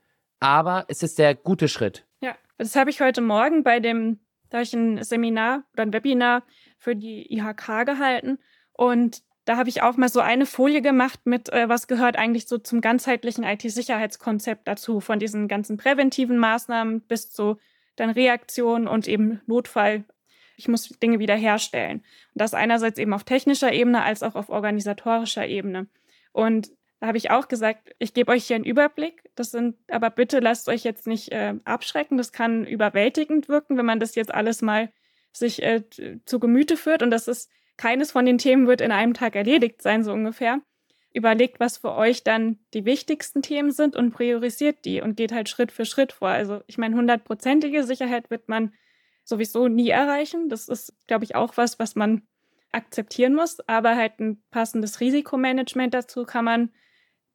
Aber 0.41 0.85
es 0.89 1.03
ist 1.03 1.17
der 1.17 1.35
gute 1.35 1.69
Schritt. 1.69 2.05
Ja, 2.19 2.35
das 2.57 2.75
habe 2.75 2.89
ich 2.89 2.99
heute 2.99 3.21
Morgen 3.21 3.63
bei 3.63 3.79
dem, 3.79 4.19
da 4.49 4.59
ich 4.61 4.73
ein 4.73 5.01
Seminar 5.01 5.63
oder 5.71 5.83
ein 5.83 5.93
Webinar 5.93 6.43
für 6.77 6.95
die 6.95 7.31
IHK 7.33 7.85
gehalten 7.85 8.37
und 8.73 9.21
da 9.45 9.57
habe 9.57 9.69
ich 9.69 9.81
auch 9.81 9.97
mal 9.97 10.09
so 10.09 10.19
eine 10.19 10.45
Folie 10.45 10.81
gemacht 10.81 11.21
mit, 11.25 11.49
äh, 11.49 11.67
was 11.67 11.87
gehört 11.87 12.15
eigentlich 12.15 12.47
so 12.47 12.57
zum 12.57 12.79
ganzheitlichen 12.81 13.43
IT-Sicherheitskonzept 13.43 14.67
dazu, 14.67 14.99
von 14.99 15.19
diesen 15.19 15.47
ganzen 15.47 15.77
präventiven 15.77 16.37
Maßnahmen 16.37 17.01
bis 17.01 17.29
zu 17.29 17.57
dann 17.95 18.11
Reaktion 18.11 18.87
und 18.87 19.07
eben 19.07 19.41
Notfall. 19.47 20.03
Ich 20.57 20.67
muss 20.67 20.89
Dinge 20.89 21.19
wiederherstellen. 21.19 21.97
Und 21.99 22.05
das 22.35 22.53
einerseits 22.53 22.99
eben 22.99 23.13
auf 23.13 23.23
technischer 23.23 23.73
Ebene 23.73 24.03
als 24.03 24.21
auch 24.21 24.35
auf 24.35 24.49
organisatorischer 24.49 25.47
Ebene. 25.47 25.87
Und 26.33 26.71
Da 27.01 27.07
habe 27.07 27.17
ich 27.17 27.31
auch 27.31 27.47
gesagt, 27.47 27.95
ich 27.97 28.13
gebe 28.13 28.31
euch 28.31 28.45
hier 28.45 28.55
einen 28.55 28.63
Überblick. 28.63 29.23
Das 29.35 29.49
sind, 29.49 29.75
aber 29.89 30.11
bitte 30.11 30.39
lasst 30.39 30.69
euch 30.69 30.83
jetzt 30.83 31.07
nicht 31.07 31.31
äh, 31.31 31.55
abschrecken. 31.65 32.15
Das 32.15 32.31
kann 32.31 32.63
überwältigend 32.63 33.49
wirken, 33.49 33.75
wenn 33.75 33.87
man 33.87 33.99
das 33.99 34.13
jetzt 34.13 34.31
alles 34.31 34.61
mal 34.61 34.91
sich 35.33 35.63
äh, 35.63 35.83
zu 36.25 36.39
Gemüte 36.39 36.77
führt. 36.77 37.01
Und 37.01 37.09
das 37.09 37.27
ist, 37.27 37.49
keines 37.75 38.11
von 38.11 38.27
den 38.27 38.37
Themen 38.37 38.67
wird 38.67 38.81
in 38.81 38.91
einem 38.91 39.15
Tag 39.15 39.35
erledigt 39.35 39.81
sein, 39.81 40.03
so 40.03 40.13
ungefähr. 40.13 40.61
Überlegt, 41.11 41.59
was 41.59 41.79
für 41.79 41.95
euch 41.95 42.23
dann 42.23 42.59
die 42.75 42.85
wichtigsten 42.85 43.41
Themen 43.41 43.71
sind 43.71 43.95
und 43.95 44.11
priorisiert 44.11 44.85
die 44.85 45.01
und 45.01 45.17
geht 45.17 45.31
halt 45.31 45.49
Schritt 45.49 45.71
für 45.71 45.85
Schritt 45.85 46.11
vor. 46.11 46.29
Also 46.29 46.61
ich 46.67 46.77
meine, 46.77 46.95
hundertprozentige 46.95 47.83
Sicherheit 47.83 48.29
wird 48.29 48.47
man 48.47 48.75
sowieso 49.23 49.67
nie 49.67 49.89
erreichen. 49.89 50.49
Das 50.49 50.69
ist, 50.69 50.93
glaube 51.07 51.23
ich, 51.23 51.33
auch 51.33 51.57
was, 51.57 51.79
was 51.79 51.95
man 51.95 52.21
akzeptieren 52.71 53.33
muss. 53.33 53.59
Aber 53.67 53.95
halt 53.95 54.19
ein 54.19 54.43
passendes 54.51 54.99
Risikomanagement 54.99 55.95
dazu 55.95 56.25
kann 56.25 56.45
man 56.45 56.71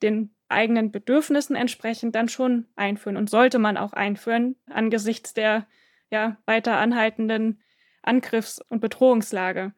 den 0.03 0.35
eigenen 0.49 0.93
Bedürfnissen 0.93 1.57
entsprechend 1.57 2.15
dann 2.15 2.29
schon 2.29 2.67
einführen 2.77 3.17
und 3.17 3.31
sollte 3.31 3.59
man 3.59 3.77
auch 3.77 3.93
einführen 3.93 4.57
angesichts 4.71 5.35
der 5.35 5.67
ja 6.11 6.37
weiter 6.47 6.77
anhaltenden 6.77 7.61
Angriffs- 8.03 8.61
und 8.69 8.81
Bedrohungslage. 8.81 9.73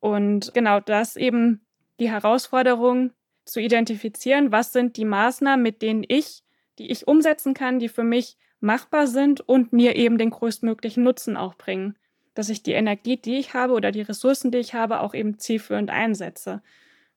Und 0.00 0.52
genau 0.52 0.80
das 0.80 1.16
eben 1.16 1.64
die 1.98 2.10
Herausforderung 2.10 3.12
zu 3.44 3.60
identifizieren, 3.60 4.52
was 4.52 4.72
sind 4.72 4.96
die 4.96 5.04
Maßnahmen, 5.04 5.62
mit 5.62 5.82
denen 5.82 6.04
ich, 6.06 6.42
die 6.78 6.90
ich 6.90 7.06
umsetzen 7.06 7.54
kann, 7.54 7.78
die 7.78 7.88
für 7.88 8.04
mich 8.04 8.36
machbar 8.60 9.06
sind 9.06 9.40
und 9.40 9.72
mir 9.72 9.96
eben 9.96 10.18
den 10.18 10.30
größtmöglichen 10.30 11.02
Nutzen 11.02 11.36
auch 11.36 11.54
bringen. 11.54 11.96
Dass 12.34 12.48
ich 12.48 12.62
die 12.62 12.72
Energie, 12.72 13.16
die 13.16 13.38
ich 13.38 13.54
habe 13.54 13.74
oder 13.74 13.92
die 13.92 14.02
Ressourcen, 14.02 14.50
die 14.50 14.58
ich 14.58 14.74
habe, 14.74 15.00
auch 15.00 15.14
eben 15.14 15.38
zielführend 15.38 15.90
einsetze. 15.90 16.62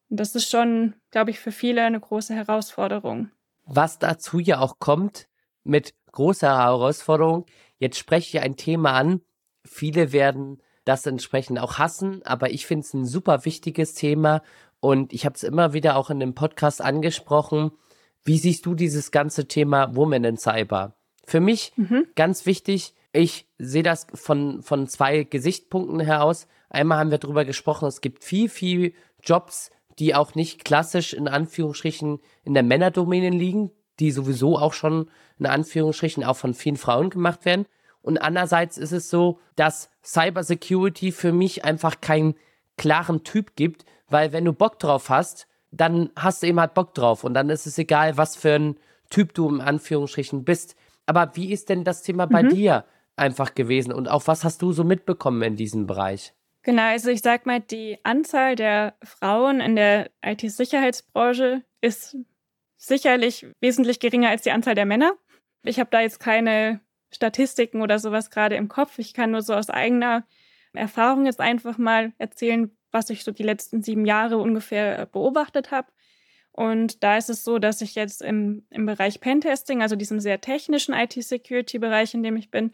Und 0.09 0.19
das 0.19 0.35
ist 0.35 0.49
schon, 0.49 0.95
glaube 1.11 1.31
ich, 1.31 1.39
für 1.39 1.51
viele 1.51 1.83
eine 1.83 1.99
große 1.99 2.33
Herausforderung. 2.33 3.29
Was 3.65 3.99
dazu 3.99 4.39
ja 4.39 4.59
auch 4.59 4.79
kommt 4.79 5.27
mit 5.63 5.93
großer 6.13 6.57
Herausforderung, 6.57 7.45
jetzt 7.79 7.97
spreche 7.97 8.37
ich 8.37 8.43
ein 8.43 8.55
Thema 8.55 8.93
an, 8.93 9.21
viele 9.65 10.11
werden 10.13 10.61
das 10.85 11.05
entsprechend 11.05 11.59
auch 11.59 11.77
hassen, 11.77 12.21
aber 12.25 12.51
ich 12.51 12.65
finde 12.65 12.85
es 12.85 12.93
ein 12.93 13.05
super 13.05 13.43
wichtiges 13.43 13.93
Thema 13.93 14.41
und 14.79 15.11
ich 15.11 15.25
habe 15.25 15.35
es 15.35 15.43
immer 15.43 15.73
wieder 15.73 15.97
auch 15.97 16.09
in 16.09 16.19
dem 16.19 16.33
Podcast 16.33 16.81
angesprochen. 16.81 17.71
Wie 18.23 18.37
siehst 18.37 18.65
du 18.65 18.73
dieses 18.73 19.11
ganze 19.11 19.47
Thema 19.47 19.95
Women 19.95 20.23
in 20.23 20.37
Cyber? 20.37 20.95
Für 21.25 21.41
mich 21.41 21.73
mhm. 21.75 22.07
ganz 22.15 22.45
wichtig, 22.45 22.93
ich 23.11 23.47
sehe 23.57 23.83
das 23.83 24.07
von, 24.13 24.61
von 24.61 24.87
zwei 24.87 25.23
Gesichtspunkten 25.23 25.99
heraus. 25.99 26.47
Einmal 26.69 26.99
haben 26.99 27.11
wir 27.11 27.17
darüber 27.17 27.43
gesprochen, 27.45 27.87
es 27.87 27.99
gibt 27.99 28.23
viel, 28.23 28.47
viel 28.47 28.93
Jobs, 29.23 29.71
die 29.99 30.15
auch 30.15 30.35
nicht 30.35 30.63
klassisch 30.63 31.13
in 31.13 31.27
Anführungsstrichen 31.27 32.19
in 32.43 32.53
der 32.53 32.63
Männerdomäne 32.63 33.29
liegen, 33.29 33.71
die 33.99 34.11
sowieso 34.11 34.57
auch 34.57 34.73
schon 34.73 35.09
in 35.39 35.45
Anführungsstrichen 35.45 36.23
auch 36.23 36.37
von 36.37 36.53
vielen 36.53 36.77
Frauen 36.77 37.09
gemacht 37.09 37.45
werden. 37.45 37.65
Und 38.01 38.17
andererseits 38.19 38.77
ist 38.77 38.91
es 38.91 39.09
so, 39.09 39.39
dass 39.55 39.89
Cybersecurity 40.03 41.11
für 41.11 41.31
mich 41.31 41.65
einfach 41.65 41.99
keinen 41.99 42.35
klaren 42.77 43.23
Typ 43.23 43.55
gibt, 43.55 43.85
weil 44.07 44.31
wenn 44.31 44.45
du 44.45 44.53
Bock 44.53 44.79
drauf 44.79 45.09
hast, 45.09 45.47
dann 45.71 46.11
hast 46.15 46.41
du 46.41 46.47
eben 46.47 46.59
halt 46.59 46.73
Bock 46.73 46.93
drauf 46.93 47.23
und 47.23 47.33
dann 47.33 47.49
ist 47.49 47.67
es 47.67 47.77
egal, 47.77 48.17
was 48.17 48.35
für 48.35 48.53
ein 48.53 48.79
Typ 49.09 49.33
du 49.33 49.49
in 49.49 49.61
Anführungsstrichen 49.61 50.43
bist. 50.43 50.75
Aber 51.05 51.31
wie 51.35 51.51
ist 51.51 51.69
denn 51.69 51.83
das 51.83 52.03
Thema 52.03 52.27
bei 52.27 52.43
mhm. 52.43 52.49
dir 52.49 52.85
einfach 53.15 53.55
gewesen 53.55 53.91
und 53.91 54.07
auch 54.07 54.27
was 54.27 54.43
hast 54.43 54.61
du 54.61 54.71
so 54.71 54.83
mitbekommen 54.83 55.41
in 55.41 55.55
diesem 55.55 55.87
Bereich? 55.87 56.33
Genau, 56.67 56.83
also 56.83 57.09
ich 57.09 57.21
sag 57.21 57.45
mal, 57.45 57.61
die 57.61 57.97
Anzahl 58.03 58.57
der 58.57 58.95
Frauen 59.01 59.61
in 59.61 59.77
der 59.77 60.11
IT-Sicherheitsbranche 60.21 61.63
ist 61.79 62.17
sicherlich 62.75 63.47
wesentlich 63.61 64.01
geringer 64.01 64.31
als 64.31 64.41
die 64.41 64.51
Anzahl 64.51 64.75
der 64.75 64.85
Männer. 64.85 65.13
Ich 65.63 65.79
habe 65.79 65.89
da 65.91 66.01
jetzt 66.01 66.19
keine 66.19 66.81
Statistiken 67.09 67.81
oder 67.81 67.99
sowas 67.99 68.31
gerade 68.31 68.57
im 68.57 68.67
Kopf. 68.67 68.99
Ich 68.99 69.13
kann 69.13 69.31
nur 69.31 69.43
so 69.43 69.53
aus 69.53 69.69
eigener 69.69 70.27
Erfahrung 70.73 71.25
jetzt 71.25 71.39
einfach 71.39 71.77
mal 71.77 72.11
erzählen, 72.17 72.69
was 72.91 73.09
ich 73.11 73.23
so 73.23 73.31
die 73.31 73.43
letzten 73.43 73.81
sieben 73.81 74.05
Jahre 74.05 74.37
ungefähr 74.37 75.05
beobachtet 75.05 75.71
habe. 75.71 75.87
Und 76.51 77.01
da 77.01 77.15
ist 77.15 77.29
es 77.29 77.45
so, 77.45 77.59
dass 77.59 77.79
ich 77.79 77.95
jetzt 77.95 78.21
im, 78.21 78.67
im 78.71 78.85
Bereich 78.85 79.21
Pentesting, 79.21 79.81
also 79.81 79.95
diesem 79.95 80.19
sehr 80.19 80.41
technischen 80.41 80.93
IT-Security-Bereich, 80.93 82.13
in 82.13 82.23
dem 82.23 82.35
ich 82.35 82.51
bin, 82.51 82.73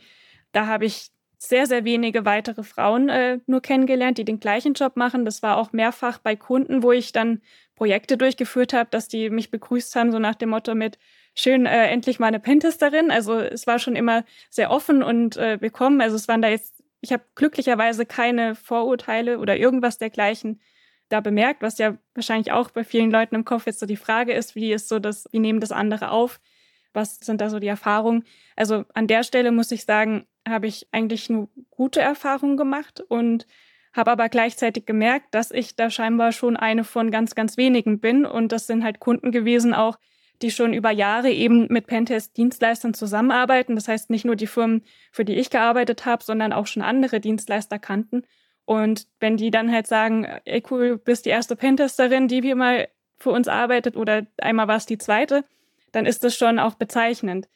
da 0.52 0.66
habe 0.66 0.86
ich 0.86 1.12
sehr, 1.48 1.66
sehr 1.66 1.84
wenige 1.84 2.24
weitere 2.24 2.64
Frauen 2.64 3.10
äh, 3.10 3.40
nur 3.48 3.62
kennengelernt, 3.62 4.18
die 4.18 4.24
den 4.24 4.40
gleichen 4.40 4.76
Job 4.76 4.96
machen. 4.96 5.26
Das 5.26 5.44
war 5.44 5.58
auch 5.58 5.74
mehrfach 5.74 6.18
bei 6.20 6.38
Kunden, 6.38 6.84
wo 6.84 6.94
ich 6.94 7.12
dann 7.12 7.42
Projekte 7.76 8.18
durchgeführt 8.18 8.72
habe, 8.72 8.90
dass 8.90 9.10
die 9.10 9.30
mich 9.30 9.52
begrüßt 9.52 9.94
haben, 9.98 10.14
so 10.14 10.20
nach 10.20 10.36
dem 10.36 10.50
Motto 10.50 10.74
mit 10.74 10.98
schön 11.36 11.66
äh, 11.66 11.88
endlich 11.88 12.18
mal 12.18 12.28
eine 12.28 12.40
Pentesterin. 12.40 13.12
Also 13.12 13.40
es 13.40 13.68
war 13.68 13.78
schon 13.78 13.98
immer 13.98 14.24
sehr 14.50 14.72
offen 14.72 15.04
und 15.04 15.36
äh, 15.36 15.60
willkommen. 15.60 16.00
Also 16.00 16.16
es 16.16 16.30
waren 16.30 16.42
da 16.42 16.48
jetzt, 16.48 16.82
ich 17.02 17.12
habe 17.12 17.24
glücklicherweise 17.36 18.06
keine 18.06 18.56
Vorurteile 18.56 19.40
oder 19.40 19.58
irgendwas 19.58 19.98
dergleichen 19.98 20.62
da 21.10 21.20
bemerkt, 21.20 21.62
was 21.62 21.78
ja 21.78 21.98
wahrscheinlich 22.16 22.54
auch 22.54 22.72
bei 22.72 22.86
vielen 22.86 23.12
Leuten 23.12 23.36
im 23.36 23.44
Kopf 23.44 23.66
jetzt 23.66 23.80
so 23.80 23.86
die 23.86 23.98
Frage 23.98 24.32
ist, 24.32 24.56
wie 24.56 24.72
ist 24.72 24.88
so 24.88 25.00
das, 25.00 25.28
wie 25.32 25.40
nehmen 25.40 25.60
das 25.60 25.74
andere 25.74 26.12
auf? 26.12 26.40
Was 26.94 27.18
sind 27.18 27.42
da 27.42 27.50
so 27.50 27.60
die 27.60 27.68
Erfahrungen? 27.68 28.24
Also 28.56 28.86
an 28.94 29.08
der 29.08 29.24
Stelle 29.24 29.52
muss 29.52 29.72
ich 29.72 29.84
sagen, 29.84 30.26
habe 30.48 30.68
ich 30.68 30.88
eigentlich 30.92 31.30
nur 31.30 31.50
gute 31.72 32.02
Erfahrungen 32.02 32.58
gemacht 32.58 33.02
und 33.02 33.48
habe 33.94 34.12
aber 34.12 34.30
gleichzeitig 34.30 34.86
gemerkt, 34.86 35.34
dass 35.36 35.52
ich 35.52 35.76
da 35.76 35.90
scheinbar 35.90 36.32
schon 36.32 36.58
eine 36.58 36.84
von 36.84 37.12
ganz, 37.12 37.36
ganz 37.36 37.58
wenigen 37.58 38.00
bin. 38.00 38.26
Und 38.26 38.52
das 38.52 38.68
sind 38.68 38.84
halt 38.84 39.00
Kunden 39.00 39.32
gewesen 39.32 39.74
auch, 39.74 39.98
die 40.42 40.52
schon 40.52 40.74
über 40.74 40.90
Jahre 40.90 41.30
eben 41.30 41.68
mit 41.70 41.88
Pentest-Dienstleistern 41.88 42.94
zusammenarbeiten. 42.94 43.76
Das 43.76 43.88
heißt 43.88 44.10
nicht 44.10 44.26
nur 44.26 44.36
die 44.36 44.48
Firmen, 44.48 44.84
für 45.12 45.24
die 45.24 45.36
ich 45.36 45.52
gearbeitet 45.52 46.06
habe, 46.06 46.24
sondern 46.24 46.54
auch 46.54 46.68
schon 46.68 46.82
andere 46.82 47.20
Dienstleister 47.20 47.78
kannten. 47.78 48.24
Und 48.66 49.08
wenn 49.20 49.38
die 49.38 49.52
dann 49.52 49.72
halt 49.72 49.88
sagen, 49.88 50.26
ey 50.46 50.64
cool, 50.72 50.90
du 50.90 50.98
bist 50.98 51.26
die 51.26 51.30
erste 51.30 51.56
Pentesterin, 51.56 52.28
die 52.28 52.44
wir 52.44 52.56
mal 52.56 52.88
für 53.18 53.32
uns 53.32 53.48
arbeitet 53.48 53.96
oder 53.96 54.26
einmal 54.38 54.68
war 54.68 54.78
es 54.78 54.86
die 54.86 54.98
zweite, 54.98 55.46
dann 55.92 56.06
ist 56.06 56.24
das 56.24 56.36
schon 56.36 56.60
auch 56.60 56.76
bezeichnend. 56.76 57.48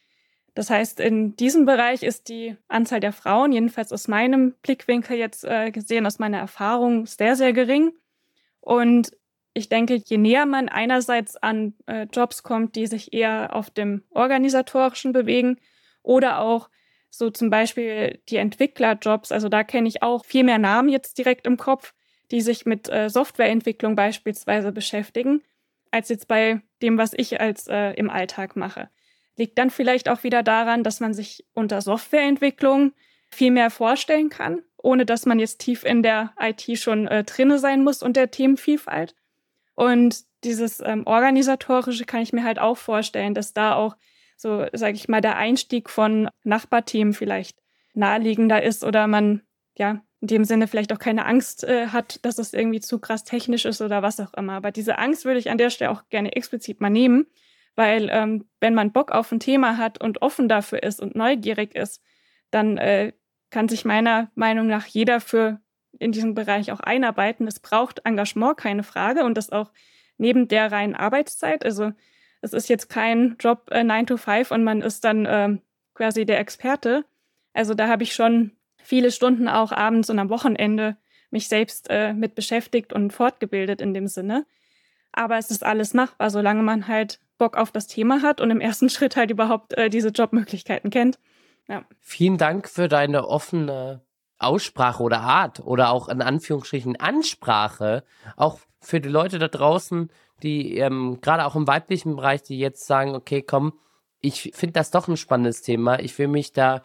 Das 0.58 0.72
heißt, 0.72 1.00
in 1.00 1.36
diesem 1.36 1.68
Bereich 1.68 2.02
ist 2.02 2.30
die 2.30 2.58
Anzahl 2.68 3.00
der 3.00 3.14
Frauen, 3.14 3.52
jedenfalls 3.52 3.94
aus 3.94 4.08
meinem 4.08 4.56
Blickwinkel 4.64 5.16
jetzt 5.16 5.46
äh, 5.46 5.70
gesehen, 5.70 6.08
aus 6.08 6.18
meiner 6.18 6.40
Erfahrung, 6.40 7.06
sehr, 7.06 7.36
sehr 7.36 7.54
gering. 7.54 7.92
Und 8.60 9.12
ich 9.54 9.70
denke, 9.70 10.02
je 10.04 10.18
näher 10.18 10.48
man 10.48 10.68
einerseits 10.68 11.38
an 11.38 11.76
äh, 11.86 12.08
Jobs 12.12 12.42
kommt, 12.42 12.76
die 12.76 12.88
sich 12.88 13.14
eher 13.14 13.56
auf 13.56 13.70
dem 13.70 14.02
organisatorischen 14.10 15.14
bewegen 15.14 15.60
oder 16.02 16.40
auch 16.40 16.72
so 17.12 17.30
zum 17.30 17.52
Beispiel 17.52 18.20
die 18.28 18.38
Entwicklerjobs, 18.38 19.32
also 19.32 19.50
da 19.50 19.64
kenne 19.64 19.88
ich 19.88 20.02
auch 20.02 20.26
viel 20.26 20.44
mehr 20.44 20.58
Namen 20.58 20.90
jetzt 20.90 21.20
direkt 21.20 21.46
im 21.46 21.58
Kopf, 21.58 21.94
die 22.32 22.42
sich 22.42 22.66
mit 22.66 22.90
äh, 22.90 23.12
Softwareentwicklung 23.12 23.96
beispielsweise 23.96 24.72
beschäftigen, 24.72 25.44
als 25.92 26.10
jetzt 26.10 26.28
bei 26.28 26.62
dem, 26.82 26.98
was 26.98 27.14
ich 27.14 27.40
als 27.40 27.68
äh, 27.68 27.92
im 27.92 28.10
Alltag 28.10 28.56
mache. 28.56 28.90
Liegt 29.38 29.58
dann 29.58 29.70
vielleicht 29.70 30.10
auch 30.10 30.24
wieder 30.24 30.44
daran, 30.44 30.84
dass 30.84 31.00
man 31.00 31.14
sich 31.14 31.46
unter 31.54 31.82
Softwareentwicklung 31.82 32.92
viel 33.30 33.52
mehr 33.52 33.70
vorstellen 33.70 34.30
kann, 34.30 34.64
ohne 34.78 35.06
dass 35.06 35.26
man 35.26 35.40
jetzt 35.40 35.60
tief 35.60 35.84
in 35.84 36.04
der 36.04 36.34
IT 36.40 36.78
schon 36.78 37.08
äh, 37.08 37.24
drinne 37.24 37.60
sein 37.60 37.84
muss 37.84 38.04
und 38.04 38.18
der 38.18 38.32
Themenvielfalt. 38.32 39.16
Und 39.76 40.26
dieses 40.44 40.82
ähm, 40.82 41.06
organisatorische 41.06 42.06
kann 42.06 42.22
ich 42.22 42.34
mir 42.34 42.44
halt 42.44 42.60
auch 42.60 42.78
vorstellen, 42.78 43.34
dass 43.34 43.54
da 43.54 43.76
auch 43.76 43.96
so, 44.38 44.66
sage 44.74 44.96
ich 44.96 45.08
mal, 45.08 45.22
der 45.22 45.38
Einstieg 45.38 45.90
von 45.90 46.30
Nachbarthemen 46.44 47.14
vielleicht 47.14 47.58
naheliegender 47.94 48.62
ist 48.62 48.84
oder 48.84 49.08
man 49.08 49.42
ja 49.76 50.02
in 50.22 50.28
dem 50.28 50.46
Sinne 50.46 50.68
vielleicht 50.68 50.92
auch 50.94 51.00
keine 51.00 51.26
Angst 51.26 51.64
äh, 51.64 51.88
hat, 51.88 52.24
dass 52.26 52.38
es 52.38 52.54
irgendwie 52.54 52.80
zu 52.80 53.00
krass 53.00 53.24
technisch 53.24 53.66
ist 53.66 53.82
oder 53.82 54.02
was 54.02 54.20
auch 54.20 54.34
immer. 54.34 54.54
Aber 54.54 54.72
diese 54.72 54.98
Angst 54.98 55.26
würde 55.26 55.40
ich 55.40 55.50
an 55.50 55.58
der 55.58 55.70
Stelle 55.70 55.92
auch 55.92 56.10
gerne 56.10 56.36
explizit 56.36 56.82
mal 56.82 56.90
nehmen, 56.90 57.28
weil 57.78 58.10
ähm, 58.12 58.50
wenn 58.60 58.74
man 58.74 58.92
Bock 58.92 59.12
auf 59.12 59.32
ein 59.32 59.40
Thema 59.40 59.78
hat 59.78 60.04
und 60.04 60.22
offen 60.24 60.50
dafür 60.50 60.82
ist 60.82 61.00
und 61.00 61.16
neugierig 61.16 61.76
ist, 61.76 62.02
dann 62.50 62.78
äh, 62.78 63.14
kann 63.52 63.70
sich 63.70 63.86
meiner 63.86 64.32
Meinung 64.36 64.68
nach 64.68 64.88
jeder 64.88 65.22
für 65.22 65.62
in 66.00 66.12
diesem 66.12 66.34
Bereich 66.34 66.72
auch 66.72 66.80
einarbeiten. 66.80 67.48
Es 67.48 67.60
braucht 67.60 68.02
Engagement, 68.04 68.58
keine 68.58 68.84
Frage, 68.84 69.24
und 69.24 69.38
das 69.38 69.52
auch 69.52 69.72
neben 70.18 70.48
der 70.48 70.72
reinen 70.72 70.96
Arbeitszeit. 70.96 71.64
Also 71.64 71.92
es 72.42 72.54
ist 72.54 72.68
jetzt 72.68 72.90
kein 72.90 73.36
Job 73.40 73.70
äh, 73.72 73.84
9 73.84 74.08
to 74.08 74.18
5 74.18 74.52
und 74.52 74.64
man 74.64 74.82
ist 74.82 75.04
dann 75.04 75.26
äh, 75.26 75.58
quasi 75.94 76.26
der 76.26 76.40
Experte. 76.40 77.06
Also 77.54 77.76
da 77.76 77.88
habe 77.88 78.04
ich 78.04 78.14
schon 78.14 78.52
viele 78.82 79.12
Stunden 79.12 79.48
auch 79.48 79.72
abends 79.72 80.10
und 80.10 80.18
am 80.18 80.30
Wochenende 80.30 80.98
mich 81.30 81.48
selbst 81.48 81.90
äh, 81.92 82.14
mit 82.14 82.34
beschäftigt 82.34 82.92
und 82.92 83.14
fortgebildet 83.14 83.82
in 83.82 83.94
dem 83.94 84.08
Sinne. 84.08 84.48
Aber 85.12 85.38
es 85.38 85.52
ist 85.52 85.64
alles 85.64 85.94
machbar, 85.94 86.32
solange 86.32 86.64
man 86.64 86.88
halt 86.88 87.20
Bock 87.38 87.58
auf 87.58 87.72
das 87.72 87.88
Thema 87.88 88.22
hat 88.22 88.42
und 88.42 88.52
im 88.52 88.62
ersten 88.62 88.90
Schritt 88.90 89.16
halt 89.16 89.32
überhaupt 89.32 89.74
äh, 89.78 89.90
diese 89.90 90.10
Jobmöglichkeiten 90.10 90.90
kennt. 90.90 91.20
Ja. 91.68 91.84
Vielen 92.00 92.38
Dank 92.38 92.70
für 92.70 92.88
deine 92.88 93.28
offene 93.28 94.02
Aussprache 94.40 95.04
oder 95.04 95.22
Art 95.22 95.60
oder 95.60 95.92
auch 95.92 96.08
in 96.08 96.22
Anführungsstrichen 96.22 96.96
Ansprache, 96.96 98.04
auch 98.36 98.60
für 98.80 99.02
die 99.02 99.10
Leute 99.10 99.40
da 99.40 99.48
draußen, 99.48 100.10
die 100.44 100.78
ähm, 100.78 101.20
gerade 101.22 101.46
auch 101.46 101.56
im 101.56 101.68
weiblichen 101.68 102.16
Bereich, 102.16 102.44
die 102.44 102.60
jetzt 102.60 102.86
sagen, 102.86 103.16
okay, 103.16 103.42
komm, 103.42 103.74
ich 104.22 104.52
finde 104.54 104.74
das 104.74 104.92
doch 104.92 105.08
ein 105.08 105.18
spannendes 105.18 105.62
Thema, 105.62 106.00
ich 106.00 106.18
will 106.18 106.28
mich 106.28 106.54
da 106.54 106.84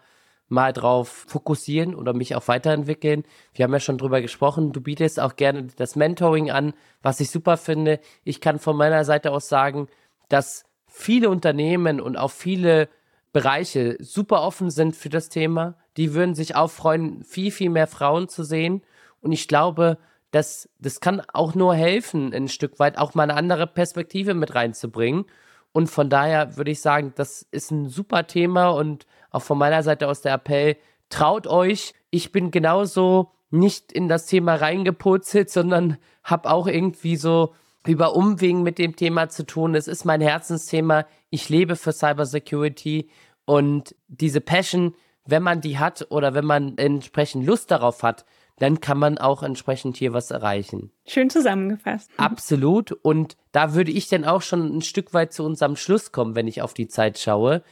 mal 0.49 0.73
drauf 0.73 1.25
fokussieren 1.27 1.95
oder 1.95 2.13
mich 2.13 2.35
auch 2.35 2.47
weiterentwickeln. 2.47 3.23
Wir 3.53 3.63
haben 3.63 3.73
ja 3.73 3.79
schon 3.79 3.97
drüber 3.97 4.21
gesprochen. 4.21 4.71
Du 4.71 4.81
bietest 4.81 5.19
auch 5.19 5.35
gerne 5.35 5.67
das 5.75 5.95
Mentoring 5.95 6.51
an, 6.51 6.73
was 7.01 7.19
ich 7.19 7.31
super 7.31 7.57
finde. 7.57 7.99
Ich 8.23 8.39
kann 8.39 8.59
von 8.59 8.77
meiner 8.77 9.03
Seite 9.03 9.31
aus 9.31 9.49
sagen, 9.49 9.87
dass 10.33 10.65
viele 10.87 11.29
Unternehmen 11.29 12.01
und 12.01 12.17
auch 12.17 12.31
viele 12.31 12.89
Bereiche 13.33 13.97
super 13.99 14.41
offen 14.41 14.71
sind 14.71 14.95
für 14.95 15.09
das 15.09 15.29
Thema. 15.29 15.75
Die 15.95 16.15
würden 16.15 16.33
sich 16.33 16.55
auch 16.55 16.71
freuen, 16.71 17.23
viel, 17.23 17.51
viel 17.51 17.69
mehr 17.69 17.85
Frauen 17.85 18.27
zu 18.29 18.43
sehen. 18.43 18.81
Und 19.21 19.31
ich 19.31 19.47
glaube, 19.47 19.99
dass 20.31 20.67
das 20.79 20.99
kann 20.99 21.21
auch 21.33 21.53
nur 21.53 21.75
helfen, 21.75 22.33
ein 22.33 22.47
Stück 22.47 22.79
weit 22.79 22.97
auch 22.97 23.13
mal 23.13 23.23
eine 23.23 23.35
andere 23.35 23.67
Perspektive 23.67 24.33
mit 24.33 24.55
reinzubringen. 24.55 25.25
Und 25.71 25.87
von 25.87 26.09
daher 26.09 26.57
würde 26.57 26.71
ich 26.71 26.81
sagen, 26.81 27.13
das 27.15 27.45
ist 27.51 27.69
ein 27.69 27.87
super 27.87 28.25
Thema 28.25 28.69
und 28.69 29.05
auch 29.29 29.43
von 29.43 29.59
meiner 29.59 29.83
Seite 29.83 30.07
aus 30.07 30.21
der 30.21 30.33
Appell, 30.33 30.77
traut 31.09 31.45
euch. 31.45 31.93
Ich 32.09 32.31
bin 32.31 32.49
genauso 32.49 33.31
nicht 33.51 33.91
in 33.91 34.07
das 34.07 34.25
Thema 34.25 34.55
reingepurzelt, 34.55 35.49
sondern 35.51 35.97
habe 36.23 36.49
auch 36.49 36.65
irgendwie 36.65 37.17
so 37.17 37.53
über 37.85 38.15
Umwegen 38.15 38.63
mit 38.63 38.77
dem 38.77 38.95
Thema 38.95 39.29
zu 39.29 39.45
tun. 39.45 39.75
Es 39.75 39.87
ist 39.87 40.05
mein 40.05 40.21
Herzensthema. 40.21 41.05
Ich 41.29 41.49
lebe 41.49 41.75
für 41.75 41.91
Cybersecurity 41.91 43.09
und 43.45 43.95
diese 44.07 44.41
Passion, 44.41 44.95
wenn 45.25 45.43
man 45.43 45.61
die 45.61 45.77
hat 45.79 46.07
oder 46.09 46.33
wenn 46.33 46.45
man 46.45 46.77
entsprechend 46.77 47.45
Lust 47.45 47.71
darauf 47.71 48.03
hat, 48.03 48.25
dann 48.59 48.79
kann 48.79 48.99
man 48.99 49.17
auch 49.17 49.43
entsprechend 49.43 49.97
hier 49.97 50.13
was 50.13 50.31
erreichen. 50.31 50.91
Schön 51.05 51.29
zusammengefasst. 51.29 52.11
Absolut. 52.17 52.91
Und 52.91 53.35
da 53.51 53.73
würde 53.73 53.91
ich 53.91 54.07
dann 54.07 54.25
auch 54.25 54.41
schon 54.41 54.77
ein 54.77 54.81
Stück 54.81 55.13
weit 55.13 55.33
zu 55.33 55.43
unserem 55.43 55.75
Schluss 55.75 56.11
kommen, 56.11 56.35
wenn 56.35 56.47
ich 56.47 56.61
auf 56.61 56.73
die 56.73 56.87
Zeit 56.87 57.17
schaue. 57.17 57.63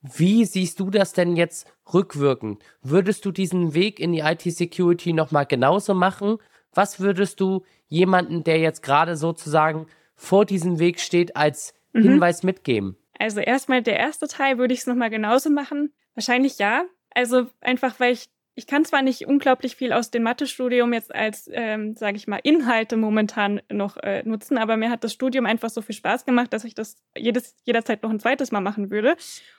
Wie 0.00 0.44
siehst 0.44 0.78
du 0.78 0.90
das 0.90 1.12
denn 1.12 1.36
jetzt 1.36 1.66
rückwirkend? 1.92 2.62
Würdest 2.82 3.24
du 3.24 3.32
diesen 3.32 3.74
Weg 3.74 3.98
in 3.98 4.12
die 4.12 4.20
IT-Security 4.20 5.12
nochmal 5.12 5.44
genauso 5.44 5.92
machen? 5.92 6.38
Was 6.72 7.00
würdest 7.00 7.40
du 7.40 7.64
jemanden, 7.88 8.44
der 8.44 8.58
jetzt 8.58 8.82
gerade 8.82 9.16
sozusagen 9.16 9.86
vor 10.14 10.44
diesem 10.44 10.78
Weg 10.78 11.00
steht, 11.00 11.36
als 11.36 11.74
mhm. 11.92 12.02
Hinweis 12.02 12.42
mitgeben? 12.42 12.96
Also 13.18 13.40
erstmal 13.40 13.82
der 13.82 13.98
erste 13.98 14.28
Teil 14.28 14.58
würde 14.58 14.74
ich 14.74 14.80
es 14.80 14.86
nochmal 14.86 15.10
genauso 15.10 15.50
machen. 15.50 15.92
Wahrscheinlich 16.14 16.58
ja. 16.58 16.84
Also 17.14 17.46
einfach, 17.60 17.98
weil 17.98 18.12
ich 18.12 18.28
ich 18.58 18.66
kann 18.66 18.84
zwar 18.84 19.02
nicht 19.02 19.24
unglaublich 19.24 19.76
viel 19.76 19.92
aus 19.92 20.10
dem 20.10 20.24
Mathestudium 20.24 20.92
jetzt 20.92 21.14
als, 21.14 21.48
ähm, 21.52 21.94
sage 21.94 22.16
ich 22.16 22.26
mal, 22.26 22.40
Inhalte 22.42 22.96
momentan 22.96 23.60
noch 23.70 23.96
äh, 23.98 24.24
nutzen, 24.24 24.58
aber 24.58 24.76
mir 24.76 24.90
hat 24.90 25.04
das 25.04 25.12
Studium 25.12 25.46
einfach 25.46 25.70
so 25.70 25.80
viel 25.80 25.94
Spaß 25.94 26.24
gemacht, 26.24 26.52
dass 26.52 26.64
ich 26.64 26.74
das 26.74 26.96
jedes, 27.16 27.54
jederzeit 27.62 28.02
noch 28.02 28.10
ein 28.10 28.18
zweites 28.18 28.50
Mal 28.50 28.60
machen 28.60 28.90
würde. 28.90 29.14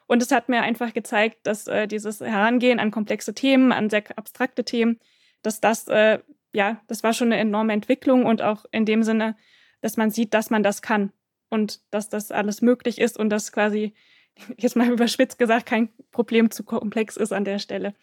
Und 0.05 0.21
es 0.21 0.31
hat 0.31 0.49
mir 0.49 0.63
einfach 0.63 0.91
gezeigt, 0.91 1.37
dass 1.43 1.67
äh, 1.67 1.87
dieses 1.87 2.19
Herangehen 2.19 2.77
an 2.77 2.91
komplexe 2.91 3.33
Themen, 3.33 3.71
an 3.71 3.89
sehr 3.89 4.03
abstrakte 4.17 4.65
Themen, 4.65 4.99
dass 5.43 5.61
das, 5.61 5.87
äh, 5.87 6.19
ja, 6.53 6.81
das 6.87 7.03
war 7.03 7.13
schon 7.13 7.31
eine 7.31 7.41
enorme 7.41 7.73
Entwicklung 7.73 8.25
und 8.25 8.41
auch 8.41 8.65
in 8.71 8.85
dem 8.85 9.03
Sinne, 9.03 9.35
dass 9.81 9.97
man 9.97 10.11
sieht, 10.11 10.33
dass 10.33 10.49
man 10.49 10.63
das 10.63 10.81
kann 10.81 11.11
und 11.49 11.79
dass 11.91 12.09
das 12.09 12.31
alles 12.31 12.61
möglich 12.61 12.99
ist 12.99 13.17
und 13.17 13.29
dass 13.29 13.51
quasi, 13.51 13.93
jetzt 14.57 14.75
mal 14.75 14.89
überspitzt 14.89 15.39
gesagt, 15.39 15.65
kein 15.65 15.89
Problem 16.11 16.51
zu 16.51 16.63
komplex 16.63 17.17
ist 17.17 17.31
an 17.31 17.45
der 17.45 17.59
Stelle. 17.59 17.93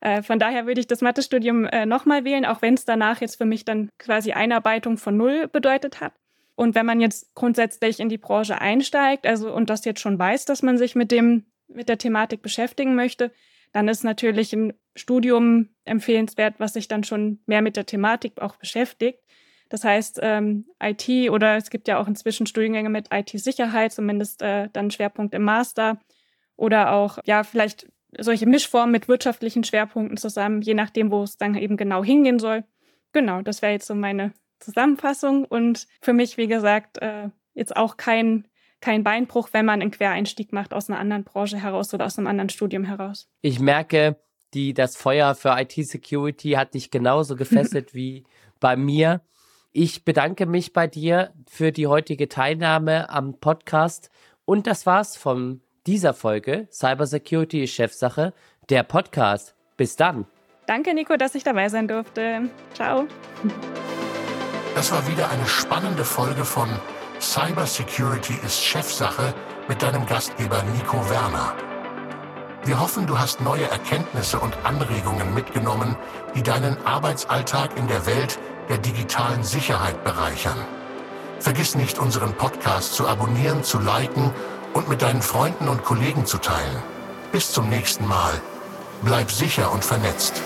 Äh, 0.00 0.22
von 0.22 0.38
daher 0.38 0.66
würde 0.66 0.80
ich 0.80 0.86
das 0.86 1.00
Mathestudium 1.00 1.64
äh, 1.64 1.86
nochmal 1.86 2.24
wählen, 2.24 2.44
auch 2.44 2.62
wenn 2.62 2.74
es 2.74 2.84
danach 2.84 3.20
jetzt 3.20 3.36
für 3.36 3.46
mich 3.46 3.64
dann 3.64 3.90
quasi 3.98 4.32
Einarbeitung 4.32 4.98
von 4.98 5.16
Null 5.16 5.48
bedeutet 5.48 6.00
hat. 6.00 6.12
Und 6.54 6.74
wenn 6.74 6.86
man 6.86 7.00
jetzt 7.00 7.34
grundsätzlich 7.34 8.00
in 8.00 8.08
die 8.08 8.18
Branche 8.18 8.60
einsteigt, 8.60 9.26
also 9.26 9.52
und 9.52 9.68
das 9.68 9.84
jetzt 9.84 10.00
schon 10.00 10.18
weiß, 10.18 10.46
dass 10.46 10.62
man 10.62 10.78
sich 10.78 10.94
mit 10.94 11.10
dem, 11.10 11.44
mit 11.68 11.88
der 11.88 11.98
Thematik 11.98 12.42
beschäftigen 12.42 12.94
möchte, 12.94 13.30
dann 13.76 13.88
ist 13.88 14.04
natürlich 14.04 14.54
ein 14.54 14.72
Studium 14.94 15.68
empfehlenswert, 15.84 16.54
was 16.56 16.72
sich 16.72 16.88
dann 16.88 17.04
schon 17.04 17.40
mehr 17.44 17.60
mit 17.60 17.76
der 17.76 17.84
Thematik 17.84 18.40
auch 18.40 18.56
beschäftigt. 18.56 19.18
Das 19.68 19.84
heißt, 19.84 20.20
ähm, 20.22 20.64
IT 20.82 21.06
oder 21.28 21.56
es 21.58 21.68
gibt 21.68 21.86
ja 21.86 21.98
auch 22.00 22.08
inzwischen 22.08 22.46
Studiengänge 22.46 22.88
mit 22.88 23.08
IT-Sicherheit, 23.12 23.92
zumindest 23.92 24.40
äh, 24.40 24.70
dann 24.72 24.90
Schwerpunkt 24.90 25.34
im 25.34 25.42
Master. 25.42 26.00
Oder 26.56 26.94
auch, 26.94 27.18
ja, 27.26 27.44
vielleicht 27.44 27.86
solche 28.18 28.46
Mischformen 28.46 28.92
mit 28.92 29.08
wirtschaftlichen 29.08 29.62
Schwerpunkten 29.62 30.16
zusammen, 30.16 30.62
je 30.62 30.72
nachdem, 30.72 31.10
wo 31.10 31.22
es 31.22 31.36
dann 31.36 31.54
eben 31.54 31.76
genau 31.76 32.02
hingehen 32.02 32.38
soll. 32.38 32.64
Genau, 33.12 33.42
das 33.42 33.60
wäre 33.60 33.72
jetzt 33.72 33.88
so 33.88 33.94
meine 33.94 34.32
Zusammenfassung 34.58 35.44
und 35.44 35.86
für 36.00 36.14
mich, 36.14 36.38
wie 36.38 36.46
gesagt, 36.46 36.96
äh, 37.02 37.28
jetzt 37.52 37.76
auch 37.76 37.98
kein, 37.98 38.48
kein 38.80 39.04
Beinbruch, 39.04 39.48
wenn 39.52 39.66
man 39.66 39.80
einen 39.80 39.90
Quereinstieg 39.90 40.52
macht 40.52 40.72
aus 40.72 40.88
einer 40.88 40.98
anderen 40.98 41.24
Branche 41.24 41.62
heraus 41.62 41.92
oder 41.94 42.06
aus 42.06 42.18
einem 42.18 42.26
anderen 42.26 42.48
Studium 42.48 42.84
heraus. 42.84 43.28
Ich 43.40 43.60
merke, 43.60 44.16
die, 44.54 44.74
das 44.74 44.96
Feuer 44.96 45.34
für 45.34 45.56
IT-Security 45.58 46.52
hat 46.52 46.74
dich 46.74 46.90
genauso 46.90 47.36
gefesselt 47.36 47.94
wie 47.94 48.24
bei 48.60 48.76
mir. 48.76 49.20
Ich 49.72 50.04
bedanke 50.04 50.46
mich 50.46 50.72
bei 50.72 50.86
dir 50.86 51.32
für 51.48 51.72
die 51.72 51.86
heutige 51.86 52.28
Teilnahme 52.28 53.10
am 53.10 53.38
Podcast 53.38 54.10
und 54.44 54.66
das 54.66 54.86
war's 54.86 55.16
vom 55.16 55.60
dieser 55.86 56.14
Folge 56.14 56.68
Cybersecurity 56.72 57.64
ist 57.64 57.74
Chefsache, 57.74 58.32
der 58.70 58.82
Podcast. 58.82 59.54
Bis 59.76 59.96
dann. 59.96 60.26
Danke, 60.66 60.94
Nico, 60.94 61.16
dass 61.16 61.34
ich 61.34 61.44
dabei 61.44 61.68
sein 61.68 61.86
durfte. 61.86 62.50
Ciao. 62.74 63.06
Das 64.74 64.90
war 64.90 65.06
wieder 65.06 65.30
eine 65.30 65.46
spannende 65.46 66.04
Folge 66.04 66.44
von 66.44 66.68
Cybersecurity 67.20 68.34
ist 68.44 68.62
Chefsache 68.62 69.34
mit 69.68 69.82
deinem 69.82 70.06
Gastgeber 70.06 70.62
Nico 70.74 70.98
Werner. 71.08 71.54
Wir 72.64 72.78
hoffen, 72.80 73.06
du 73.06 73.18
hast 73.18 73.40
neue 73.40 73.70
Erkenntnisse 73.70 74.38
und 74.38 74.56
Anregungen 74.64 75.32
mitgenommen, 75.32 75.96
die 76.34 76.42
deinen 76.42 76.76
Arbeitsalltag 76.84 77.76
in 77.76 77.86
der 77.88 78.04
Welt 78.06 78.38
der 78.68 78.78
digitalen 78.78 79.42
Sicherheit 79.42 80.02
bereichern. 80.04 80.58
Vergiss 81.38 81.74
nicht, 81.74 81.98
unseren 81.98 82.34
Podcast 82.34 82.94
zu 82.94 83.06
abonnieren, 83.06 83.62
zu 83.62 83.78
liken 83.78 84.32
und 84.74 84.88
mit 84.88 85.00
deinen 85.00 85.22
Freunden 85.22 85.68
und 85.68 85.84
Kollegen 85.84 86.26
zu 86.26 86.38
teilen. 86.38 86.82
Bis 87.32 87.52
zum 87.52 87.68
nächsten 87.68 88.06
Mal. 88.06 88.32
Bleib 89.02 89.30
sicher 89.30 89.72
und 89.72 89.84
vernetzt. 89.84 90.42